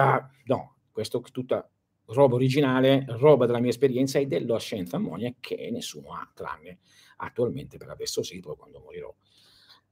No, 0.46 0.76
questo 0.92 1.24
è 1.26 1.32
tutta 1.32 1.70
roba 2.06 2.36
originale, 2.36 3.06
roba 3.08 3.46
della 3.46 3.60
mia 3.60 3.70
esperienza 3.70 4.20
e 4.20 4.26
della 4.26 4.58
scienza 4.60 4.98
ammonia 4.98 5.34
che 5.40 5.70
nessuno 5.72 6.14
ha, 6.14 6.30
tranne 6.34 6.80
attualmente 7.18 7.78
per 7.78 7.90
adesso 7.90 8.24
sì, 8.24 8.40
poi 8.40 8.56
quando 8.56 8.80
morirò 8.80 9.14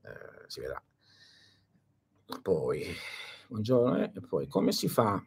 eh, 0.03 0.43
si 0.47 0.59
vedrà. 0.61 0.81
Poi, 2.41 2.85
buongiorno, 3.47 4.03
eh, 4.03 4.11
poi 4.27 4.47
come 4.47 4.71
si 4.71 4.87
fa 4.87 5.13
a 5.13 5.23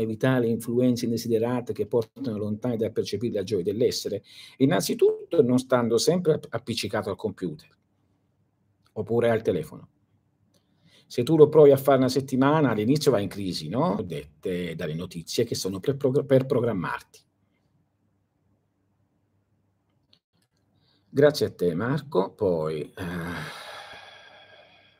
evitare 0.00 0.46
influenze 0.46 1.06
indesiderate 1.06 1.72
che 1.72 1.86
portano 1.86 2.36
lontani 2.36 2.76
dal 2.76 2.92
percepire 2.92 3.34
la 3.34 3.42
gioia 3.42 3.64
dell'essere? 3.64 4.22
Innanzitutto 4.58 5.42
non 5.42 5.58
stando 5.58 5.98
sempre 5.98 6.40
appiccicato 6.48 7.10
al 7.10 7.16
computer 7.16 7.76
oppure 8.92 9.30
al 9.30 9.42
telefono 9.42 9.88
se 11.08 11.22
tu 11.22 11.38
lo 11.38 11.48
provi 11.48 11.70
a 11.70 11.78
fare 11.78 11.96
una 11.96 12.10
settimana, 12.10 12.70
all'inizio 12.70 13.10
va 13.10 13.18
in 13.18 13.28
crisi, 13.28 13.68
no? 13.68 14.02
Dette 14.04 14.76
dalle 14.76 14.92
notizie 14.94 15.44
che 15.44 15.54
sono 15.54 15.80
per, 15.80 15.96
progr- 15.96 16.26
per 16.26 16.44
programmarti. 16.44 17.20
Grazie 21.08 21.46
a 21.46 21.50
te 21.50 21.74
Marco, 21.74 22.32
poi 22.32 22.82
eh, 22.82 23.02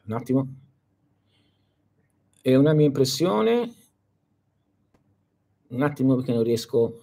un 0.06 0.12
attimo. 0.12 0.48
È 2.40 2.54
una 2.54 2.72
mia 2.72 2.86
impressione, 2.86 3.74
un 5.68 5.82
attimo 5.82 6.14
perché 6.16 6.32
non 6.32 6.42
riesco 6.42 7.02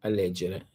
a 0.00 0.08
leggere. 0.08 0.66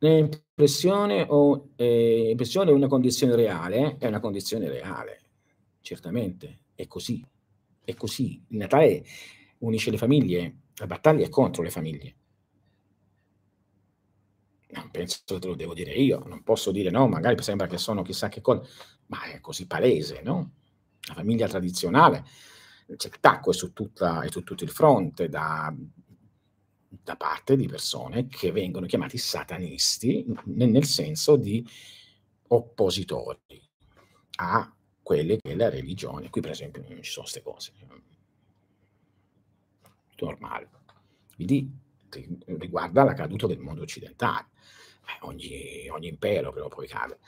L'impressione 0.00 1.24
o 1.26 1.70
eh, 1.76 2.28
impressione 2.28 2.70
è 2.70 2.74
una 2.74 2.86
condizione 2.86 3.34
reale, 3.34 3.96
è 3.96 4.06
una 4.06 4.20
condizione 4.20 4.68
reale 4.68 5.22
certamente, 5.88 6.64
è 6.74 6.86
così, 6.86 7.24
è 7.82 7.94
così. 7.94 8.44
Il 8.48 8.58
Natale 8.58 9.02
unisce 9.60 9.90
le 9.90 9.96
famiglie, 9.96 10.56
la 10.74 10.86
battaglia 10.86 11.24
è 11.24 11.30
contro 11.30 11.62
le 11.62 11.70
famiglie. 11.70 12.16
Non 14.70 14.90
penso 14.90 15.22
che 15.24 15.38
te 15.38 15.46
lo 15.46 15.54
devo 15.54 15.72
dire 15.72 15.92
io, 15.92 16.22
non 16.26 16.42
posso 16.42 16.72
dire 16.72 16.90
no, 16.90 17.08
magari 17.08 17.42
sembra 17.42 17.66
che 17.66 17.78
sono 17.78 18.02
chissà 18.02 18.28
che 18.28 18.42
cosa, 18.42 18.68
ma 19.06 19.22
è 19.22 19.40
così 19.40 19.66
palese, 19.66 20.20
no? 20.20 20.52
La 21.06 21.14
famiglia 21.14 21.48
tradizionale, 21.48 22.22
c'è 22.94 23.08
l'attacco 23.08 23.50
è 23.50 23.54
su, 23.54 23.72
tutta, 23.72 24.20
è 24.20 24.30
su 24.30 24.42
tutto 24.42 24.64
il 24.64 24.70
fronte 24.70 25.30
da, 25.30 25.74
da 26.86 27.16
parte 27.16 27.56
di 27.56 27.66
persone 27.66 28.26
che 28.26 28.52
vengono 28.52 28.84
chiamati 28.84 29.16
satanisti 29.16 30.26
nel 30.44 30.84
senso 30.84 31.36
di 31.36 31.66
oppositori 32.48 33.66
a 34.40 34.70
quelle 35.08 35.38
che 35.38 35.52
è 35.52 35.54
la 35.54 35.70
religione. 35.70 36.28
Qui 36.28 36.42
per 36.42 36.50
esempio 36.50 36.84
non 36.86 37.02
ci 37.02 37.10
sono 37.10 37.22
queste 37.22 37.42
cose. 37.42 37.72
Normale. 40.18 40.68
Quindi 41.34 41.72
riguarda 42.58 43.04
la 43.04 43.14
caduta 43.14 43.46
del 43.46 43.58
mondo 43.58 43.80
occidentale. 43.80 44.48
Eh, 45.06 45.24
ogni, 45.24 45.88
ogni 45.88 46.08
impero 46.08 46.52
però 46.52 46.68
poi 46.68 46.86
cade. 46.86 47.18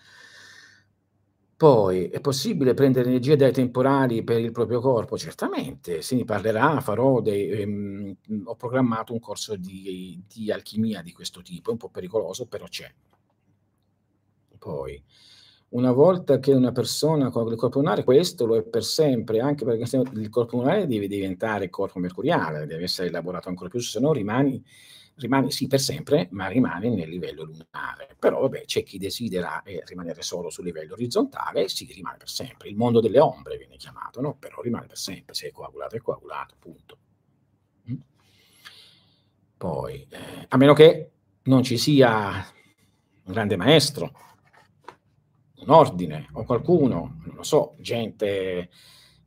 Poi, 1.57 2.09
è 2.09 2.21
possibile 2.21 2.75
prendere 2.75 3.09
energie 3.09 3.37
dai 3.37 3.53
temporali 3.53 4.23
per 4.25 4.41
il 4.41 4.53
proprio 4.53 4.81
corpo? 4.81 5.17
Certamente, 5.17 6.03
se 6.03 6.17
ne 6.17 6.25
parlerà, 6.25 6.81
farò 6.81 7.23
dei, 7.23 7.49
ehm, 7.49 8.17
ho 8.45 8.57
programmato 8.57 9.15
un 9.15 9.21
corso 9.21 9.57
di, 9.57 10.23
di, 10.27 10.53
alchimia 10.53 11.01
di 11.01 11.13
questo 11.13 11.41
tipo, 11.41 11.71
è 11.71 11.73
un 11.73 11.79
po' 11.79 11.89
pericoloso, 11.89 12.47
però 12.47 12.67
c'è. 12.67 12.93
Poi, 14.59 15.03
una 15.71 15.93
volta 15.93 16.39
che 16.39 16.53
una 16.53 16.73
persona 16.73 17.31
con 17.31 17.47
il 17.51 17.57
corpo 17.57 17.79
lunare, 17.79 18.03
questo 18.03 18.45
lo 18.45 18.57
è 18.57 18.63
per 18.63 18.83
sempre, 18.83 19.41
anche 19.41 19.65
perché 19.65 19.97
il 19.97 20.29
corpo 20.29 20.57
lunare 20.57 20.87
deve 20.87 21.07
diventare 21.07 21.71
corpo 21.71 21.99
mercuriale, 22.01 22.67
deve 22.67 22.85
essere 22.85 23.09
elaborato 23.09 23.49
ancora 23.49 23.69
più, 23.69 23.79
se 23.79 24.01
no 24.01 24.13
rimani, 24.13 24.65
rimani 25.17 25.53
sì 25.53 25.69
per 25.69 25.79
sempre, 25.79 26.27
ma 26.33 26.49
rimani 26.49 26.93
nel 26.93 27.09
livello 27.09 27.45
lunare. 27.45 28.17
Però 28.19 28.41
vabbè, 28.41 28.65
c'è 28.65 28.83
chi 28.83 28.99
desidera 28.99 29.63
eh, 29.63 29.83
rimanere 29.87 30.23
solo 30.23 30.51
sul 30.51 30.65
livello 30.65 30.95
orizzontale, 30.95 31.69
si 31.69 31.87
sì, 31.87 31.93
rimane 31.93 32.17
per 32.17 32.29
sempre. 32.29 32.69
Il 32.69 32.77
mondo 32.77 33.01
delle 33.01 33.21
ombre 33.21 33.57
viene 33.57 33.77
chiamato, 33.77 34.21
no? 34.21 34.35
Però 34.39 34.61
rimane 34.63 34.87
per 34.87 34.99
sempre, 34.99 35.35
se 35.35 35.49
è 35.49 35.51
coagulato 35.53 35.95
è 35.95 36.01
coagulato, 36.01 36.57
punto. 36.59 36.99
Mm? 37.89 37.97
Poi, 39.57 40.05
eh, 40.11 40.47
a 40.49 40.57
meno 40.57 40.73
che 40.73 41.11
non 41.45 41.63
ci 41.63 41.79
sia 41.79 42.45
un 43.23 43.33
grande 43.33 43.57
maestro, 43.57 44.11
un 45.61 45.71
ordine 45.71 46.29
o 46.33 46.45
qualcuno, 46.45 47.21
non 47.25 47.37
lo 47.37 47.43
so, 47.43 47.75
gente 47.79 48.71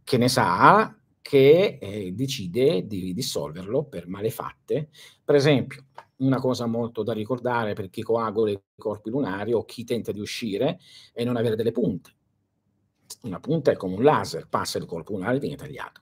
che 0.04 0.18
ne 0.18 0.28
sa, 0.28 0.96
che 1.22 1.78
eh, 1.80 2.12
decide 2.14 2.86
di 2.86 3.14
dissolverlo 3.14 3.86
per 3.86 4.08
malefatte. 4.08 4.90
Per 5.24 5.36
esempio, 5.36 5.86
una 6.18 6.40
cosa 6.40 6.66
molto 6.66 7.02
da 7.02 7.14
ricordare 7.14 7.74
per 7.74 7.90
chi 7.90 8.02
coagula 8.02 8.52
i 8.52 8.60
corpi 8.76 9.10
lunari 9.10 9.54
o 9.54 9.64
chi 9.64 9.84
tenta 9.84 10.12
di 10.12 10.20
uscire 10.20 10.80
è 11.14 11.24
non 11.24 11.38
avere 11.38 11.56
delle 11.56 11.72
punte. 11.72 12.12
Una 13.24 13.40
punta 13.40 13.72
è 13.72 13.76
come 13.76 13.96
un 13.96 14.04
laser, 14.04 14.48
passa 14.48 14.78
il 14.78 14.86
corpo 14.86 15.14
lunare 15.14 15.38
e 15.38 15.40
viene 15.40 15.56
tagliato. 15.56 16.02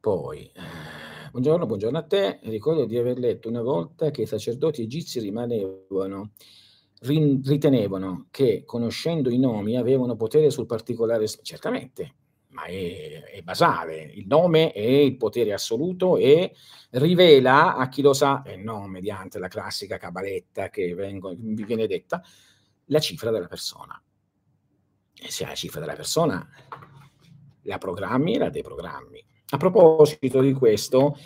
Poi, 0.00 0.50
eh, 0.54 1.30
buongiorno, 1.30 1.66
buongiorno 1.66 1.98
a 1.98 2.02
te. 2.02 2.40
Ricordo 2.42 2.84
di 2.84 2.96
aver 2.96 3.18
letto 3.18 3.48
una 3.48 3.62
volta 3.62 4.10
che 4.10 4.22
i 4.22 4.26
sacerdoti 4.26 4.82
egizi 4.82 5.18
rimanevano 5.18 6.32
ritenevano 7.00 8.28
che 8.30 8.64
conoscendo 8.64 9.30
i 9.30 9.38
nomi 9.38 9.76
avevano 9.76 10.16
potere 10.16 10.50
sul 10.50 10.66
particolare, 10.66 11.26
certamente, 11.42 12.14
ma 12.48 12.64
è, 12.64 13.22
è, 13.22 13.42
basale, 13.42 14.02
il 14.14 14.26
nome 14.26 14.72
è 14.72 14.80
il 14.80 15.16
potere 15.16 15.52
assoluto 15.52 16.16
e 16.16 16.54
rivela 16.90 17.76
a 17.76 17.88
chi 17.88 18.00
lo 18.00 18.14
sa, 18.14 18.42
e 18.42 18.56
non 18.56 18.90
mediante 18.90 19.38
la 19.38 19.48
classica 19.48 19.98
cabaletta 19.98 20.70
che 20.70 20.94
vengo, 20.94 21.34
viene 21.36 21.86
detta, 21.86 22.22
la 22.86 22.98
cifra 22.98 23.30
della 23.30 23.46
persona. 23.46 24.00
E 25.18 25.30
se 25.30 25.44
hai 25.44 25.50
la 25.50 25.56
cifra 25.56 25.80
della 25.80 25.94
persona, 25.94 26.48
la 27.62 27.78
programmi 27.78 28.34
e 28.34 28.38
la 28.38 28.50
deprogrammi. 28.50 29.24
A 29.48 29.56
proposito 29.58 30.40
di 30.40 30.52
questo, 30.52 31.16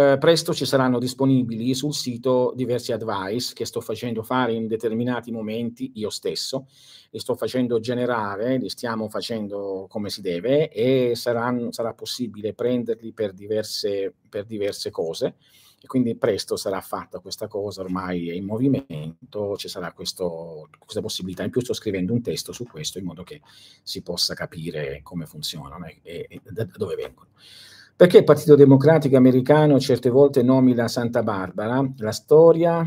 eh, 0.00 0.16
presto 0.16 0.54
ci 0.54 0.64
saranno 0.64 1.00
disponibili 1.00 1.74
sul 1.74 1.92
sito 1.92 2.52
diversi 2.54 2.92
advice 2.92 3.52
che 3.52 3.64
sto 3.64 3.80
facendo 3.80 4.22
fare 4.22 4.52
in 4.52 4.68
determinati 4.68 5.32
momenti 5.32 5.90
io 5.96 6.08
stesso, 6.08 6.68
li 7.10 7.18
sto 7.18 7.34
facendo 7.34 7.80
generare, 7.80 8.58
li 8.58 8.68
stiamo 8.68 9.08
facendo 9.08 9.86
come 9.88 10.08
si 10.08 10.20
deve 10.20 10.68
e 10.68 11.16
saranno, 11.16 11.72
sarà 11.72 11.94
possibile 11.94 12.54
prenderli 12.54 13.12
per 13.12 13.32
diverse, 13.32 14.14
per 14.28 14.44
diverse 14.44 14.90
cose 14.92 15.34
e 15.80 15.86
quindi 15.88 16.16
presto 16.16 16.54
sarà 16.54 16.80
fatta 16.80 17.18
questa 17.18 17.48
cosa, 17.48 17.80
ormai 17.80 18.30
è 18.30 18.34
in 18.34 18.44
movimento, 18.44 19.56
ci 19.56 19.66
sarà 19.66 19.90
questo, 19.90 20.68
questa 20.78 21.00
possibilità. 21.00 21.42
In 21.42 21.50
più 21.50 21.60
sto 21.60 21.72
scrivendo 21.72 22.12
un 22.12 22.22
testo 22.22 22.52
su 22.52 22.64
questo 22.66 23.00
in 23.00 23.04
modo 23.04 23.24
che 23.24 23.40
si 23.82 24.02
possa 24.02 24.34
capire 24.34 25.00
come 25.02 25.26
funzionano 25.26 25.86
e, 25.86 26.00
e 26.28 26.40
da 26.44 26.68
dove 26.76 26.94
vengono. 26.94 27.30
Perché 27.98 28.18
il 28.18 28.22
Partito 28.22 28.54
Democratico 28.54 29.16
americano 29.16 29.80
certe 29.80 30.08
volte 30.08 30.44
nomina 30.44 30.86
Santa 30.86 31.24
Barbara? 31.24 31.84
La 31.96 32.12
storia 32.12 32.86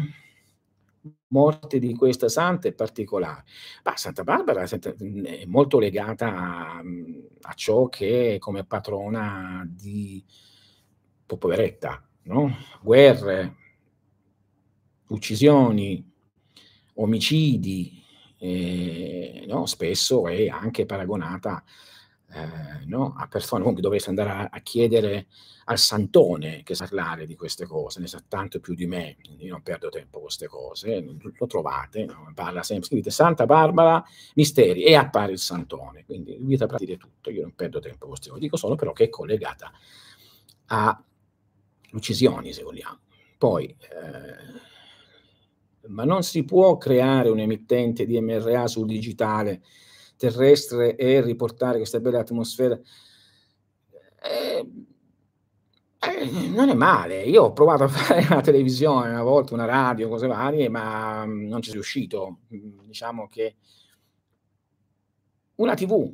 morte 1.27 1.79
di 1.79 1.93
questa 1.95 2.29
santa 2.29 2.69
è 2.69 2.71
particolare. 2.71 3.43
Ma 3.83 3.97
Santa 3.97 4.23
Barbara 4.23 4.63
è 4.63 5.43
molto 5.47 5.79
legata 5.79 6.27
a, 6.27 6.81
a 7.41 7.53
ciò 7.55 7.89
che 7.89 8.35
è 8.35 8.37
come 8.37 8.63
patrona 8.63 9.67
di 9.69 10.23
poveretta, 11.25 12.01
no? 12.27 12.55
guerre, 12.81 13.55
uccisioni, 15.09 16.09
omicidi, 16.93 18.01
eh, 18.37 19.43
no? 19.45 19.65
spesso 19.65 20.29
è 20.29 20.47
anche 20.47 20.85
paragonata 20.85 21.61
eh, 22.33 22.85
no? 22.85 23.13
a 23.17 23.27
persone, 23.27 23.59
comunque 23.59 23.81
dovreste 23.81 24.09
andare 24.09 24.29
a, 24.29 24.49
a, 24.51 24.59
chiedere 24.61 25.27
al 25.65 25.77
santone 25.77 26.63
che 26.63 26.75
sa 26.75 26.85
parlare 26.85 27.25
di 27.25 27.35
queste 27.35 27.65
cose, 27.65 27.99
ne 27.99 28.07
sa 28.07 28.23
tanto 28.25 28.59
più 28.59 28.73
di 28.73 28.85
me, 28.85 29.17
io 29.39 29.51
non 29.51 29.61
perdo 29.61 29.89
tempo 29.89 30.13
con 30.13 30.21
queste 30.23 30.47
cose, 30.47 31.05
lo 31.19 31.47
trovate, 31.47 32.05
no? 32.05 32.31
parla 32.33 32.63
sempre, 32.63 32.87
scrivete 32.87 33.11
Santa 33.11 33.45
Barbara 33.45 34.03
Misteri 34.35 34.83
e 34.83 34.95
appare 34.95 35.33
il 35.33 35.39
santone, 35.39 36.05
quindi 36.05 36.35
invito 36.35 36.63
a 36.63 36.75
dire 36.77 36.97
tutto, 36.97 37.29
io 37.29 37.41
non 37.41 37.53
perdo 37.53 37.79
tempo 37.79 37.99
con 37.99 38.09
queste 38.09 38.29
cose, 38.29 38.41
dico 38.41 38.57
solo 38.57 38.75
però 38.75 38.93
che 38.93 39.05
è 39.05 39.09
collegata 39.09 39.71
a 40.67 41.03
uccisioni 41.91 42.53
se 42.53 42.63
vogliamo. 42.63 42.99
Poi, 43.37 43.65
eh, 43.65 44.69
ma 45.87 46.05
non 46.05 46.23
si 46.23 46.43
può 46.43 46.77
creare 46.77 47.29
un 47.29 47.39
emittente 47.39 48.05
di 48.05 48.19
MRA 48.21 48.67
sul 48.67 48.85
digitale 48.85 49.61
terrestre 50.21 50.95
e 50.95 51.19
riportare 51.19 51.77
questa 51.77 51.99
bella 51.99 52.19
atmosfera. 52.19 52.79
Eh, 54.21 54.69
eh, 55.99 56.49
non 56.49 56.69
è 56.69 56.75
male. 56.75 57.23
Io 57.23 57.43
ho 57.45 57.53
provato 57.53 57.85
a 57.85 57.87
fare 57.87 58.23
una 58.29 58.41
televisione 58.41 59.09
una 59.09 59.23
volta, 59.23 59.55
una 59.55 59.65
radio, 59.65 60.09
cose 60.09 60.27
varie, 60.27 60.69
ma 60.69 61.25
mm, 61.25 61.47
non 61.47 61.61
ci 61.61 61.69
sono 61.69 61.81
riuscito. 61.81 62.41
Mm, 62.53 62.85
diciamo 62.85 63.27
che 63.27 63.55
una 65.55 65.73
TV 65.73 66.13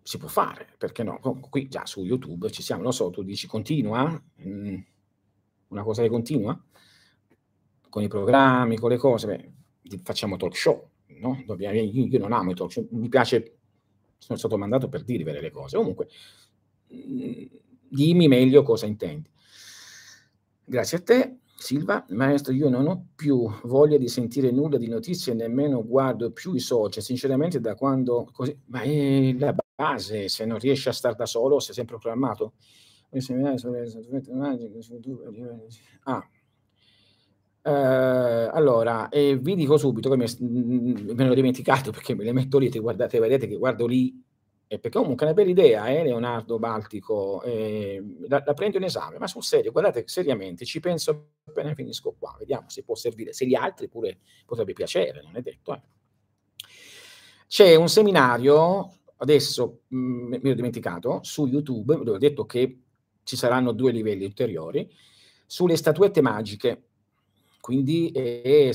si 0.00 0.18
può 0.18 0.28
fare, 0.28 0.74
perché 0.78 1.02
no? 1.02 1.18
Qui 1.50 1.66
già 1.68 1.84
su 1.84 2.04
YouTube 2.04 2.48
ci 2.50 2.62
siamo, 2.62 2.82
non 2.82 2.92
so, 2.92 3.10
tu 3.10 3.24
dici 3.24 3.48
continua, 3.48 4.22
mm, 4.46 4.78
una 5.68 5.82
cosa 5.82 6.02
che 6.02 6.08
continua, 6.08 6.58
con 7.88 8.02
i 8.02 8.08
programmi, 8.08 8.78
con 8.78 8.90
le 8.90 8.96
cose, 8.98 9.26
beh, 9.26 9.98
facciamo 10.02 10.36
talk 10.36 10.56
show, 10.56 10.90
no? 11.18 11.42
Io 11.46 12.18
non 12.18 12.32
amo 12.32 12.50
i 12.50 12.54
talk 12.54 12.72
show, 12.72 12.86
mi 12.90 13.08
piace, 13.08 13.58
sono 14.18 14.38
stato 14.38 14.56
mandato 14.56 14.88
per 14.88 15.04
dire 15.04 15.40
le 15.40 15.50
cose. 15.50 15.76
Comunque, 15.76 16.08
mm, 16.94 17.44
dimmi 17.88 18.28
meglio 18.28 18.62
cosa 18.62 18.86
intendi. 18.86 19.30
Grazie 20.64 20.98
a 20.98 21.00
te, 21.00 21.38
Silva. 21.56 22.04
Maestro, 22.10 22.52
io 22.52 22.68
non 22.68 22.86
ho 22.86 23.08
più 23.16 23.50
voglia 23.64 23.96
di 23.96 24.08
sentire 24.08 24.50
nulla 24.50 24.76
di 24.76 24.88
notizie, 24.88 25.34
nemmeno 25.34 25.84
guardo 25.84 26.30
più 26.30 26.54
i 26.54 26.60
social, 26.60 27.02
sinceramente 27.02 27.58
da 27.58 27.74
quando 27.74 28.28
così, 28.32 28.56
ma 28.66 28.82
è 28.82 29.32
la 29.32 29.54
base, 29.74 30.28
se 30.28 30.44
non 30.44 30.58
riesci 30.58 30.88
a 30.88 30.92
stare 30.92 31.16
da 31.16 31.26
solo, 31.26 31.58
sei 31.58 31.74
sempre 31.74 31.96
programmato. 31.96 32.54
Ah, 36.04 36.28
Uh, 37.68 38.48
allora, 38.50 39.10
eh, 39.10 39.36
vi 39.36 39.54
dico 39.54 39.76
subito 39.76 40.08
che 40.08 40.16
mi, 40.16 40.24
mm, 40.24 41.10
me 41.10 41.26
l'ho 41.26 41.34
dimenticato 41.34 41.90
perché 41.92 42.14
me 42.14 42.24
le 42.24 42.32
metto 42.32 42.56
lì, 42.56 42.70
ti 42.70 42.78
guardate, 42.78 43.18
vedete 43.18 43.46
che 43.46 43.56
guardo 43.56 43.86
lì, 43.86 44.24
e 44.66 44.78
perché 44.78 44.98
comunque 44.98 45.26
è 45.26 45.28
una 45.28 45.38
bella 45.38 45.50
idea, 45.50 45.88
eh, 45.88 46.02
Leonardo 46.02 46.58
Baltico, 46.58 47.42
eh, 47.42 48.02
la, 48.26 48.42
la, 48.46 48.54
prendo 48.54 48.78
in 48.78 48.84
esame, 48.84 49.18
ma 49.18 49.26
sul 49.26 49.42
serio, 49.42 49.70
guardate 49.70 50.04
seriamente, 50.06 50.64
ci 50.64 50.80
penso 50.80 51.32
appena 51.44 51.74
finisco 51.74 52.14
qua, 52.18 52.34
vediamo 52.38 52.70
se 52.70 52.84
può 52.84 52.94
servire, 52.94 53.34
se 53.34 53.46
gli 53.46 53.54
altri 53.54 53.86
pure 53.88 54.18
potrebbe 54.46 54.72
piacere, 54.72 55.20
non 55.22 55.36
è 55.36 55.42
detto. 55.42 55.74
Eh. 55.74 55.82
C'è 57.46 57.74
un 57.74 57.88
seminario, 57.90 58.94
adesso 59.16 59.80
mh, 59.88 59.98
mm, 59.98 60.34
mi 60.40 60.50
ho 60.50 60.54
dimenticato, 60.54 61.20
su 61.22 61.44
YouTube, 61.44 61.96
dove 61.96 62.12
ho 62.12 62.18
detto 62.18 62.46
che 62.46 62.80
ci 63.24 63.36
saranno 63.36 63.72
due 63.72 63.92
livelli 63.92 64.24
ulteriori, 64.24 64.90
sulle 65.46 65.76
statuette 65.76 66.22
magiche 66.22 66.87
quindi 67.60 68.10
è, 68.10 68.70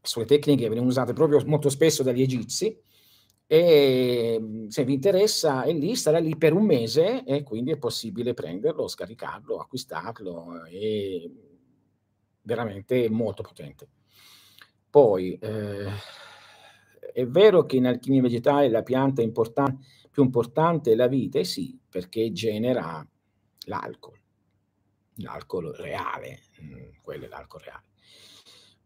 sulle 0.00 0.24
tecniche 0.24 0.62
che 0.62 0.68
venivano 0.68 0.90
usate 0.90 1.12
proprio 1.12 1.42
molto 1.46 1.68
spesso 1.68 2.02
dagli 2.02 2.22
egizi 2.22 2.78
e 3.46 4.38
mm, 4.40 4.66
se 4.68 4.84
vi 4.84 4.94
interessa 4.94 5.62
è 5.62 5.72
lì, 5.72 5.94
starà 5.94 6.18
lì 6.18 6.36
per 6.36 6.52
un 6.54 6.64
mese 6.64 7.24
e 7.24 7.42
quindi 7.42 7.72
è 7.72 7.78
possibile 7.78 8.34
prenderlo, 8.34 8.88
scaricarlo, 8.88 9.58
acquistarlo, 9.58 10.64
è 10.64 11.30
veramente 12.42 13.08
molto 13.10 13.42
potente. 13.42 13.88
Poi 14.88 15.36
eh, 15.40 15.86
è 17.12 17.26
vero 17.26 17.64
che 17.64 17.76
in 17.76 17.86
alchimia 17.86 18.22
vegetale 18.22 18.68
la 18.68 18.82
pianta 18.82 19.22
importan- 19.22 19.78
più 20.10 20.22
importante 20.22 20.92
è 20.92 20.94
la 20.94 21.08
vite, 21.08 21.44
sì, 21.44 21.78
perché 21.88 22.32
genera 22.32 23.06
l'alcol 23.66 24.22
l'alcol 25.16 25.72
reale, 25.76 26.40
mm, 26.62 27.00
quello 27.02 27.24
è 27.26 27.28
l'alcol 27.28 27.60
reale. 27.60 27.82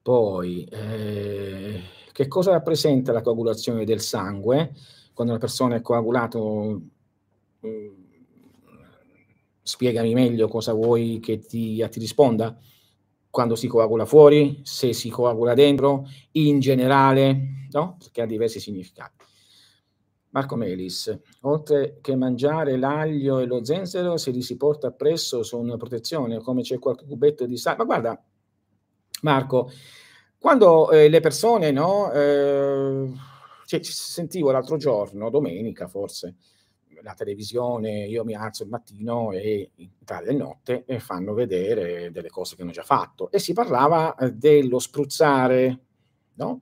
Poi, 0.02 0.64
eh, 0.64 1.82
che 2.12 2.28
cosa 2.28 2.52
rappresenta 2.52 3.12
la 3.12 3.20
coagulazione 3.20 3.84
del 3.84 4.00
sangue? 4.00 4.74
Quando 5.12 5.32
una 5.32 5.40
persona 5.40 5.76
è 5.76 5.82
coagulato, 5.82 6.80
mh, 7.60 7.68
mm, 7.68 7.88
spiegami 9.62 10.14
meglio 10.14 10.48
cosa 10.48 10.72
vuoi 10.72 11.20
che 11.20 11.38
ti, 11.38 11.86
ti 11.88 11.98
risponda. 11.98 12.58
Quando 13.30 13.54
si 13.54 13.68
coagula 13.68 14.06
fuori, 14.06 14.60
se 14.64 14.92
si 14.94 15.10
coagula 15.10 15.54
dentro, 15.54 16.08
in 16.32 16.60
generale, 16.60 17.66
no? 17.70 17.96
Perché 17.98 18.22
ha 18.22 18.26
diversi 18.26 18.58
significati. 18.60 19.17
Marco 20.30 20.56
Melis, 20.56 21.18
oltre 21.42 21.98
che 22.00 22.14
mangiare 22.14 22.76
l'aglio 22.76 23.38
e 23.38 23.46
lo 23.46 23.64
zenzero, 23.64 24.16
se 24.16 24.30
li 24.30 24.42
si 24.42 24.56
porta 24.56 24.88
appresso 24.88 25.42
sono 25.42 25.62
una 25.62 25.76
protezione, 25.76 26.38
come 26.40 26.62
c'è 26.62 26.78
qualche 26.78 27.06
cubetto 27.06 27.46
di 27.46 27.56
sale. 27.56 27.78
Ma 27.78 27.84
guarda, 27.84 28.22
Marco, 29.22 29.70
quando 30.38 30.90
eh, 30.90 31.08
le 31.08 31.20
persone, 31.20 31.70
no, 31.70 32.12
eh, 32.12 33.12
cioè, 33.64 33.82
sentivo 33.82 34.50
l'altro 34.50 34.76
giorno, 34.76 35.30
domenica 35.30 35.88
forse, 35.88 36.36
la 37.02 37.14
televisione, 37.14 38.06
io 38.06 38.24
mi 38.24 38.34
alzo 38.34 38.64
il 38.64 38.68
mattino 38.68 39.32
e 39.32 39.70
in 39.76 39.90
Italia 40.00 40.32
notte 40.32 40.84
e 40.84 41.00
fanno 41.00 41.32
vedere 41.32 42.10
delle 42.10 42.28
cose 42.28 42.56
che 42.56 42.62
hanno 42.62 42.70
già 42.72 42.82
fatto 42.82 43.30
e 43.30 43.38
si 43.38 43.52
parlava 43.52 44.14
eh, 44.16 44.32
dello 44.32 44.78
spruzzare, 44.78 45.80
no? 46.34 46.60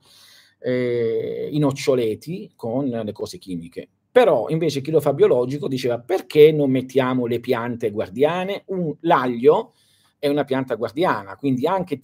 Eh, 0.66 1.48
i 1.52 1.58
noccioleti 1.60 2.50
con 2.56 2.88
le 2.88 3.12
cose 3.12 3.38
chimiche. 3.38 3.88
Però 4.10 4.48
invece 4.48 4.80
chi 4.80 4.90
lo 4.90 5.00
fa 5.00 5.12
biologico 5.12 5.68
diceva 5.68 6.00
perché 6.00 6.50
non 6.50 6.70
mettiamo 6.70 7.26
le 7.26 7.38
piante 7.38 7.90
guardiane? 7.90 8.64
Un, 8.66 8.92
l'aglio 9.00 9.74
è 10.18 10.26
una 10.26 10.42
pianta 10.42 10.74
guardiana, 10.74 11.36
quindi 11.36 11.66
anche 11.66 12.00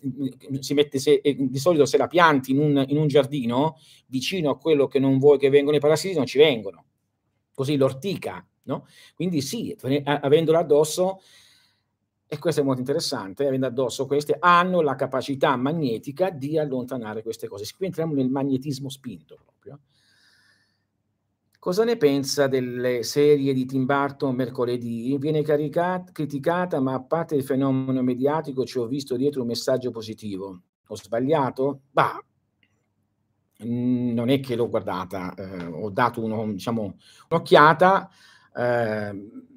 si 0.61 0.75
mette 0.75 1.01
se, 1.01 1.21
di 1.23 1.59
solito 1.59 1.87
se 1.87 1.97
la 1.97 2.07
pianti 2.07 2.53
in 2.53 2.59
un, 2.61 2.85
in 2.87 2.99
un 2.99 3.09
giardino 3.09 3.79
vicino 4.07 4.51
a 4.51 4.59
quello 4.59 4.87
che 4.87 5.01
non 5.01 5.19
vuoi 5.19 5.39
che 5.39 5.49
vengano 5.49 5.77
i 5.77 5.81
parassiti, 5.81 6.15
non 6.15 6.27
ci 6.27 6.39
vengono. 6.39 6.85
Così 7.55 7.77
l'ortica, 7.77 8.47
no? 8.65 8.87
Quindi 9.17 9.41
sì, 9.41 9.77
avendola 10.05 10.61
addosso 10.61 11.21
e 12.33 12.39
questo 12.39 12.63
è 12.63 12.65
molto 12.65 12.81
interessante, 12.81 13.47
avendo 13.47 13.67
addosso 13.67 14.07
queste, 14.07 14.39
hanno 14.41 14.81
la 14.81 14.95
capacità 14.95 15.55
magnetica 15.55 16.31
di 16.31 16.59
allontanare 16.59 17.23
queste 17.23 17.47
cose. 17.47 17.71
Qui 17.77 17.85
entriamo 17.85 18.15
nel 18.15 18.31
magnetismo 18.31 18.89
spinto 18.89 19.39
proprio. 19.45 19.81
Cosa 21.59 21.85
ne 21.85 21.99
pensa 21.99 22.47
delle 22.47 23.03
serie 23.03 23.53
di 23.53 23.67
Tim 23.67 23.85
Burton 23.85 24.35
mercoledì? 24.35 25.15
Viene 25.19 25.43
caricata, 25.43 26.11
criticata, 26.11 26.81
ma 26.81 26.95
a 26.95 27.03
parte 27.03 27.35
il 27.35 27.45
fenomeno 27.45 28.01
mediatico 28.01 28.65
ci 28.65 28.79
ho 28.79 28.87
visto 28.87 29.15
dietro 29.17 29.43
un 29.43 29.49
messaggio 29.49 29.91
positivo. 29.91 30.63
Ho 30.87 30.97
sbagliato? 30.97 31.83
Bah, 31.91 32.19
non 33.59 34.31
è 34.31 34.41
che 34.41 34.57
l'ho 34.57 34.71
guardata, 34.71 35.35
eh, 35.35 35.67
ho 35.67 35.91
dato 35.91 36.25
uno, 36.25 36.51
diciamo, 36.51 36.97
un'occhiata, 37.29 38.11
eh, 38.57 39.51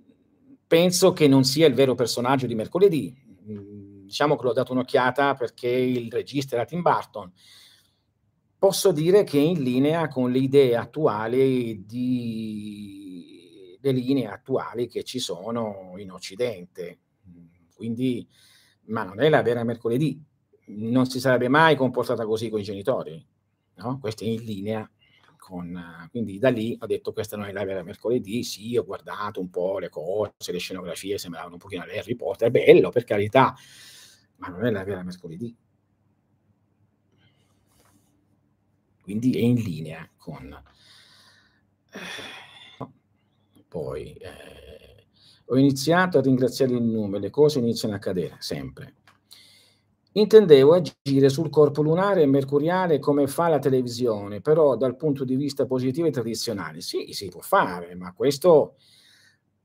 penso 0.68 1.14
che 1.14 1.28
non 1.28 1.44
sia 1.44 1.68
il 1.68 1.74
vero 1.74 1.96
personaggio 1.96 2.48
di 2.48 2.56
mercoledì. 2.56 3.14
Mm, 3.50 4.06
diciamo 4.06 4.36
che 4.36 4.44
l'ho 4.44 4.54
dato 4.54 4.72
un'occhiata 4.72 5.34
perché 5.36 5.68
il 5.68 6.12
regista 6.12 6.56
era 6.56 6.66
Tim 6.66 6.82
Burton. 6.82 7.32
Posso 8.58 8.92
dire 8.92 9.24
che 9.24 9.38
è 9.38 9.44
in 9.44 9.62
linea 9.62 10.08
con 10.08 10.32
le 10.32 10.40
idee 10.40 10.76
attuali 10.76 11.86
di, 11.86 13.78
le 13.80 13.92
linee 13.92 14.28
attuali 14.28 14.88
che 14.88 15.04
ci 15.04 15.20
sono 15.20 15.94
in 15.98 16.12
Occidente. 16.12 17.00
Quindi, 17.76 18.28
ma 18.86 19.04
non 19.04 19.22
è 19.22 19.30
la 19.30 19.42
vera 19.42 19.64
mercoledì. 19.64 20.20
Non 20.68 21.06
si 21.06 21.20
sarebbe 21.20 21.48
mai 21.48 21.76
comportata 21.76 22.26
così 22.26 22.50
con 22.50 22.60
i 22.60 22.64
genitori 22.64 23.24
no? 23.76 24.00
Questo 24.00 24.24
è 24.24 24.28
in 24.28 24.44
linea 24.44 24.90
con... 25.46 26.08
Quindi 26.10 26.40
da 26.40 26.50
lì 26.50 26.76
ho 26.80 26.88
detto 26.88 27.14
questa 27.14 27.38
non 27.38 27.46
è 27.46 27.52
la 27.52 27.64
vera 27.64 27.84
mercoledì, 27.84 28.44
sì, 28.44 28.76
ho 28.78 28.84
guardato 28.84 29.40
un 29.40 29.52
po' 29.52 29.78
le 29.78 29.90
cose, 29.90 30.52
le 30.52 30.58
scenografie 30.58 31.20
sembravano 31.20 31.54
un 31.54 31.60
pochino 31.60 31.84
alle 31.84 32.00
Harry 32.00 32.16
Potter, 32.16 32.50
bello 32.50 32.90
per 32.90 33.04
carità, 33.04 33.54
ma 34.38 34.48
non 34.48 34.66
è 34.66 34.72
la 34.72 34.84
vera 34.84 35.04
mercoledì. 35.04 35.56
Quindi 39.04 39.34
è 39.34 39.42
in 39.42 39.54
linea 39.54 40.10
con... 40.18 40.52
Eh, 41.92 42.88
poi 43.68 44.14
eh, 44.14 45.06
ho 45.46 45.58
iniziato 45.60 46.18
a 46.18 46.22
ringraziare 46.22 46.74
il 46.74 46.82
nome, 46.82 47.20
le 47.20 47.30
cose 47.30 47.60
iniziano 47.60 47.94
a 47.94 48.00
cadere, 48.00 48.38
sempre 48.40 48.96
Intendevo 50.18 50.74
agire 50.74 51.28
sul 51.28 51.50
corpo 51.50 51.82
lunare 51.82 52.22
e 52.22 52.26
mercuriale 52.26 53.00
come 53.00 53.28
fa 53.28 53.50
la 53.50 53.60
televisione, 53.60 54.40
però 54.40 54.78
dal 54.78 54.96
punto 54.96 55.26
di 55.26 55.36
vista 55.36 55.66
positivo 55.66 56.08
e 56.08 56.12
tradizionale. 56.12 56.80
Sì, 56.80 57.12
si 57.12 57.28
può 57.28 57.42
fare, 57.42 57.96
ma 57.96 58.14
questo 58.14 58.76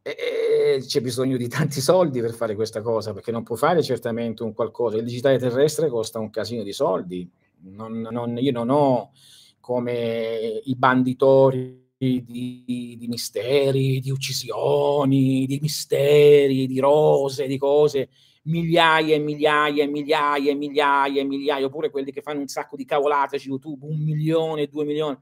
eh, 0.03 0.83
c'è 0.85 1.01
bisogno 1.01 1.37
di 1.37 1.47
tanti 1.47 1.81
soldi 1.81 2.21
per 2.21 2.33
fare 2.33 2.57
questa 2.57 2.83
cosa, 2.83 3.13
perché 3.13 3.31
non 3.31 3.45
può 3.45 3.55
fare 3.55 3.81
certamente 3.81 4.43
un 4.43 4.53
qualcosa. 4.53 4.97
Il 4.97 5.05
digitale 5.05 5.39
terrestre 5.39 5.89
costa 5.89 6.19
un 6.19 6.31
casino 6.31 6.65
di 6.65 6.73
soldi. 6.73 7.31
Non, 7.63 8.01
non, 8.11 8.37
io 8.37 8.51
non 8.51 8.71
ho 8.71 9.13
come 9.61 10.63
i 10.65 10.75
banditori 10.75 11.91
di, 11.97 12.25
di, 12.25 13.07
misteri, 13.07 14.01
di 14.01 14.11
uccisioni, 14.11 15.47
di 15.47 15.61
misteri, 15.63 16.67
di 16.67 16.81
rose, 16.81 17.47
di 17.47 17.57
cose 17.57 18.09
migliaia 18.43 19.15
e 19.15 19.19
migliaia 19.19 19.85
e 19.85 19.87
migliaia 19.87 20.51
e 20.51 20.55
migliaia 20.55 21.21
e 21.21 21.25
migliaia, 21.25 21.67
oppure 21.67 21.91
quelli 21.91 22.13
che 22.13 22.23
fanno 22.23 22.41
un 22.41 22.49
sacco 22.49 22.77
di 22.77 22.85
cavolate 22.85 23.39
su 23.39 23.49
YouTube, 23.49 23.87
un 23.87 23.99
milione, 23.99 24.67
due 24.67 24.85
milioni. 24.85 25.19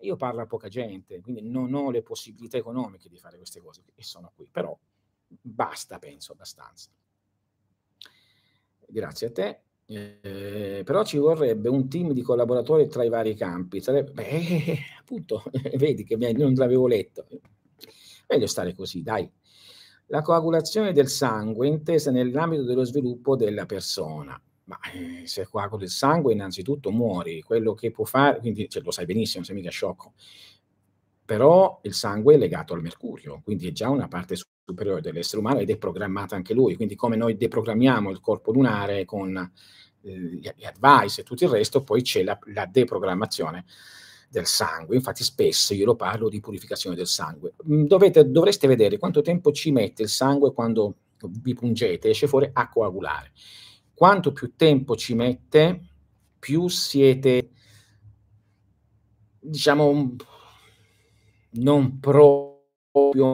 Io 0.00 0.16
parlo 0.16 0.42
a 0.42 0.46
poca 0.46 0.68
gente, 0.68 1.20
quindi 1.20 1.42
non 1.42 1.72
ho 1.74 1.90
le 1.90 2.02
possibilità 2.02 2.56
economiche 2.56 3.08
di 3.08 3.18
fare 3.18 3.36
queste 3.36 3.60
cose 3.60 3.82
e 3.94 4.02
sono 4.02 4.32
qui, 4.34 4.48
però 4.50 4.76
basta, 5.26 5.98
penso, 5.98 6.32
abbastanza. 6.32 6.90
Grazie 8.86 9.26
a 9.26 9.32
te. 9.32 9.60
Eh, 9.90 10.82
però 10.84 11.02
ci 11.02 11.16
vorrebbe 11.16 11.70
un 11.70 11.88
team 11.88 12.12
di 12.12 12.20
collaboratori 12.22 12.88
tra 12.88 13.04
i 13.04 13.08
vari 13.08 13.34
campi. 13.34 13.80
Sarebbe, 13.80 14.12
beh, 14.12 14.78
appunto, 15.00 15.42
vedi 15.76 16.04
che 16.04 16.16
non 16.16 16.54
l'avevo 16.54 16.86
letto. 16.86 17.26
Meglio 18.28 18.46
stare 18.46 18.74
così, 18.74 19.02
dai 19.02 19.28
la 20.08 20.22
coagulazione 20.22 20.92
del 20.92 21.08
sangue 21.08 21.66
intesa 21.66 22.10
nell'ambito 22.10 22.62
dello 22.64 22.84
sviluppo 22.84 23.36
della 23.36 23.66
persona. 23.66 24.40
Ma 24.64 24.78
eh, 24.92 25.26
se 25.26 25.46
coaguli 25.46 25.84
il 25.84 25.90
sangue, 25.90 26.32
innanzitutto 26.32 26.90
muori. 26.90 27.40
Quello 27.42 27.74
che 27.74 27.90
può 27.90 28.04
fare, 28.04 28.38
quindi 28.40 28.68
cioè, 28.68 28.82
lo 28.82 28.90
sai 28.90 29.06
benissimo, 29.06 29.44
sei 29.44 29.54
mica 29.54 29.70
sciocco. 29.70 30.12
Però 31.24 31.80
il 31.82 31.94
sangue 31.94 32.34
è 32.34 32.38
legato 32.38 32.74
al 32.74 32.80
mercurio, 32.80 33.40
quindi 33.44 33.68
è 33.68 33.72
già 33.72 33.90
una 33.90 34.08
parte 34.08 34.34
superiore 34.64 35.02
dell'essere 35.02 35.40
umano 35.40 35.58
ed 35.58 35.70
è 35.70 35.76
programmata 35.76 36.36
anche 36.36 36.54
lui. 36.54 36.74
Quindi, 36.76 36.94
come 36.94 37.16
noi 37.16 37.36
deprogrammiamo 37.36 38.10
il 38.10 38.20
corpo 38.20 38.50
lunare 38.50 39.04
con 39.04 39.36
eh, 40.02 40.10
gli 40.10 40.64
advice 40.64 41.20
e 41.20 41.24
tutto 41.24 41.44
il 41.44 41.50
resto, 41.50 41.82
poi 41.82 42.02
c'è 42.02 42.22
la, 42.22 42.38
la 42.46 42.66
deprogrammazione 42.66 43.64
del 44.28 44.46
sangue, 44.46 44.96
infatti 44.96 45.24
spesso 45.24 45.72
io 45.72 45.86
lo 45.86 45.96
parlo 45.96 46.28
di 46.28 46.40
purificazione 46.40 46.94
del 46.94 47.06
sangue. 47.06 47.54
Mm, 47.68 47.84
dovete, 47.84 48.30
dovreste 48.30 48.66
vedere 48.66 48.98
quanto 48.98 49.22
tempo 49.22 49.52
ci 49.52 49.70
mette 49.70 50.02
il 50.02 50.08
sangue 50.08 50.52
quando 50.52 50.96
vi 51.26 51.54
pungete, 51.54 52.10
esce 52.10 52.28
fuori 52.28 52.48
a 52.52 52.68
coagulare. 52.68 53.32
Quanto 53.94 54.32
più 54.32 54.54
tempo 54.54 54.94
ci 54.96 55.14
mette, 55.14 55.80
più 56.38 56.68
siete, 56.68 57.50
diciamo, 59.40 60.16
non 61.50 61.98
proprio 61.98 62.60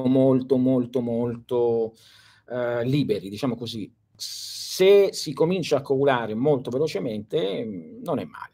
molto, 0.06 0.56
molto, 0.56 1.00
molto 1.00 1.94
eh, 2.48 2.84
liberi, 2.84 3.28
diciamo 3.28 3.56
così. 3.56 3.92
Se 4.16 5.12
si 5.12 5.32
comincia 5.32 5.78
a 5.78 5.82
coagulare 5.82 6.34
molto 6.34 6.70
velocemente, 6.70 7.64
mm, 7.64 8.02
non 8.02 8.18
è 8.20 8.24
male. 8.24 8.53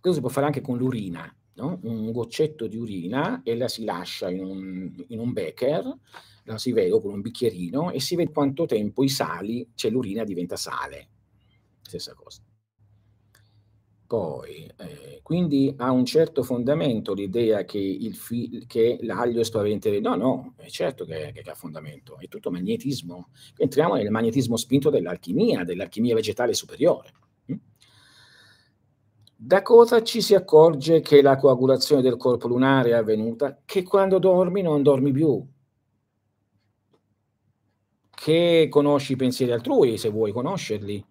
Questo 0.00 0.14
si 0.14 0.20
può 0.20 0.28
fare 0.28 0.46
anche 0.46 0.60
con 0.60 0.76
l'urina, 0.76 1.34
no? 1.54 1.80
un 1.82 2.10
goccetto 2.12 2.66
di 2.66 2.76
urina 2.76 3.42
e 3.42 3.56
la 3.56 3.68
si 3.68 3.84
lascia 3.84 4.30
in 4.30 4.44
un, 4.44 5.04
in 5.08 5.18
un 5.18 5.32
becker, 5.32 5.96
la 6.44 6.58
si 6.58 6.72
vede 6.72 7.00
con 7.00 7.12
un 7.12 7.20
bicchierino 7.20 7.90
e 7.90 8.00
si 8.00 8.16
vede 8.16 8.32
quanto 8.32 8.64
tempo 8.64 9.02
i 9.02 9.08
sali, 9.08 9.68
cioè 9.74 9.90
l'urina 9.90 10.24
diventa 10.24 10.56
sale. 10.56 11.08
Stessa 11.82 12.14
cosa. 12.14 12.42
Poi, 14.08 14.66
eh, 14.78 15.20
quindi 15.22 15.74
ha 15.76 15.90
un 15.90 16.06
certo 16.06 16.42
fondamento 16.42 17.12
l'idea 17.12 17.66
che, 17.66 18.10
fi- 18.14 18.64
che 18.66 18.96
l'aglio 19.02 19.44
spaventerebbe. 19.44 20.08
No, 20.08 20.14
no, 20.16 20.54
è 20.56 20.68
certo 20.68 21.04
che, 21.04 21.30
che, 21.34 21.42
ha 21.42 21.54
fondamento, 21.54 22.18
è 22.18 22.26
tutto 22.26 22.50
magnetismo. 22.50 23.28
Entriamo 23.58 23.96
nel 23.96 24.10
magnetismo 24.10 24.56
spinto 24.56 24.88
dell'alchimia, 24.88 25.62
dell'alchimia 25.62 26.14
vegetale 26.14 26.54
superiore. 26.54 27.12
Da 29.40 29.62
cosa 29.62 30.02
ci 30.02 30.20
si 30.20 30.34
accorge 30.34 31.00
che 31.00 31.22
la 31.22 31.36
coagulazione 31.36 32.02
del 32.02 32.16
corpo 32.16 32.48
lunare 32.48 32.90
è 32.90 32.94
avvenuta? 32.94 33.62
Che 33.64 33.84
quando 33.84 34.18
dormi 34.18 34.62
non 34.62 34.82
dormi 34.82 35.12
più, 35.12 35.46
che 38.10 38.66
conosci 38.68 39.12
i 39.12 39.16
pensieri 39.16 39.52
altrui 39.52 39.96
se 39.96 40.08
vuoi 40.08 40.32
conoscerli, 40.32 41.06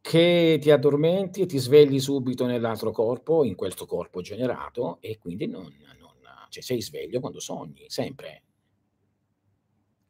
che 0.00 0.58
ti 0.60 0.72
addormenti 0.72 1.42
e 1.42 1.46
ti 1.46 1.58
svegli 1.58 2.00
subito 2.00 2.46
nell'altro 2.46 2.90
corpo, 2.90 3.44
in 3.44 3.54
questo 3.54 3.86
corpo 3.86 4.22
generato, 4.22 4.98
e 5.00 5.16
quindi 5.16 5.46
non, 5.46 5.72
non, 6.00 6.14
cioè 6.48 6.64
sei 6.64 6.82
sveglio 6.82 7.20
quando 7.20 7.38
sogni, 7.38 7.84
sempre. 7.86 8.42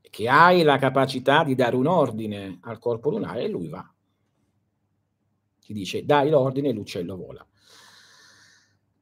Che 0.00 0.26
hai 0.26 0.62
la 0.62 0.78
capacità 0.78 1.44
di 1.44 1.54
dare 1.54 1.76
un 1.76 1.86
ordine 1.86 2.60
al 2.62 2.78
corpo 2.78 3.10
lunare 3.10 3.42
e 3.42 3.48
lui 3.48 3.68
va 3.68 3.86
ti 5.66 5.72
dice 5.72 6.04
dai 6.04 6.30
l'ordine 6.30 6.68
e 6.68 6.72
l'uccello 6.72 7.16
vola. 7.16 7.44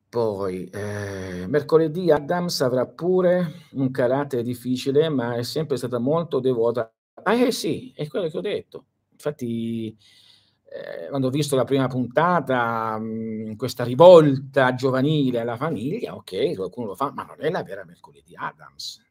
Poi, 0.09 0.65
eh, 0.67 1.47
mercoledì 1.49 2.11
Adams 2.11 2.61
avrà 2.63 2.87
pure 2.87 3.67
un 3.73 3.91
carattere 3.91 4.43
difficile, 4.43 5.09
ma 5.09 5.35
è 5.35 5.43
sempre 5.43 5.77
stata 5.77 5.99
molto 5.99 6.39
devota. 6.41 6.91
Ah, 7.25 7.35
eh 7.35 7.51
sì, 7.51 7.93
è 7.95 8.07
quello 8.09 8.29
che 8.29 8.39
ho 8.39 8.41
detto. 8.41 8.87
Infatti, 9.11 9.97
eh, 10.65 11.09
quando 11.09 11.27
ho 11.27 11.31
visto 11.31 11.57
la 11.57 11.65
prima 11.65 11.89
puntata, 11.89 12.97
mh, 12.99 13.51
mm, 13.51 13.53
questa 13.57 13.85
rivolta 13.85 14.75
giovanile 14.75 15.41
alla 15.41 15.57
famiglia, 15.57 16.15
ok, 16.15 16.55
qualcuno 16.55 16.87
lo 16.89 16.95
fa, 16.95 17.13
ma 17.13 17.25
non 17.25 17.37
è 17.41 17.51
la 17.51 17.63
vera 17.63 17.85
mercoledì 17.85 18.35
Adams. 18.37 19.03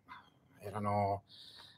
Erano 0.60 1.24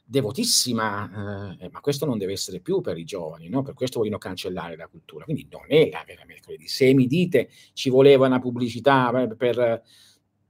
devotissima, 0.08 1.56
eh, 1.58 1.68
ma 1.70 1.80
questo 1.80 2.06
non 2.06 2.16
deve 2.16 2.32
essere 2.32 2.60
più 2.60 2.80
per 2.80 2.96
i 2.96 3.04
giovani, 3.04 3.48
no? 3.48 3.62
per 3.62 3.74
questo 3.74 3.98
vogliono 3.98 4.18
cancellare 4.18 4.76
la 4.76 4.86
cultura. 4.86 5.24
Quindi 5.24 5.48
non 5.50 5.64
è 5.66 5.88
la 5.90 6.04
vera 6.06 6.24
mercoledì. 6.24 6.68
Se 6.68 6.94
mi 6.94 7.06
dite 7.06 7.50
ci 7.72 7.90
voleva 7.90 8.26
una 8.26 8.38
pubblicità 8.38 9.10
per, 9.36 9.82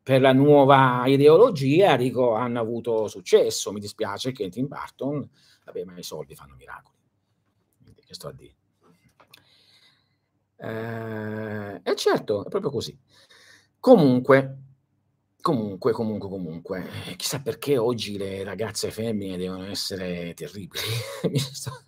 per 0.03 0.21
la 0.21 0.33
nuova 0.35 1.05
ideologia, 1.07 1.97
dico 1.97 2.35
hanno 2.35 2.61
avuto 2.61 3.09
successo. 3.09 3.73
Mi 3.73 3.81
dispiace 3.81 4.31
che 4.33 4.51
Tim 4.51 4.67
Burton, 4.67 5.27
vabbè, 5.65 5.85
ma 5.85 5.97
i 5.97 6.03
soldi 6.03 6.35
fanno 6.35 6.55
miracoli. 6.55 6.99
Quindi, 7.83 8.03
che 8.05 8.15
sto 8.15 8.29
a 8.29 8.33
dire? 8.33 8.55
Eh, 10.59 11.81
e 11.83 11.97
certo, 11.97 12.45
è 12.45 12.49
proprio 12.49 12.71
così. 12.71 12.97
Comunque, 13.81 14.66
Comunque, 15.47 15.93
comunque, 15.93 16.29
comunque, 16.29 16.89
eh, 17.07 17.15
chissà 17.15 17.41
perché 17.41 17.79
oggi 17.79 18.19
le 18.19 18.43
ragazze 18.43 18.91
femmine 18.91 19.37
devono 19.37 19.63
essere 19.63 20.35
terribili, 20.35 20.83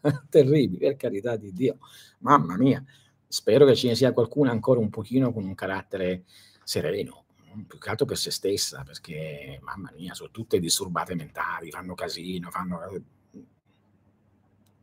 terribili, 0.31 0.79
per 0.79 0.95
carità 0.95 1.35
di 1.35 1.53
Dio. 1.53 1.79
Mamma 2.21 2.57
mia, 2.57 2.81
spero 3.27 3.67
che 3.67 3.75
ce 3.75 3.89
ne 3.89 3.97
sia 3.97 4.13
qualcuna 4.13 4.53
ancora 4.53 4.79
un 4.79 4.91
pochino 4.91 5.33
con 5.33 5.43
un 5.43 5.57
carattere 5.57 6.23
sereno, 6.63 7.25
più 7.67 7.81
che 7.81 7.91
altro 7.91 8.07
per 8.07 8.17
se 8.17 8.31
stessa, 8.31 8.85
perché, 8.85 9.59
mamma 9.61 9.93
mia, 9.97 10.15
sono 10.15 10.31
tutte 10.31 10.61
disturbate 10.61 11.17
mentali, 11.17 11.73
fanno 11.73 11.95
casino, 11.95 12.53
fanno... 12.53 12.79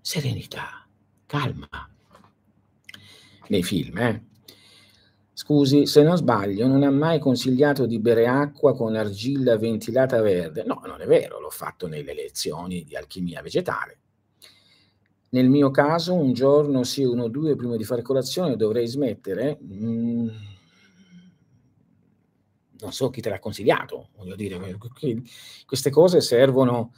Serenità, 0.02 0.86
calma. 1.26 1.70
Nei 3.48 3.64
film, 3.64 3.98
eh? 4.00 4.24
Scusi, 5.38 5.86
se 5.86 6.02
non 6.02 6.16
sbaglio, 6.16 6.66
non 6.66 6.82
ha 6.84 6.90
mai 6.90 7.20
consigliato 7.20 7.86
di 7.86 8.00
bere 8.00 8.26
acqua 8.26 8.74
con 8.74 8.96
argilla 8.96 9.58
ventilata 9.58 10.22
verde. 10.22 10.64
No, 10.64 10.82
non 10.86 11.02
è 11.02 11.06
vero, 11.06 11.42
l'ho 11.42 11.50
fatto 11.50 11.88
nelle 11.88 12.14
lezioni 12.14 12.86
di 12.86 12.96
alchimia 12.96 13.42
vegetale. 13.42 14.00
Nel 15.32 15.50
mio 15.50 15.72
caso, 15.72 16.14
un 16.14 16.32
giorno 16.32 16.84
sì, 16.84 17.04
uno 17.04 17.24
o 17.24 17.28
due 17.28 17.58
prima 17.58 17.76
di 17.76 17.84
fare 17.84 18.02
colazione 18.02 18.56
dovrei 18.56 18.88
smettere. 18.88 19.60
Mm, 19.62 20.28
non 22.80 22.94
so 22.94 23.10
chi 23.10 23.20
te 23.20 23.28
l'ha 23.28 23.40
consigliato, 23.40 24.12
voglio 24.16 24.36
dire, 24.36 24.78
queste 25.66 25.90
cose 25.90 26.22
servono 26.22 26.94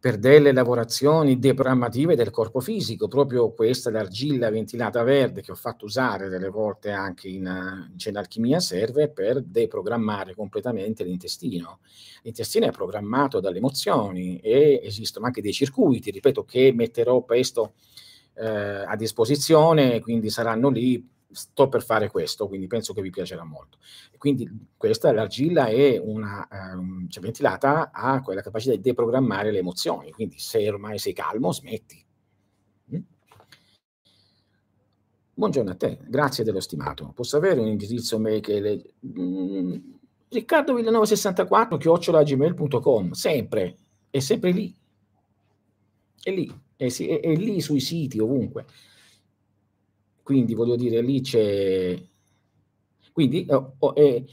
per 0.00 0.16
delle 0.16 0.52
lavorazioni 0.52 1.38
deprogrammative 1.38 2.16
del 2.16 2.30
corpo 2.30 2.60
fisico, 2.60 3.06
proprio 3.06 3.52
questa 3.52 3.90
l'argilla 3.90 4.48
ventilata 4.48 5.02
verde 5.02 5.42
che 5.42 5.52
ho 5.52 5.56
fatto 5.56 5.84
usare 5.84 6.30
delle 6.30 6.48
volte 6.48 6.90
anche 6.90 7.28
in, 7.28 7.90
in 8.02 8.16
alchimia 8.16 8.60
serve 8.60 9.10
per 9.10 9.42
deprogrammare 9.42 10.34
completamente 10.34 11.04
l'intestino. 11.04 11.80
L'intestino 12.22 12.64
è 12.64 12.70
programmato 12.70 13.40
dalle 13.40 13.58
emozioni 13.58 14.38
e 14.38 14.80
esistono 14.82 15.26
anche 15.26 15.42
dei 15.42 15.52
circuiti, 15.52 16.10
ripeto, 16.10 16.44
che 16.44 16.72
metterò 16.74 17.22
presto 17.22 17.74
eh, 18.36 18.46
a 18.46 18.96
disposizione, 18.96 20.00
quindi 20.00 20.30
saranno 20.30 20.70
lì 20.70 21.06
sto 21.30 21.68
per 21.68 21.82
fare 21.82 22.10
questo, 22.10 22.48
quindi 22.48 22.66
penso 22.66 22.92
che 22.92 23.02
vi 23.02 23.10
piacerà 23.10 23.44
molto. 23.44 23.78
Quindi 24.18 24.48
questa, 24.76 25.12
l'argilla 25.12 25.66
è 25.66 25.98
una, 25.98 26.46
um, 26.74 27.08
cioè 27.08 27.22
ventilata, 27.22 27.90
ha 27.92 28.20
quella 28.22 28.42
capacità 28.42 28.74
di 28.74 28.80
deprogrammare 28.80 29.50
le 29.50 29.58
emozioni, 29.58 30.10
quindi 30.10 30.38
se 30.38 30.68
ormai 30.68 30.98
sei 30.98 31.12
calmo, 31.12 31.52
smetti. 31.52 32.04
Mm? 32.94 33.00
Buongiorno 35.34 35.70
a 35.70 35.76
te, 35.76 35.98
grazie 36.06 36.44
dello 36.44 36.60
stimato. 36.60 37.12
Posso 37.14 37.36
avere 37.36 37.60
un 37.60 37.68
indirizzo 37.68 38.18
mail 38.18 38.40
che 38.40 38.60
le... 38.60 38.82
mm, 39.06 39.76
Riccardo 40.28 40.74
1964 40.74 41.76
chiocciolagmail.com, 41.76 43.10
sempre, 43.12 43.76
è 44.10 44.20
sempre 44.20 44.52
lì, 44.52 44.72
è 46.22 46.30
lì, 46.30 46.48
è, 46.76 46.86
è, 46.86 47.20
è 47.20 47.34
lì 47.34 47.60
sui 47.60 47.80
siti 47.80 48.18
ovunque. 48.20 48.66
Quindi 50.22 50.54
voglio 50.54 50.76
dire, 50.76 51.00
lì 51.00 51.20
c'è... 51.20 52.00
Quindi, 53.12 53.46
oh, 53.48 53.74
oh, 53.78 53.92
eh, 53.96 54.24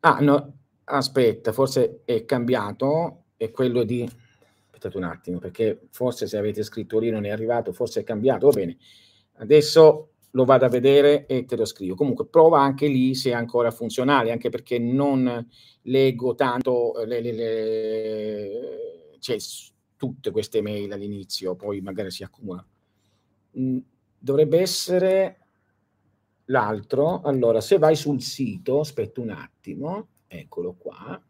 ah, 0.00 0.18
no, 0.20 0.56
aspetta, 0.84 1.52
forse 1.52 2.02
è 2.04 2.24
cambiato, 2.24 3.24
è 3.36 3.50
quello 3.50 3.84
di... 3.84 4.02
Aspettate 4.02 4.96
un 4.96 5.04
attimo, 5.04 5.38
perché 5.38 5.86
forse 5.90 6.26
se 6.26 6.36
avete 6.36 6.62
scritto 6.62 6.98
lì 6.98 7.10
non 7.10 7.24
è 7.24 7.30
arrivato, 7.30 7.72
forse 7.72 8.00
è 8.00 8.04
cambiato, 8.04 8.46
va 8.46 8.52
bene. 8.52 8.76
Adesso 9.34 10.08
lo 10.30 10.44
vado 10.44 10.64
a 10.64 10.68
vedere 10.68 11.26
e 11.26 11.44
te 11.44 11.56
lo 11.56 11.64
scrivo. 11.64 11.94
Comunque 11.94 12.26
prova 12.26 12.60
anche 12.60 12.86
lì 12.86 13.14
se 13.14 13.30
è 13.30 13.34
ancora 13.34 13.70
funzionale, 13.70 14.32
anche 14.32 14.48
perché 14.48 14.78
non 14.78 15.46
leggo 15.82 16.34
tanto 16.34 16.94
le, 17.04 17.20
le, 17.20 17.32
le, 17.32 19.16
cioè, 19.18 19.36
tutte 19.96 20.30
queste 20.30 20.62
mail 20.62 20.92
all'inizio, 20.92 21.54
poi 21.54 21.80
magari 21.80 22.10
si 22.10 22.22
accumulano. 22.22 22.66
Dovrebbe 24.22 24.60
essere 24.60 25.38
l'altro. 26.46 27.20
Allora, 27.22 27.60
se 27.60 27.76
vai 27.78 27.94
sul 27.96 28.22
sito, 28.22 28.80
aspetta 28.80 29.20
un 29.20 29.28
attimo, 29.30 30.08
eccolo 30.28 30.76
qua, 30.78 31.20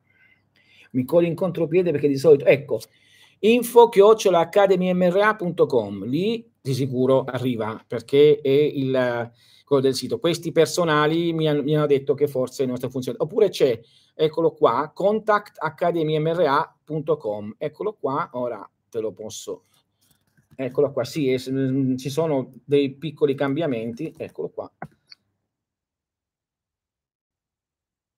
mi 0.93 1.05
coli 1.05 1.27
in 1.29 1.35
contropiede 1.35 1.91
perché 1.91 2.09
di 2.09 2.19
solito, 2.19 2.45
ecco, 2.45 2.81
info 3.39 3.89
chiocciolaacademymra.com, 3.89 6.05
lì 6.05 6.47
di 6.61 6.75
sicuro 6.75 7.25
arriva 7.25 7.83
perché 7.87 8.41
è 8.43 8.51
il 8.51 9.31
quello 9.73 9.87
del 9.87 9.95
sito. 9.95 10.19
Questi 10.19 10.53
personali 10.53 11.33
mi, 11.33 11.49
hanno, 11.49 11.63
mi 11.63 11.75
hanno 11.75 11.87
detto 11.87 12.13
che 12.13 12.29
forse 12.29 12.67
non 12.67 12.77
sta 12.77 12.91
funzionando. 12.91 13.25
Oppure 13.25 13.49
c'è, 13.49 13.81
eccolo 14.15 14.53
qua, 14.53 14.93
contactacademymra.com, 14.95 17.55
eccolo 17.57 17.97
qua, 17.99 18.29
ora 18.33 18.71
te 18.91 19.01
lo 19.01 19.13
posso 19.13 19.63
Eccolo 20.65 20.93
qua, 20.93 21.05
sì, 21.05 21.31
es- 21.33 21.51
mm, 21.51 21.97
ci 21.97 22.09
sono 22.09 22.53
dei 22.65 22.95
piccoli 22.95 23.35
cambiamenti, 23.35 24.15
eccolo 24.17 24.49
qua. 24.51 24.71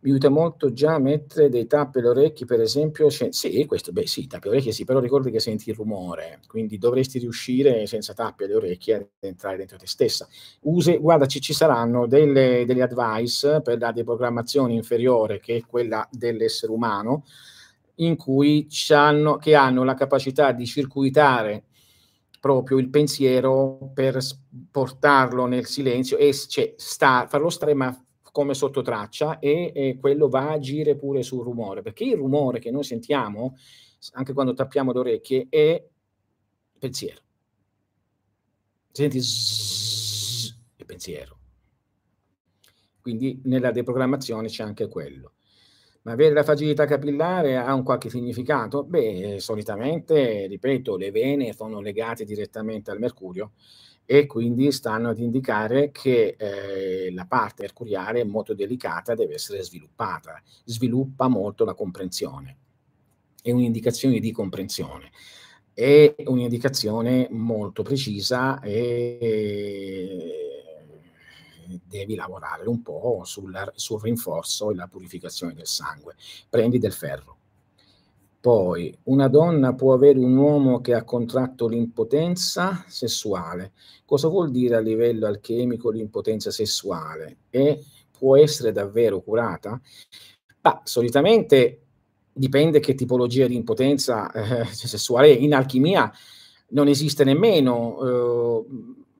Mi 0.00 0.10
aiuta 0.10 0.28
molto 0.28 0.72
già 0.72 0.94
a 0.94 1.00
mettere 1.00 1.48
dei 1.48 1.66
tappi 1.66 1.98
alle 1.98 2.10
orecchie, 2.10 2.46
per 2.46 2.60
esempio. 2.60 3.10
Sì, 3.10 3.66
questo, 3.66 3.90
beh, 3.90 4.06
sì, 4.06 4.28
tappi 4.28 4.46
alle 4.46 4.56
orecchie, 4.56 4.72
sì, 4.72 4.84
però 4.84 5.00
ricordi 5.00 5.32
che 5.32 5.40
senti 5.40 5.70
il 5.70 5.74
rumore, 5.74 6.40
quindi 6.46 6.78
dovresti 6.78 7.18
riuscire 7.18 7.84
senza 7.86 8.14
tappi 8.14 8.44
alle 8.44 8.54
orecchie 8.54 8.94
ad 8.94 9.06
entrare 9.18 9.56
dentro 9.56 9.76
te 9.76 9.88
stessa. 9.88 10.28
Use, 10.62 10.98
guarda, 10.98 11.26
ci, 11.26 11.40
ci 11.40 11.52
saranno 11.52 12.06
delle, 12.06 12.64
delle 12.64 12.82
advice 12.82 13.60
per 13.60 13.80
la 13.80 13.90
deprogrammazione 13.90 14.72
inferiore, 14.72 15.40
che 15.40 15.56
è 15.56 15.66
quella 15.66 16.06
dell'essere 16.12 16.70
umano, 16.70 17.24
in 17.96 18.14
cui 18.14 18.68
hanno, 18.90 19.36
che 19.38 19.56
hanno 19.56 19.82
la 19.82 19.94
capacità 19.94 20.52
di 20.52 20.64
circuitare 20.64 21.64
proprio 22.40 22.78
il 22.78 22.88
pensiero 22.88 23.90
per 23.92 24.18
portarlo 24.70 25.46
nel 25.46 25.66
silenzio 25.66 26.16
e 26.16 26.32
cioè, 26.32 26.74
sta, 26.76 27.26
farlo 27.28 27.50
stare 27.50 27.74
ma 27.74 28.04
come 28.30 28.54
sotto 28.54 28.82
traccia 28.82 29.38
e, 29.38 29.72
e, 29.74 29.96
quello 29.98 30.28
va 30.28 30.50
a 30.50 30.52
agire 30.52 30.96
pure 30.96 31.22
sul 31.22 31.42
rumore, 31.42 31.82
perché 31.82 32.04
il 32.04 32.16
rumore 32.16 32.60
che 32.60 32.70
noi 32.70 32.84
sentiamo, 32.84 33.56
anche 34.12 34.32
quando 34.32 34.54
tappiamo 34.54 34.92
le 34.92 34.98
orecchie, 34.98 35.46
è 35.48 35.84
pensiero. 36.78 37.20
Senti 38.92 39.20
zzz, 39.20 40.56
il 40.76 40.84
pensiero. 40.84 41.38
Quindi 43.00 43.40
nella 43.44 43.70
deprogrammazione 43.70 44.48
c'è 44.48 44.62
anche 44.62 44.88
quello. 44.88 45.32
Ma 46.08 46.14
avere 46.14 46.32
la 46.32 46.42
fragilità 46.42 46.86
capillare 46.86 47.58
ha 47.58 47.74
un 47.74 47.82
qualche 47.82 48.08
significato? 48.08 48.82
Beh, 48.82 49.36
solitamente, 49.40 50.46
ripeto, 50.46 50.96
le 50.96 51.10
vene 51.10 51.52
sono 51.52 51.82
legate 51.82 52.24
direttamente 52.24 52.90
al 52.90 52.98
mercurio 52.98 53.52
e 54.06 54.24
quindi 54.24 54.72
stanno 54.72 55.10
ad 55.10 55.18
indicare 55.18 55.90
che 55.90 56.34
eh, 56.38 57.12
la 57.12 57.26
parte 57.26 57.60
mercuriale 57.60 58.24
molto 58.24 58.54
delicata 58.54 59.14
deve 59.14 59.34
essere 59.34 59.62
sviluppata, 59.62 60.42
sviluppa 60.64 61.28
molto 61.28 61.66
la 61.66 61.74
comprensione, 61.74 62.56
è 63.42 63.50
un'indicazione 63.50 64.18
di 64.18 64.32
comprensione, 64.32 65.10
è 65.74 66.14
un'indicazione 66.24 67.28
molto 67.32 67.82
precisa 67.82 68.60
e 68.60 70.47
devi 71.84 72.14
lavorare 72.14 72.68
un 72.68 72.82
po' 72.82 73.22
sul, 73.24 73.72
sul 73.74 74.00
rinforzo 74.00 74.70
e 74.70 74.74
la 74.74 74.86
purificazione 74.86 75.54
del 75.54 75.66
sangue. 75.66 76.14
Prendi 76.48 76.78
del 76.78 76.92
ferro. 76.92 77.36
Poi, 78.40 78.96
una 79.04 79.26
donna 79.26 79.74
può 79.74 79.92
avere 79.92 80.18
un 80.20 80.36
uomo 80.36 80.80
che 80.80 80.94
ha 80.94 81.02
contratto 81.02 81.66
l'impotenza 81.66 82.84
sessuale. 82.86 83.72
Cosa 84.04 84.28
vuol 84.28 84.52
dire 84.52 84.76
a 84.76 84.80
livello 84.80 85.26
alchemico 85.26 85.90
l'impotenza 85.90 86.52
sessuale? 86.52 87.38
E 87.50 87.84
può 88.16 88.36
essere 88.36 88.70
davvero 88.70 89.20
curata? 89.20 89.80
Bah, 90.60 90.80
solitamente 90.84 91.82
dipende 92.32 92.78
che 92.78 92.94
tipologia 92.94 93.48
di 93.48 93.56
impotenza 93.56 94.30
eh, 94.30 94.64
sessuale. 94.66 95.32
In 95.32 95.52
alchimia 95.52 96.10
non 96.68 96.86
esiste 96.86 97.24
nemmeno 97.24 97.98
eh, 98.00 98.64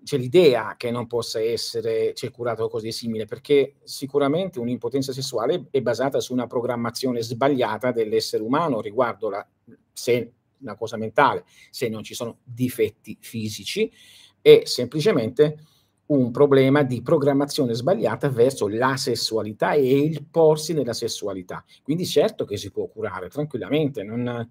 c'è 0.09 0.17
l'idea 0.17 0.77
che 0.79 0.91
non 0.91 1.07
possa 1.07 1.39
essere 1.39 2.15
c'è 2.15 2.31
curato 2.31 2.67
così 2.71 2.93
simile, 2.93 3.27
perché 3.27 3.75
sicuramente 3.83 4.59
un'impotenza 4.59 5.13
sessuale 5.13 5.67
è 5.71 5.83
basata 5.83 6.19
su 6.19 6.33
una 6.33 6.47
programmazione 6.47 7.21
sbagliata 7.21 7.93
dell'essere 7.93 8.43
umano 8.43 8.81
riguardo 8.81 9.29
la, 9.29 9.47
se 9.93 10.33
una 10.61 10.77
cosa 10.77 10.97
mentale, 10.97 11.45
se 11.69 11.91
non 11.91 12.03
ci 12.03 12.15
sono 12.15 12.39
difetti 12.43 13.19
fisici, 13.21 13.93
è 14.41 14.63
semplicemente 14.65 15.59
un 16.07 16.31
problema 16.31 16.85
di 16.85 17.03
programmazione 17.03 17.75
sbagliata 17.75 18.31
verso 18.31 18.67
la 18.67 18.97
sessualità 18.97 19.75
e 19.75 19.99
il 19.99 20.25
porsi 20.25 20.73
nella 20.73 20.95
sessualità. 20.95 21.63
Quindi 21.83 22.07
certo 22.07 22.47
che 22.47 22.57
si 22.57 22.71
può 22.71 22.87
curare 22.87 23.29
tranquillamente, 23.29 24.03
non, 24.03 24.51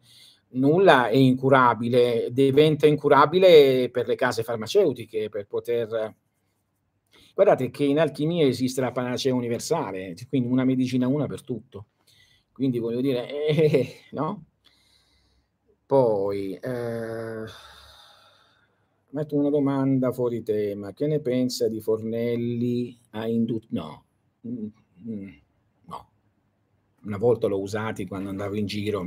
nulla 0.50 1.10
è 1.10 1.16
incurabile, 1.16 2.30
diventa 2.32 2.88
incurabile 2.88 3.90
per 3.90 4.08
le 4.08 4.16
case 4.16 4.44
farmaceutiche, 4.44 5.30
per 5.30 5.48
poter... 5.48 6.16
Guardate 7.34 7.70
che 7.70 7.84
in 7.84 8.00
alchimia 8.00 8.48
esiste 8.48 8.82
la 8.82 8.92
panacea 8.92 9.34
universale, 9.34 10.16
quindi 10.28 10.50
una 10.50 10.64
medicina 10.66 11.08
una 11.08 11.28
per 11.28 11.44
tutto. 11.44 11.88
Quindi 12.52 12.80
voglio 12.80 13.02
dire, 13.02 13.48
eh, 13.48 13.94
no? 14.12 14.46
Poi, 15.86 16.54
eh, 16.56 17.46
metto 19.12 19.36
una 19.36 19.50
domanda 19.50 20.12
fuori 20.12 20.42
tema. 20.44 20.94
Che 20.94 21.08
ne 21.08 21.20
pensa 21.20 21.68
di 21.68 21.80
Fornelli 21.80 22.98
a 23.12 23.28
indut... 23.28 23.68
No, 23.70 24.06
mm, 24.48 24.66
mm, 25.08 25.30
no. 25.86 26.10
Una 27.04 27.18
volta 27.18 27.48
l'ho 27.48 27.60
usati 27.60 28.08
quando 28.08 28.30
andavo 28.30 28.56
in 28.56 28.66
giro 28.66 29.04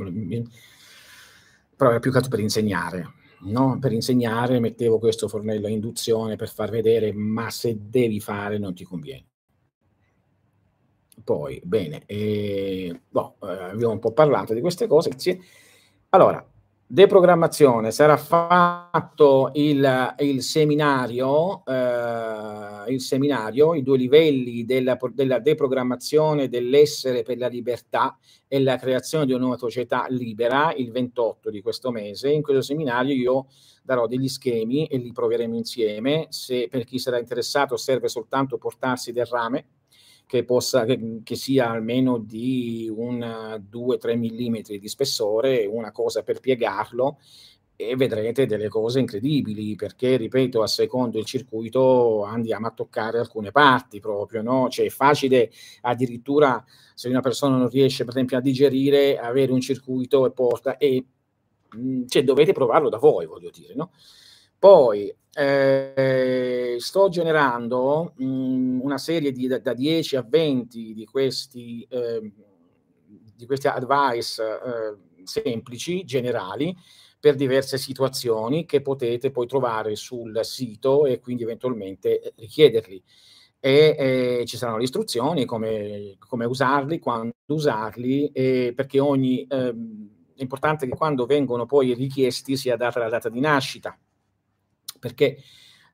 però 1.80 1.92
era 1.92 1.98
più 1.98 2.10
che 2.10 2.18
altro 2.18 2.32
per 2.32 2.40
insegnare. 2.40 3.14
No? 3.44 3.78
Per 3.80 3.90
insegnare 3.90 4.60
mettevo 4.60 4.98
questo 4.98 5.28
fornello 5.28 5.66
a 5.66 5.70
induzione 5.70 6.36
per 6.36 6.50
far 6.50 6.68
vedere, 6.68 7.10
ma 7.14 7.48
se 7.48 7.74
devi 7.88 8.20
fare 8.20 8.58
non 8.58 8.74
ti 8.74 8.84
conviene. 8.84 9.24
Poi, 11.24 11.58
bene, 11.64 12.04
boh, 13.08 13.36
eh, 13.44 13.70
abbiamo 13.70 13.94
un 13.94 13.98
po' 13.98 14.12
parlato 14.12 14.52
di 14.52 14.60
queste 14.60 14.86
cose. 14.86 15.10
Allora, 16.10 16.46
deprogrammazione 16.92 17.92
sarà 17.92 18.16
fatto 18.16 19.52
il, 19.54 20.14
il 20.18 20.42
seminario, 20.42 21.64
eh, 21.64 22.92
il 22.92 23.00
seminario, 23.00 23.74
i 23.74 23.84
due 23.84 23.96
livelli 23.96 24.64
della, 24.64 24.98
della, 25.12 25.38
deprogrammazione 25.38 26.48
dell'essere 26.48 27.22
per 27.22 27.38
la 27.38 27.46
libertà 27.46 28.18
e 28.48 28.60
la 28.60 28.76
creazione 28.76 29.24
di 29.24 29.30
una 29.30 29.42
nuova 29.42 29.56
società 29.56 30.06
libera 30.08 30.74
il 30.74 30.90
28 30.90 31.48
di 31.48 31.62
questo 31.62 31.92
mese. 31.92 32.32
In 32.32 32.42
questo 32.42 32.62
seminario 32.62 33.14
io 33.14 33.46
darò 33.84 34.08
degli 34.08 34.28
schemi 34.28 34.86
e 34.86 34.96
li 34.96 35.12
proveremo 35.12 35.54
insieme. 35.54 36.26
Se 36.30 36.66
per 36.68 36.82
chi 36.82 36.98
sarà 36.98 37.20
interessato 37.20 37.76
serve 37.76 38.08
soltanto 38.08 38.58
portarsi 38.58 39.12
del 39.12 39.26
rame 39.26 39.64
che, 40.30 40.44
possa, 40.44 40.84
che, 40.84 41.22
che 41.24 41.34
sia 41.34 41.68
almeno 41.70 42.16
di 42.16 42.88
un 42.88 43.18
2-3 43.18 44.16
mm 44.16 44.78
di 44.78 44.88
spessore, 44.88 45.66
una 45.66 45.90
cosa 45.90 46.22
per 46.22 46.38
piegarlo 46.38 47.18
e 47.74 47.96
vedrete 47.96 48.46
delle 48.46 48.68
cose 48.68 49.00
incredibili 49.00 49.74
perché, 49.74 50.16
ripeto, 50.16 50.62
a 50.62 50.68
secondo 50.68 51.18
il 51.18 51.24
circuito 51.24 52.22
andiamo 52.22 52.68
a 52.68 52.70
toccare 52.70 53.18
alcune 53.18 53.50
parti 53.50 53.98
proprio, 53.98 54.40
no? 54.40 54.68
Cioè 54.68 54.86
è 54.86 54.90
facile 54.90 55.50
addirittura 55.80 56.64
se 56.94 57.08
una 57.08 57.20
persona 57.20 57.56
non 57.56 57.68
riesce 57.68 58.04
per 58.04 58.12
esempio 58.14 58.36
a 58.36 58.40
digerire, 58.40 59.18
avere 59.18 59.50
un 59.50 59.60
circuito 59.60 60.26
e 60.26 60.30
porta 60.30 60.76
e 60.76 61.04
cioè, 62.06 62.22
dovete 62.22 62.52
provarlo 62.52 62.88
da 62.88 62.98
voi, 62.98 63.26
voglio 63.26 63.50
dire, 63.50 63.74
no? 63.74 63.90
Poi 64.60 65.10
eh, 65.32 66.76
sto 66.78 67.08
generando 67.08 68.12
mh, 68.16 68.24
mm, 68.24 68.80
una 68.82 68.98
serie 68.98 69.32
di, 69.32 69.46
da, 69.46 69.58
da, 69.58 69.72
10 69.72 70.16
a 70.16 70.22
20 70.22 70.92
di 70.92 71.06
questi, 71.06 71.86
eh, 71.88 72.30
di 73.36 73.46
questi 73.46 73.66
advice 73.66 74.42
eh, 74.42 75.24
semplici, 75.24 76.04
generali, 76.04 76.76
per 77.18 77.36
diverse 77.36 77.78
situazioni 77.78 78.66
che 78.66 78.82
potete 78.82 79.30
poi 79.30 79.46
trovare 79.46 79.96
sul 79.96 80.38
sito 80.44 81.06
e 81.06 81.20
quindi 81.20 81.42
eventualmente 81.44 82.34
richiederli. 82.36 83.02
E 83.60 83.96
eh, 84.40 84.44
ci 84.46 84.58
saranno 84.58 84.76
le 84.76 84.84
istruzioni 84.84 85.46
come, 85.46 86.16
come 86.18 86.44
usarli, 86.44 86.98
quando 86.98 87.32
usarli, 87.46 88.30
perché 88.74 89.00
ogni, 89.00 89.46
ehm, 89.48 90.08
è 90.34 90.42
importante 90.42 90.86
che 90.86 90.94
quando 90.94 91.24
vengono 91.24 91.64
poi 91.64 91.94
richiesti 91.94 92.58
sia 92.58 92.76
data 92.76 92.98
la 93.00 93.08
data 93.08 93.30
di 93.30 93.40
nascita 93.40 93.98
perché 95.00 95.38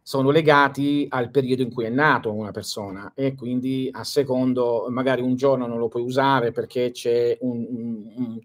sono 0.02 0.30
legati 0.30 1.06
al 1.08 1.30
periodo 1.30 1.62
in 1.62 1.72
cui 1.72 1.84
è 1.84 1.88
nato 1.88 2.32
una 2.32 2.52
persona 2.52 3.10
e 3.14 3.34
quindi 3.34 3.88
a 3.90 4.04
secondo, 4.04 4.86
magari 4.88 5.20
un 5.20 5.34
giorno 5.34 5.66
non 5.66 5.78
lo 5.78 5.88
puoi 5.88 6.04
usare 6.04 6.52
perché 6.52 6.92
c'è 6.92 7.36
un, 7.40 7.66
un, 8.14 8.40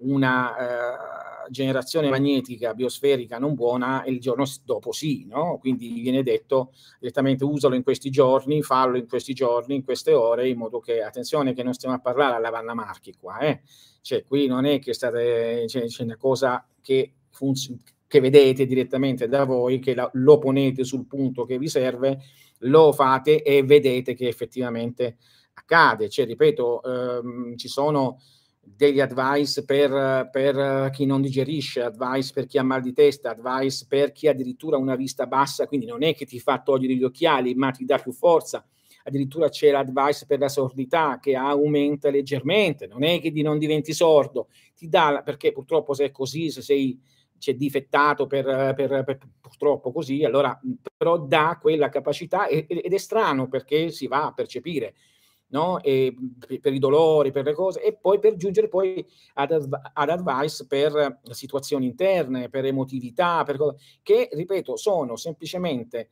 una 0.00 0.50
uh, 0.50 1.50
generazione 1.50 2.10
magnetica 2.10 2.74
biosferica 2.74 3.38
non 3.38 3.54
buona 3.54 4.02
e 4.02 4.10
il 4.10 4.20
giorno 4.20 4.44
dopo 4.66 4.92
sì, 4.92 5.24
no? 5.26 5.56
Quindi 5.58 6.00
viene 6.00 6.22
detto 6.22 6.72
direttamente 7.00 7.42
usalo 7.42 7.74
in 7.74 7.82
questi 7.82 8.10
giorni, 8.10 8.62
fallo 8.62 8.98
in 8.98 9.08
questi 9.08 9.32
giorni, 9.32 9.76
in 9.76 9.84
queste 9.84 10.12
ore, 10.12 10.46
in 10.46 10.58
modo 10.58 10.78
che, 10.78 11.02
attenzione 11.02 11.54
che 11.54 11.62
non 11.62 11.72
stiamo 11.72 11.94
a 11.94 12.00
parlare 12.00 12.36
alla 12.36 12.50
Vanna 12.50 12.74
Marchi 12.74 13.14
qua, 13.18 13.38
eh? 13.38 13.62
Cioè 14.02 14.24
qui 14.24 14.46
non 14.46 14.66
è 14.66 14.78
che 14.78 14.92
state, 14.92 15.64
c'è, 15.66 15.86
c'è 15.86 16.02
una 16.02 16.18
cosa 16.18 16.66
che 16.82 17.14
funziona 17.30 17.80
che 18.08 18.20
vedete 18.20 18.66
direttamente 18.66 19.28
da 19.28 19.44
voi, 19.44 19.78
che 19.78 19.94
la, 19.94 20.10
lo 20.14 20.38
ponete 20.38 20.82
sul 20.82 21.06
punto 21.06 21.44
che 21.44 21.58
vi 21.58 21.68
serve, 21.68 22.18
lo 22.60 22.90
fate 22.92 23.42
e 23.42 23.62
vedete 23.62 24.14
che 24.14 24.26
effettivamente 24.26 25.18
accade. 25.52 26.08
Cioè, 26.08 26.24
ripeto, 26.24 26.82
ehm, 26.82 27.56
ci 27.56 27.68
sono 27.68 28.18
degli 28.60 29.00
advice 29.00 29.64
per, 29.64 30.28
per, 30.30 30.90
chi 30.90 31.06
non 31.06 31.20
digerisce, 31.20 31.82
advice 31.82 32.32
per 32.32 32.46
chi 32.46 32.58
ha 32.58 32.62
mal 32.62 32.80
di 32.80 32.92
testa, 32.92 33.30
advice 33.30 33.86
per 33.88 34.12
chi 34.12 34.26
ha 34.26 34.32
addirittura 34.32 34.76
una 34.76 34.96
vista 34.96 35.26
bassa, 35.26 35.66
quindi 35.66 35.86
non 35.86 36.02
è 36.02 36.14
che 36.14 36.26
ti 36.26 36.38
fa 36.38 36.60
togliere 36.60 36.94
gli 36.94 37.04
occhiali, 37.04 37.54
ma 37.54 37.70
ti 37.70 37.84
dà 37.84 37.98
più 37.98 38.12
forza. 38.12 38.64
Addirittura 39.04 39.48
c'è 39.48 39.70
l'advice 39.70 40.26
per 40.26 40.38
la 40.38 40.50
sordità 40.50 41.18
che 41.18 41.34
aumenta 41.34 42.10
leggermente, 42.10 42.86
non 42.86 43.04
è 43.04 43.20
che 43.20 43.30
di 43.30 43.40
non 43.40 43.58
diventi 43.58 43.94
sordo, 43.94 44.48
ti 44.76 44.88
dà, 44.88 45.22
perché 45.24 45.52
purtroppo 45.52 45.94
se 45.94 46.06
è 46.06 46.10
così, 46.10 46.50
se 46.50 46.60
sei 46.60 47.00
c'è 47.38 47.54
difettato 47.54 48.26
per, 48.26 48.44
per, 48.74 49.04
per, 49.04 49.18
purtroppo 49.40 49.92
così, 49.92 50.24
allora 50.24 50.58
però 50.96 51.18
dà 51.18 51.58
quella 51.60 51.88
capacità 51.88 52.46
ed 52.46 52.92
è 52.92 52.98
strano 52.98 53.48
perché 53.48 53.90
si 53.90 54.06
va 54.06 54.26
a 54.26 54.32
percepire. 54.32 54.94
No? 55.50 55.80
Per 55.80 56.72
i 56.72 56.78
dolori, 56.78 57.30
per 57.30 57.44
le 57.44 57.54
cose, 57.54 57.82
e 57.82 57.96
poi 57.96 58.18
per 58.18 58.36
giungere 58.36 58.68
poi 58.68 59.02
ad, 59.34 59.50
ad 59.94 60.08
advice 60.10 60.66
per 60.66 61.20
situazioni 61.30 61.86
interne, 61.86 62.50
per 62.50 62.66
emotività, 62.66 63.44
per 63.44 63.56
cose 63.56 63.78
che, 64.02 64.28
ripeto, 64.30 64.76
sono 64.76 65.16
semplicemente 65.16 66.10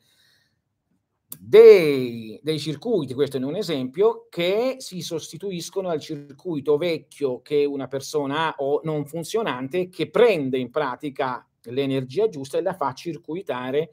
dei, 1.38 2.38
dei, 2.42 2.58
circuiti, 2.58 3.14
questo 3.14 3.36
è 3.36 3.42
un 3.42 3.56
esempio, 3.56 4.26
che 4.30 4.76
si 4.78 5.00
sostituiscono 5.00 5.88
al 5.88 6.00
circuito 6.00 6.76
vecchio 6.76 7.40
che 7.42 7.64
una 7.64 7.88
persona 7.88 8.48
ha 8.48 8.54
o 8.58 8.80
non 8.84 9.06
funzionante, 9.06 9.88
che 9.88 10.08
prende 10.10 10.58
in 10.58 10.70
pratica 10.70 11.46
l'energia 11.62 12.28
giusta 12.28 12.58
e 12.58 12.62
la 12.62 12.74
fa 12.74 12.92
circuitare 12.92 13.90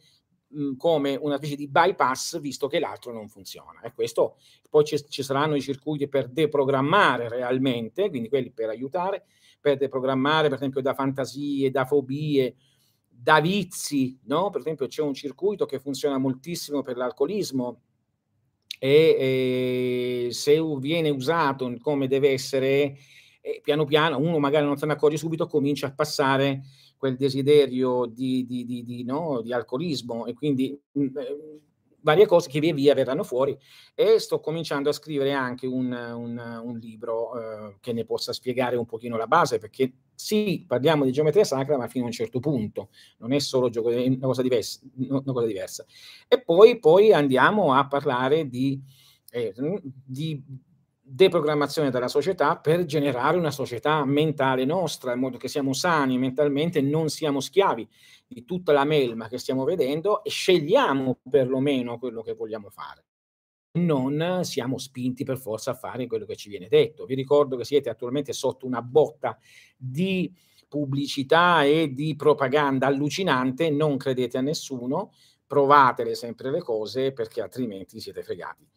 come 0.78 1.16
una 1.16 1.38
specie 1.38 1.56
di 1.56 1.68
bypass, 1.68 2.40
visto 2.40 2.68
che 2.68 2.80
l'altro 2.80 3.12
non 3.12 3.28
funziona. 3.28 3.82
E 3.82 3.94
questo 3.94 4.38
poi 4.70 4.84
ci, 4.84 5.04
ci 5.10 5.24
saranno 5.24 5.56
i 5.56 5.62
circuiti 5.62 6.08
per 6.08 6.28
deprogrammare 6.30 7.28
realmente, 7.28 8.10
quindi 8.10 8.30
quelli 8.30 8.52
per 8.52 8.70
aiutare, 8.70 9.26
per 9.60 9.78
deprogrammare, 9.78 10.50
per 10.50 10.58
esempio, 10.58 10.82
da 10.82 10.94
fantasie, 10.94 11.72
da 11.72 11.86
fobie, 11.86 12.56
da 13.24 13.40
vizi, 13.40 14.20
no? 14.26 14.50
Per 14.50 14.60
esempio 14.60 14.88
c'è 14.88 15.02
un 15.02 15.14
circuito 15.14 15.66
che 15.66 15.80
funziona 15.80 16.18
moltissimo 16.18 16.82
per 16.82 16.98
l'alcolismo 16.98 17.80
e, 18.78 20.28
e 20.28 20.34
se 20.34 20.62
viene 20.78 21.10
usato 21.10 21.74
come 21.80 22.08
deve 22.08 22.32
essere, 22.32 22.98
piano 23.62 23.86
piano 23.86 24.18
uno 24.18 24.40
magari 24.40 24.66
non 24.66 24.76
se 24.76 24.86
ne 24.86 24.92
accorge 24.92 25.16
subito, 25.16 25.48
comincia 25.48 25.88
a 25.88 25.94
passare 25.94 26.64
quel 26.98 27.16
desiderio 27.16 28.06
di, 28.08 28.46
di, 28.46 28.66
di, 28.66 28.84
di 28.84 29.04
no? 29.06 29.42
alcolismo 29.52 30.26
e 30.26 30.34
quindi 30.34 30.78
mh, 30.92 31.02
mm, 31.02 31.18
eh, 31.18 31.62
varie 32.02 32.26
cose 32.26 32.50
che 32.50 32.60
via 32.60 32.74
via 32.74 32.94
verranno 32.94 33.24
fuori 33.24 33.58
e 33.96 34.20
sto 34.20 34.42
cominciando 34.42 34.90
a 34.90 34.94
scrivere 34.94 35.32
anche 35.32 35.66
un, 35.66 35.94
un, 35.94 36.62
un 36.64 36.78
libro 36.78 37.40
eh, 37.40 37.78
che 37.80 37.94
ne 37.94 38.04
possa 38.04 38.34
spiegare 38.34 38.76
un 38.76 38.86
pochino 38.86 39.16
la 39.16 39.28
base, 39.28 39.60
perché 39.60 39.94
sì, 40.16 40.64
parliamo 40.68 41.06
di 41.06 41.12
geometria 41.12 41.44
sacra, 41.44 41.78
ma 41.78 41.88
fino 41.88 42.04
a 42.04 42.08
un 42.08 42.14
certo 42.14 42.40
punto, 42.40 42.90
non 43.18 43.34
è 43.34 43.40
solo 43.40 43.70
gioco, 43.70 43.90
è 43.90 44.08
una, 44.08 44.18
cosa 44.20 44.42
diversa, 44.42 44.80
una 44.96 45.22
cosa 45.22 45.46
diversa. 45.46 45.86
E 46.28 46.42
poi, 46.42 46.80
poi 46.80 47.14
andiamo 47.14 47.74
a 47.74 47.88
parlare 47.88 48.48
di, 48.48 48.82
eh, 49.32 49.54
di 50.06 50.44
deprogrammazione 51.06 51.92
della 51.92 52.08
società 52.08 52.58
per 52.58 52.86
generare 52.86 53.38
una 53.38 53.52
società 53.52 54.04
mentale 54.06 54.66
nostra, 54.66 55.14
in 55.14 55.20
modo 55.20 55.38
che 55.38 55.48
siamo 55.48 55.74
sani 55.74 56.18
mentalmente, 56.18 56.82
non 56.82 57.10
siamo 57.10 57.40
schiavi 57.40 57.88
di 58.28 58.46
tutta 58.46 58.72
la 58.72 58.86
melma 58.86 59.28
che 59.28 59.38
stiamo 59.38 59.64
vedendo 59.64 60.24
e 60.24 60.30
scegliamo 60.30 61.20
perlomeno 61.30 62.00
quello 62.00 62.22
che 62.22 62.34
vogliamo 62.34 62.70
fare. 62.70 63.04
Non 63.76 64.44
siamo 64.44 64.78
spinti 64.78 65.24
per 65.24 65.40
forza 65.40 65.72
a 65.72 65.76
fare 65.76 66.06
quello 66.06 66.26
che 66.26 66.36
ci 66.36 66.48
viene 66.48 66.68
detto. 66.68 67.06
Vi 67.06 67.16
ricordo 67.16 67.58
che 67.58 67.66
siete 67.66 67.90
attualmente 67.90 68.32
sotto 68.32 68.68
una 68.68 68.84
botta 68.84 69.38
di 69.76 70.32
pubblicità 70.68 71.64
e 71.64 71.92
di 71.92 72.16
propaganda 72.16 72.86
allucinante, 72.86 73.72
non 73.72 73.98
credete 73.98 74.38
a 74.38 74.42
nessuno, 74.42 75.14
provatele 75.48 76.14
sempre 76.14 76.52
le 76.52 76.60
cose 76.62 77.14
perché 77.14 77.42
altrimenti 77.42 78.00
siete 78.00 78.22
fregati 78.24 78.68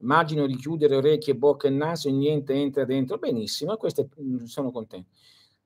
immagino 0.00 0.46
di 0.46 0.56
chiudere 0.56 0.96
orecchie, 0.96 1.34
bocca 1.34 1.68
e 1.68 1.70
naso 1.70 2.08
e 2.08 2.12
niente 2.12 2.52
entra 2.54 2.84
dentro, 2.84 3.18
benissimo, 3.18 3.74
e 3.74 3.76
questo 3.76 4.08
mm, 4.20 4.44
sono 4.44 4.70
contento. 4.70 5.10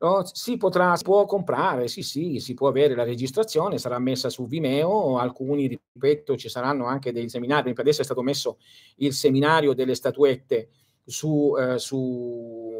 No, 0.03 0.25
si 0.33 0.57
potrà, 0.57 0.97
si 0.97 1.05
può 1.05 1.25
comprare, 1.27 1.87
sì, 1.87 2.03
sì, 2.03 2.41
si 2.41 2.55
può 2.55 2.67
avere 2.67 2.97
la 2.97 3.05
registrazione, 3.05 3.79
sarà 3.79 4.01
messa 4.01 4.31
su 4.31 4.49
Vimeo, 4.49 5.17
alcuni, 5.17 5.69
ripeto, 5.69 6.37
ci 6.37 6.49
saranno 6.49 6.87
anche 6.87 7.13
dei 7.13 7.29
seminari, 7.29 7.73
adesso 7.73 8.01
è 8.01 8.05
stato 8.05 8.21
messo 8.21 8.59
il 8.97 9.13
seminario 9.13 9.75
delle 9.75 9.95
statuette 9.95 10.71
su, 11.05 11.55
eh, 11.57 11.79
su, 11.79 12.73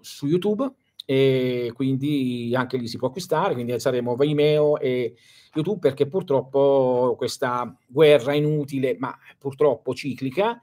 su 0.00 0.26
YouTube, 0.26 0.68
e 1.04 1.70
quindi 1.74 2.52
anche 2.56 2.76
lì 2.76 2.88
si 2.88 2.98
può 2.98 3.06
acquistare, 3.06 3.54
quindi 3.54 3.78
saremo 3.78 4.16
Vimeo 4.16 4.80
e 4.80 5.14
YouTube 5.54 5.78
perché 5.78 6.08
purtroppo 6.08 7.14
questa 7.16 7.72
guerra 7.86 8.34
inutile, 8.34 8.96
ma 8.98 9.16
purtroppo 9.38 9.94
ciclica, 9.94 10.60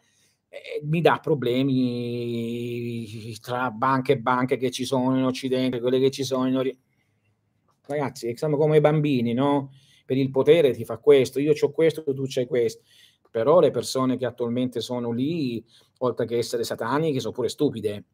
eh, 0.56 0.82
mi 0.84 1.02
dà 1.02 1.20
problemi 1.22 3.36
tra 3.42 3.72
banche 3.72 4.14
e 4.14 4.20
banche 4.20 4.58
che 4.58 4.72
ci 4.72 4.86
sono 4.86 5.18
in 5.18 5.24
Occidente, 5.24 5.80
quelle 5.80 6.00
che 6.00 6.12
ci 6.12 6.24
sono 6.24 6.48
in 6.48 6.56
Oriente. 6.56 6.82
Ragazzi, 7.88 8.36
siamo 8.36 8.58
come 8.58 8.78
i 8.78 8.82
bambini, 8.82 9.34
no? 9.34 9.72
Per 10.06 10.18
il 10.18 10.32
potere 10.32 10.74
ti 10.74 10.86
fa 10.86 10.98
questo, 10.98 11.40
io 11.40 11.54
ho 11.60 11.72
questo, 11.72 12.04
tu 12.04 12.26
c'hai 12.28 12.48
questo. 12.48 12.84
Però 13.30 13.60
le 13.60 13.72
persone 13.72 14.18
che 14.18 14.26
attualmente 14.26 14.80
sono 14.80 15.12
lì, 15.12 15.64
oltre 16.00 16.26
che 16.26 16.38
essere 16.38 16.64
sataniche, 16.64 17.20
sono 17.20 17.34
pure 17.34 17.50
stupide. 17.50 18.06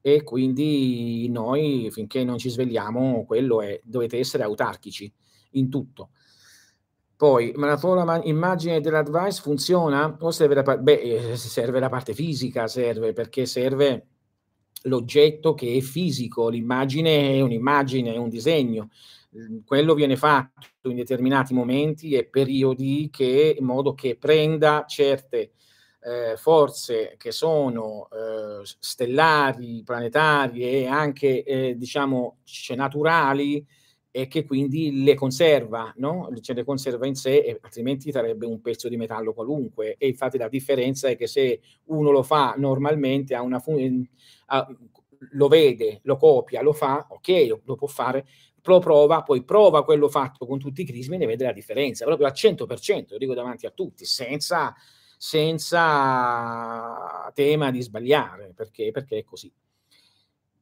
E 0.00 0.22
quindi 0.22 1.28
noi, 1.28 1.88
finché 1.90 2.24
non 2.24 2.38
ci 2.38 2.50
svegliamo, 2.50 3.24
quello 3.24 3.62
è, 3.62 3.80
dovete 3.82 4.18
essere 4.18 4.42
autarchici 4.42 5.10
in 5.52 5.70
tutto. 5.70 6.10
Poi, 7.16 7.52
ma 7.56 7.66
la 7.66 7.78
tua 7.78 8.20
immagine 8.24 8.80
dell'advice 8.80 9.40
funziona? 9.40 10.16
O 10.20 10.30
serve 10.30 10.54
la, 10.54 10.76
beh, 10.76 11.30
eh, 11.32 11.36
serve 11.36 11.80
la 11.80 11.88
parte 11.88 12.12
fisica, 12.12 12.68
serve 12.68 13.14
perché 13.14 13.46
serve 13.46 14.06
l'oggetto 14.82 15.54
che 15.54 15.76
è 15.76 15.80
fisico, 15.80 16.48
l'immagine 16.48 17.32
è 17.32 17.40
un'immagine, 17.40 18.12
è 18.12 18.18
un 18.18 18.28
disegno. 18.28 18.90
Quello 19.64 19.94
viene 19.94 20.16
fatto 20.16 20.88
in 20.90 20.96
determinati 20.96 21.54
momenti 21.54 22.12
e 22.12 22.26
periodi 22.26 23.08
che, 23.10 23.56
in 23.58 23.64
modo 23.64 23.94
che 23.94 24.16
prenda 24.16 24.84
certe 24.86 25.52
eh, 26.00 26.36
forze 26.36 27.16
che 27.18 27.32
sono 27.32 28.08
eh, 28.10 28.60
stellari, 28.62 29.82
planetarie 29.84 30.82
e 30.82 30.86
anche, 30.86 31.42
eh, 31.42 31.74
diciamo, 31.76 32.38
naturali, 32.74 33.66
e 34.16 34.28
che 34.28 34.46
quindi 34.46 35.02
le 35.02 35.12
conserva, 35.14 35.92
no? 35.96 36.30
ce 36.40 36.54
le 36.54 36.64
conserva 36.64 37.06
in 37.06 37.16
sé, 37.16 37.58
altrimenti 37.60 38.10
sarebbe 38.10 38.46
un 38.46 38.62
pezzo 38.62 38.88
di 38.88 38.96
metallo 38.96 39.34
qualunque. 39.34 39.96
E 39.98 40.06
infatti 40.08 40.38
la 40.38 40.48
differenza 40.48 41.08
è 41.08 41.16
che 41.18 41.26
se 41.26 41.60
uno 41.88 42.10
lo 42.10 42.22
fa 42.22 42.54
normalmente, 42.56 43.34
ha 43.34 43.42
una 43.42 43.58
fun- 43.58 44.08
ha, 44.46 44.66
lo 45.32 45.48
vede, 45.48 46.00
lo 46.04 46.16
copia, 46.16 46.62
lo 46.62 46.72
fa, 46.72 47.06
ok, 47.10 47.58
lo 47.62 47.74
può 47.74 47.86
fare, 47.86 48.26
lo 48.62 48.78
prova, 48.78 49.22
poi 49.22 49.44
prova 49.44 49.84
quello 49.84 50.08
fatto 50.08 50.46
con 50.46 50.58
tutti 50.58 50.80
i 50.80 50.86
crismi 50.86 51.16
e 51.16 51.18
ne 51.18 51.26
vede 51.26 51.44
la 51.44 51.52
differenza, 51.52 52.06
proprio 52.06 52.26
al 52.26 52.32
100%, 52.32 53.08
lo 53.10 53.18
dico 53.18 53.34
davanti 53.34 53.66
a 53.66 53.70
tutti, 53.70 54.06
senza, 54.06 54.74
senza 55.18 55.90
tema 57.34 57.70
di 57.70 57.82
sbagliare, 57.82 58.54
perché, 58.56 58.90
perché 58.92 59.18
è 59.18 59.24
così. 59.24 59.52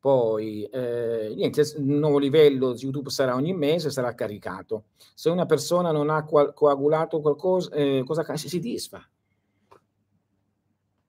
Poi, 0.05 0.65
eh, 0.65 1.33
niente, 1.35 1.63
il 1.63 1.83
nuovo 1.83 2.19
livello 2.19 2.75
di 2.75 2.83
YouTube 2.83 3.09
sarà 3.09 3.35
ogni 3.35 3.55
mese, 3.55 3.89
sarà 3.89 4.15
caricato. 4.15 4.89
Se 5.15 5.31
una 5.31 5.47
persona 5.47 5.93
non 5.93 6.11
ha 6.11 6.27
qual- 6.27 6.53
coagulato 6.53 7.23
qualcosa, 7.23 7.71
eh, 7.75 8.03
cosa 8.05 8.37
si, 8.37 8.51
si 8.51 8.61
disfa. 8.61 9.03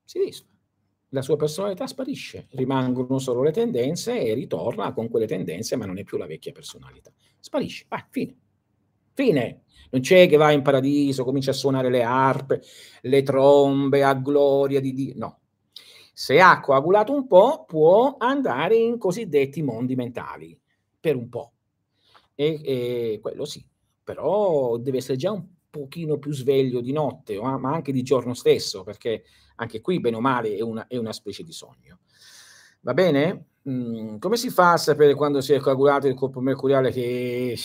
Si 0.06 0.18
disfa. 0.18 0.46
La 1.10 1.22
sua 1.22 1.36
personalità 1.36 1.88
sparisce, 1.88 2.48
rimangono 2.52 3.20
solo 3.20 3.44
le 3.44 3.52
tendenze 3.52 4.18
e 4.18 4.34
ritorna 4.34 4.94
con 4.94 5.10
quelle 5.10 5.28
tendenze, 5.28 5.76
ma 5.76 5.86
non 5.86 5.98
è 5.98 6.06
più 6.06 6.18
la 6.18 6.26
vecchia 6.26 6.54
personalità. 6.54 7.12
Sparisce, 7.38 7.88
vai, 7.90 8.06
fine. 8.10 8.38
Fine. 9.12 9.64
Non 9.92 10.00
c'è 10.00 10.26
che 10.30 10.38
va 10.38 10.52
in 10.52 10.62
paradiso, 10.62 11.26
comincia 11.26 11.52
a 11.52 11.54
suonare 11.54 11.90
le 11.90 12.04
arpe, 12.04 12.62
le 13.02 13.24
trombe 13.24 14.06
a 14.06 14.14
gloria 14.14 14.80
di 14.80 14.94
Dio. 14.94 15.14
No, 15.18 15.40
se 16.18 16.40
ha 16.40 16.62
coagulato 16.62 17.12
un 17.12 17.28
po', 17.28 17.66
può 17.68 18.16
andare 18.18 18.78
in 18.78 18.98
cosiddetti 18.98 19.62
mondi 19.62 19.96
mentali, 19.96 20.58
per 20.98 21.18
un 21.18 21.28
po'. 21.28 21.52
E, 22.34 22.62
e 22.64 23.20
quello 23.22 23.44
sì, 23.44 23.66
però 24.02 24.78
deve 24.78 25.00
essere 25.00 25.18
già 25.18 25.32
un 25.32 25.46
pochino 25.70 26.18
più 26.18 26.32
sveglio 26.32 26.80
di 26.80 26.94
notte, 26.94 27.38
ma 27.38 27.74
anche 27.74 27.92
di 27.92 28.02
giorno 28.02 28.34
stesso, 28.34 28.84
perché 28.84 29.26
anche 29.56 29.82
qui, 29.82 30.00
bene 30.00 30.16
o 30.16 30.22
male, 30.22 30.56
è 30.56 30.62
una, 30.62 30.88
è 30.88 30.96
una 30.96 31.12
specie 31.12 31.44
di 31.44 31.52
sogno. 31.52 32.00
Va 32.80 32.94
bene? 32.94 33.48
Mm, 33.70 34.18
come 34.18 34.38
si 34.38 34.50
fa 34.50 34.72
a 34.72 34.78
sapere 34.78 35.16
quando 35.16 35.42
si 35.42 35.52
è 35.52 35.60
coagulato 35.60 36.08
il 36.08 36.14
corpo 36.14 36.40
mercuriale 36.40 36.92
che 36.92 37.58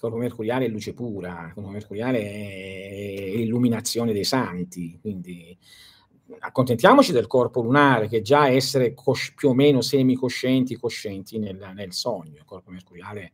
corpo 0.00 0.16
mercuriale 0.16 0.64
è 0.64 0.68
luce 0.68 0.94
pura, 0.94 1.46
il 1.46 1.54
corpo 1.54 1.70
mercuriale 1.70 2.18
è 2.18 3.38
illuminazione 3.38 4.12
dei 4.12 4.24
santi, 4.24 4.98
quindi 5.00 5.56
accontentiamoci 6.38 7.12
del 7.12 7.26
corpo 7.26 7.60
lunare 7.60 8.08
che 8.08 8.22
già 8.22 8.48
essere 8.48 8.94
cosci- 8.94 9.34
più 9.34 9.50
o 9.50 9.54
meno 9.54 9.80
semicoscienti, 9.82 10.76
coscienti 10.76 11.38
nel, 11.38 11.72
nel 11.74 11.92
sogno, 11.92 12.36
il 12.36 12.44
corpo 12.44 12.70
mercuriale 12.70 13.32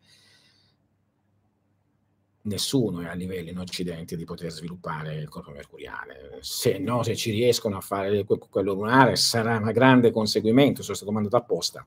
nessuno 2.47 3.01
è 3.01 3.07
a 3.07 3.15
livello 3.15 3.51
in 3.51 3.59
Occidente 3.59 4.17
di 4.17 4.25
poter 4.25 4.51
sviluppare 4.51 5.17
il 5.17 5.29
corpo 5.29 5.51
mercuriale. 5.51 6.39
Se 6.41 6.79
no, 6.79 7.03
se 7.03 7.15
ci 7.15 7.31
riescono 7.31 7.77
a 7.77 7.81
fare 7.81 8.25
quello 8.25 8.73
lunare, 8.73 9.17
sarà 9.17 9.57
un 9.59 9.71
grande 9.73 10.11
conseguimento. 10.11 10.83
Sono 10.83 10.97
stato 10.97 11.13
mandato 11.13 11.37
apposta 11.37 11.87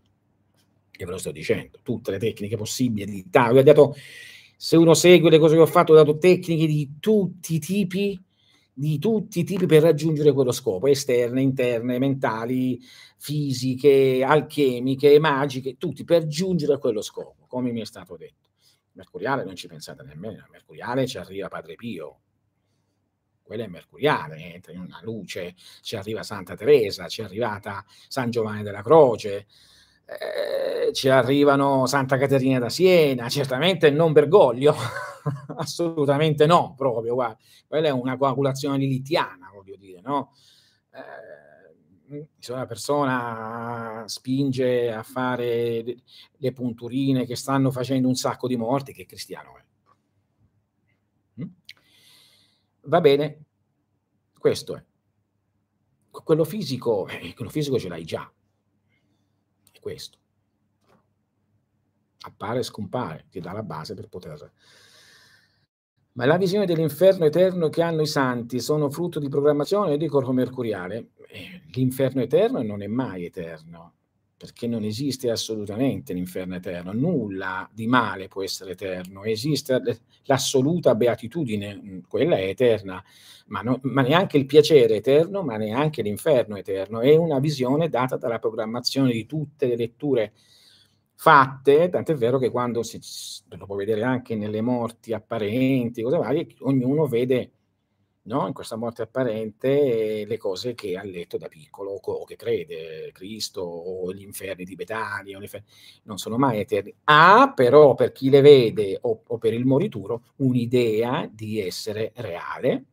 e 0.91 1.05
ve 1.05 1.11
lo 1.11 1.17
sto 1.17 1.31
dicendo. 1.31 1.79
Tutte 1.81 2.11
le 2.11 2.19
tecniche 2.19 2.57
possibili 2.57 3.09
di 3.09 3.29
Tauro. 3.29 3.59
Ho 3.59 3.63
dato 3.63 3.95
se 4.61 4.75
uno 4.75 4.93
segue 4.93 5.29
le 5.29 5.39
cose 5.39 5.55
che 5.55 5.61
ho 5.61 5.65
fatto, 5.65 5.93
ho 5.93 5.95
dato 5.95 6.17
tecniche 6.17 6.67
di 6.67 6.97
tutti 6.99 7.55
i 7.55 7.59
tipi, 7.59 8.21
di 8.73 8.99
tutti 8.99 9.39
i 9.39 9.43
tipi 9.45 9.65
per 9.65 9.83
raggiungere 9.83 10.33
quello 10.33 10.51
scopo, 10.51 10.87
esterne, 10.87 11.41
interne, 11.41 11.97
mentali, 11.97 12.77
fisiche, 13.15 14.21
alchemiche, 14.21 15.17
magiche, 15.17 15.77
tutti 15.77 16.03
per 16.03 16.27
giungere 16.27 16.73
a 16.73 16.77
quello 16.77 17.01
scopo, 17.01 17.45
come 17.47 17.71
mi 17.71 17.79
è 17.79 17.85
stato 17.85 18.17
detto. 18.17 18.49
Mercuriale 18.91 19.45
non 19.45 19.55
ci 19.55 19.67
pensate 19.67 20.03
nemmeno, 20.03 20.45
Mercuriale 20.51 21.07
ci 21.07 21.17
arriva 21.17 21.47
Padre 21.47 21.75
Pio, 21.75 22.19
quello 23.41 23.63
è 23.63 23.67
mercuriale, 23.67 24.55
entra 24.55 24.73
in 24.73 24.81
una 24.81 24.99
luce, 25.03 25.55
ci 25.79 25.95
arriva 25.95 26.21
Santa 26.21 26.55
Teresa, 26.55 27.07
ci 27.07 27.21
è 27.21 27.23
arrivata 27.23 27.85
San 28.09 28.29
Giovanni 28.29 28.61
della 28.61 28.81
Croce, 28.81 29.47
eh, 30.17 30.91
ci 30.93 31.07
arrivano 31.09 31.85
Santa 31.85 32.17
Caterina 32.17 32.57
da 32.57 32.69
Siena, 32.69 33.29
certamente 33.29 33.91
non 33.91 34.11
Bergoglio, 34.11 34.73
assolutamente 35.57 36.47
no, 36.47 36.73
proprio, 36.75 37.13
guarda. 37.13 37.37
quella 37.67 37.89
è 37.89 37.91
una 37.91 38.17
coagulazione 38.17 38.77
lilitiana, 38.77 39.51
voglio 39.53 39.75
dire, 39.75 40.01
no? 40.01 40.33
Eh, 40.91 42.27
se 42.39 42.51
una 42.51 42.65
persona 42.65 44.03
spinge 44.07 44.91
a 44.91 45.03
fare 45.03 45.83
le 46.37 46.51
punturine 46.53 47.27
che 47.27 47.35
stanno 47.35 47.69
facendo 47.69 48.07
un 48.07 48.15
sacco 48.15 48.47
di 48.47 48.57
morti, 48.57 48.93
che 48.93 49.05
cristiano 49.05 49.57
è? 49.57 49.63
Mm? 51.43 51.47
Va 52.85 52.99
bene, 52.99 53.43
questo 54.39 54.75
è. 54.75 54.83
Quello 56.09 56.43
fisico, 56.43 57.07
eh, 57.07 57.33
quello 57.35 57.51
fisico 57.51 57.77
ce 57.77 57.87
l'hai 57.87 58.03
già, 58.03 58.29
questo. 59.79 60.17
Appare 62.21 62.59
e 62.59 62.63
scompare, 62.63 63.25
ti 63.29 63.39
dà 63.39 63.53
la 63.53 63.63
base 63.63 63.93
per 63.93 64.09
poter 64.09 64.51
Ma 66.13 66.25
la 66.25 66.37
visione 66.37 66.65
dell'inferno 66.65 67.25
eterno 67.25 67.69
che 67.69 67.81
hanno 67.81 68.01
i 68.01 68.07
santi 68.07 68.59
sono 68.59 68.89
frutto 68.89 69.19
di 69.19 69.29
programmazione 69.29 69.97
di 69.97 70.07
corpo 70.07 70.33
mercuriale? 70.33 71.11
Eh, 71.27 71.61
l'inferno 71.71 72.21
eterno 72.21 72.61
non 72.61 72.81
è 72.81 72.87
mai 72.87 73.25
eterno, 73.25 73.93
perché 74.39 74.67
non 74.67 74.85
esiste 74.85 75.29
assolutamente 75.29 76.13
l'inferno 76.13 76.55
eterno, 76.55 76.93
nulla 76.93 77.69
di 77.73 77.87
male 77.87 78.29
può 78.29 78.41
essere 78.41 78.71
eterno, 78.71 79.25
esiste 79.25 79.81
l'assoluta 80.23 80.95
beatitudine, 80.95 81.75
mm, 81.75 81.99
quella 82.07 82.37
è 82.37 82.47
eterna, 82.47 83.03
ma, 83.47 83.59
no, 83.59 83.79
ma 83.81 84.01
neanche 84.01 84.37
il 84.37 84.45
piacere 84.45 84.95
eterno, 84.95 85.43
ma 85.43 85.57
neanche 85.57 86.01
l'inferno 86.01 86.55
eterno, 86.55 87.01
è 87.01 87.13
una 87.17 87.39
visione 87.39 87.89
data 87.89 88.15
dalla 88.15 88.39
programmazione 88.39 89.11
di 89.11 89.25
tutte 89.25 89.67
le 89.67 89.75
letture 89.75 90.31
fatte, 91.15 91.89
tant'è 91.89 92.15
vero 92.15 92.37
che 92.37 92.49
quando 92.49 92.81
si, 92.81 92.97
lo 93.49 93.65
può 93.65 93.75
vedere 93.75 94.03
anche 94.03 94.37
nelle 94.37 94.61
morti 94.61 95.11
apparenti, 95.11 96.01
cose 96.01 96.15
varie, 96.15 96.47
ognuno 96.59 97.07
vede 97.07 97.51
no, 98.23 98.47
in 98.47 98.53
questa 98.53 98.75
morte 98.75 99.01
apparente 99.01 100.25
le 100.25 100.37
cose 100.37 100.75
che 100.75 100.97
ha 100.97 101.03
letto 101.03 101.37
da 101.37 101.47
piccolo 101.47 101.91
o 101.91 102.23
che 102.25 102.35
crede, 102.35 103.11
Cristo 103.11 103.61
o 103.61 104.13
gli 104.13 104.21
inferni 104.21 104.65
tibetani, 104.65 105.35
non 106.03 106.17
sono 106.17 106.37
mai 106.37 106.59
eterni. 106.59 106.93
Ha 107.05 107.53
però 107.55 107.95
per 107.95 108.11
chi 108.11 108.29
le 108.29 108.41
vede 108.41 108.97
o, 109.01 109.23
o 109.25 109.37
per 109.37 109.53
il 109.53 109.65
morituro 109.65 110.23
un'idea 110.37 111.29
di 111.31 111.59
essere 111.59 112.11
reale 112.15 112.85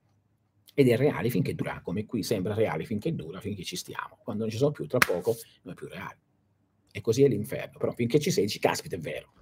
ed 0.75 0.89
è 0.89 0.97
reale 0.97 1.31
finché 1.31 1.55
dura, 1.55 1.81
come 1.83 2.05
qui 2.05 2.23
sembra 2.23 2.55
reale 2.55 2.85
finché 2.85 3.15
dura, 3.15 3.41
finché 3.41 3.65
ci 3.65 3.77
stiamo. 3.77 4.19
Quando 4.23 4.43
non 4.43 4.53
ci 4.53 4.59
sono 4.59 4.73
più, 4.73 4.87
tra 4.87 4.99
poco 4.99 5.35
non 5.63 5.73
è 5.73 5.77
più 5.77 5.89
reale 5.89 6.19
e 6.97 7.03
così 7.03 7.25
è 7.25 7.29
l'inferno. 7.29 7.79
Però 7.79 7.93
finché 7.93 8.19
ci 8.19 8.31
sei, 8.31 8.45
dici, 8.45 8.59
caspita, 8.59 8.97
è 8.97 8.99
vero. 8.99 9.33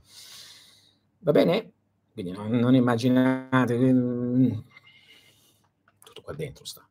Va 1.21 1.31
bene? 1.31 1.73
Quindi 2.13 2.33
non, 2.33 2.51
non 2.51 2.75
immaginate, 2.75 3.77
mm, 3.77 4.53
qua 6.25 6.35
dentro 6.35 6.65
sta. 6.65 6.89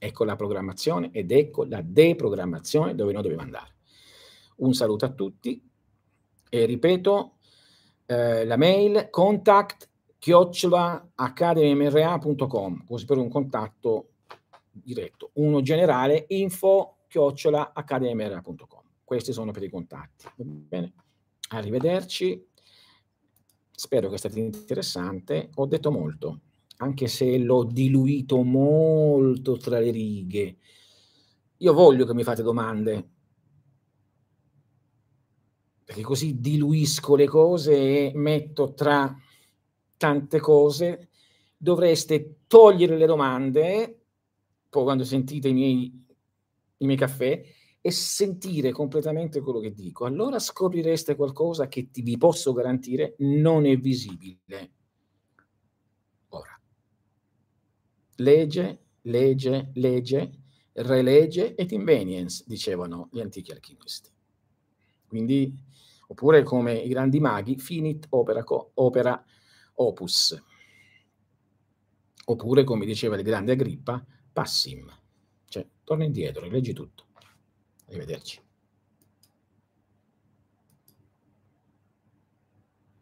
Ecco 0.00 0.24
la 0.24 0.36
programmazione 0.36 1.10
ed 1.12 1.32
ecco 1.32 1.64
la 1.64 1.80
deprogrammazione 1.82 2.94
dove 2.94 3.12
noi 3.12 3.22
dobbiamo 3.22 3.44
andare. 3.44 3.74
Un 4.56 4.74
saluto 4.74 5.06
a 5.06 5.10
tutti 5.10 5.62
e 6.50 6.64
ripeto 6.66 7.36
eh, 8.06 8.44
la 8.44 8.56
mail 8.56 9.08
contact 9.10 9.88
chiocciolaacademymra.com 10.18 12.84
così 12.84 13.04
per 13.04 13.18
un 13.18 13.28
contatto 13.28 14.10
diretto. 14.70 15.30
Uno 15.34 15.60
generale 15.62 16.24
info 16.28 16.98
chiocciolaacademia.com. 17.08 18.82
Questi 19.04 19.32
sono 19.32 19.52
per 19.52 19.62
i 19.62 19.70
contatti. 19.70 20.26
Bene, 20.36 20.92
arrivederci. 21.50 22.46
Spero 23.70 24.10
che 24.10 24.18
sia 24.18 24.28
stato 24.28 24.44
interessante. 24.44 25.50
Ho 25.54 25.66
detto 25.66 25.90
molto, 25.90 26.40
anche 26.78 27.06
se 27.06 27.38
l'ho 27.38 27.64
diluito 27.64 28.42
molto 28.42 29.56
tra 29.56 29.78
le 29.78 29.90
righe. 29.90 30.56
Io 31.58 31.72
voglio 31.72 32.04
che 32.04 32.14
mi 32.14 32.24
fate 32.24 32.42
domande, 32.42 33.08
perché 35.84 36.02
così 36.02 36.40
diluisco 36.40 37.14
le 37.16 37.26
cose 37.26 37.72
e 37.72 38.12
metto 38.14 38.74
tra 38.74 39.16
tante 39.96 40.40
cose. 40.40 41.08
Dovreste 41.56 42.40
togliere 42.46 42.96
le 42.96 43.06
domande, 43.06 44.02
poi 44.68 44.82
quando 44.84 45.04
sentite 45.04 45.48
i 45.48 45.52
miei 45.52 46.06
i 46.78 46.86
miei 46.86 46.98
caffè 46.98 47.42
e 47.80 47.90
sentire 47.90 48.72
completamente 48.72 49.40
quello 49.40 49.60
che 49.60 49.72
dico, 49.72 50.04
allora 50.04 50.38
scoprireste 50.38 51.14
qualcosa 51.14 51.68
che 51.68 51.90
ti, 51.90 52.02
vi 52.02 52.16
posso 52.18 52.52
garantire 52.52 53.14
non 53.18 53.66
è 53.66 53.76
visibile. 53.76 54.70
Ora, 56.30 56.60
legge, 58.18 58.84
legge, 59.02 59.70
legge, 59.74 60.30
relegge 60.72 61.54
et 61.54 61.72
invenience, 61.72 62.44
dicevano 62.46 63.08
gli 63.12 63.20
antichi 63.20 63.50
alchimisti. 63.50 64.10
Quindi, 65.06 65.52
oppure 66.08 66.42
come 66.42 66.74
i 66.74 66.88
grandi 66.88 67.20
maghi, 67.20 67.58
finit 67.58 68.06
opera, 68.10 68.44
opera 68.74 69.24
opus. 69.74 70.42
Oppure, 72.26 72.64
come 72.64 72.84
diceva 72.84 73.16
il 73.16 73.22
grande 73.22 73.52
Agrippa, 73.52 74.04
passim. 74.32 74.86
Cioè, 75.46 75.66
torna 75.82 76.04
indietro, 76.04 76.46
leggi 76.46 76.72
tutto. 76.72 77.06
Arrivederci. 77.86 78.40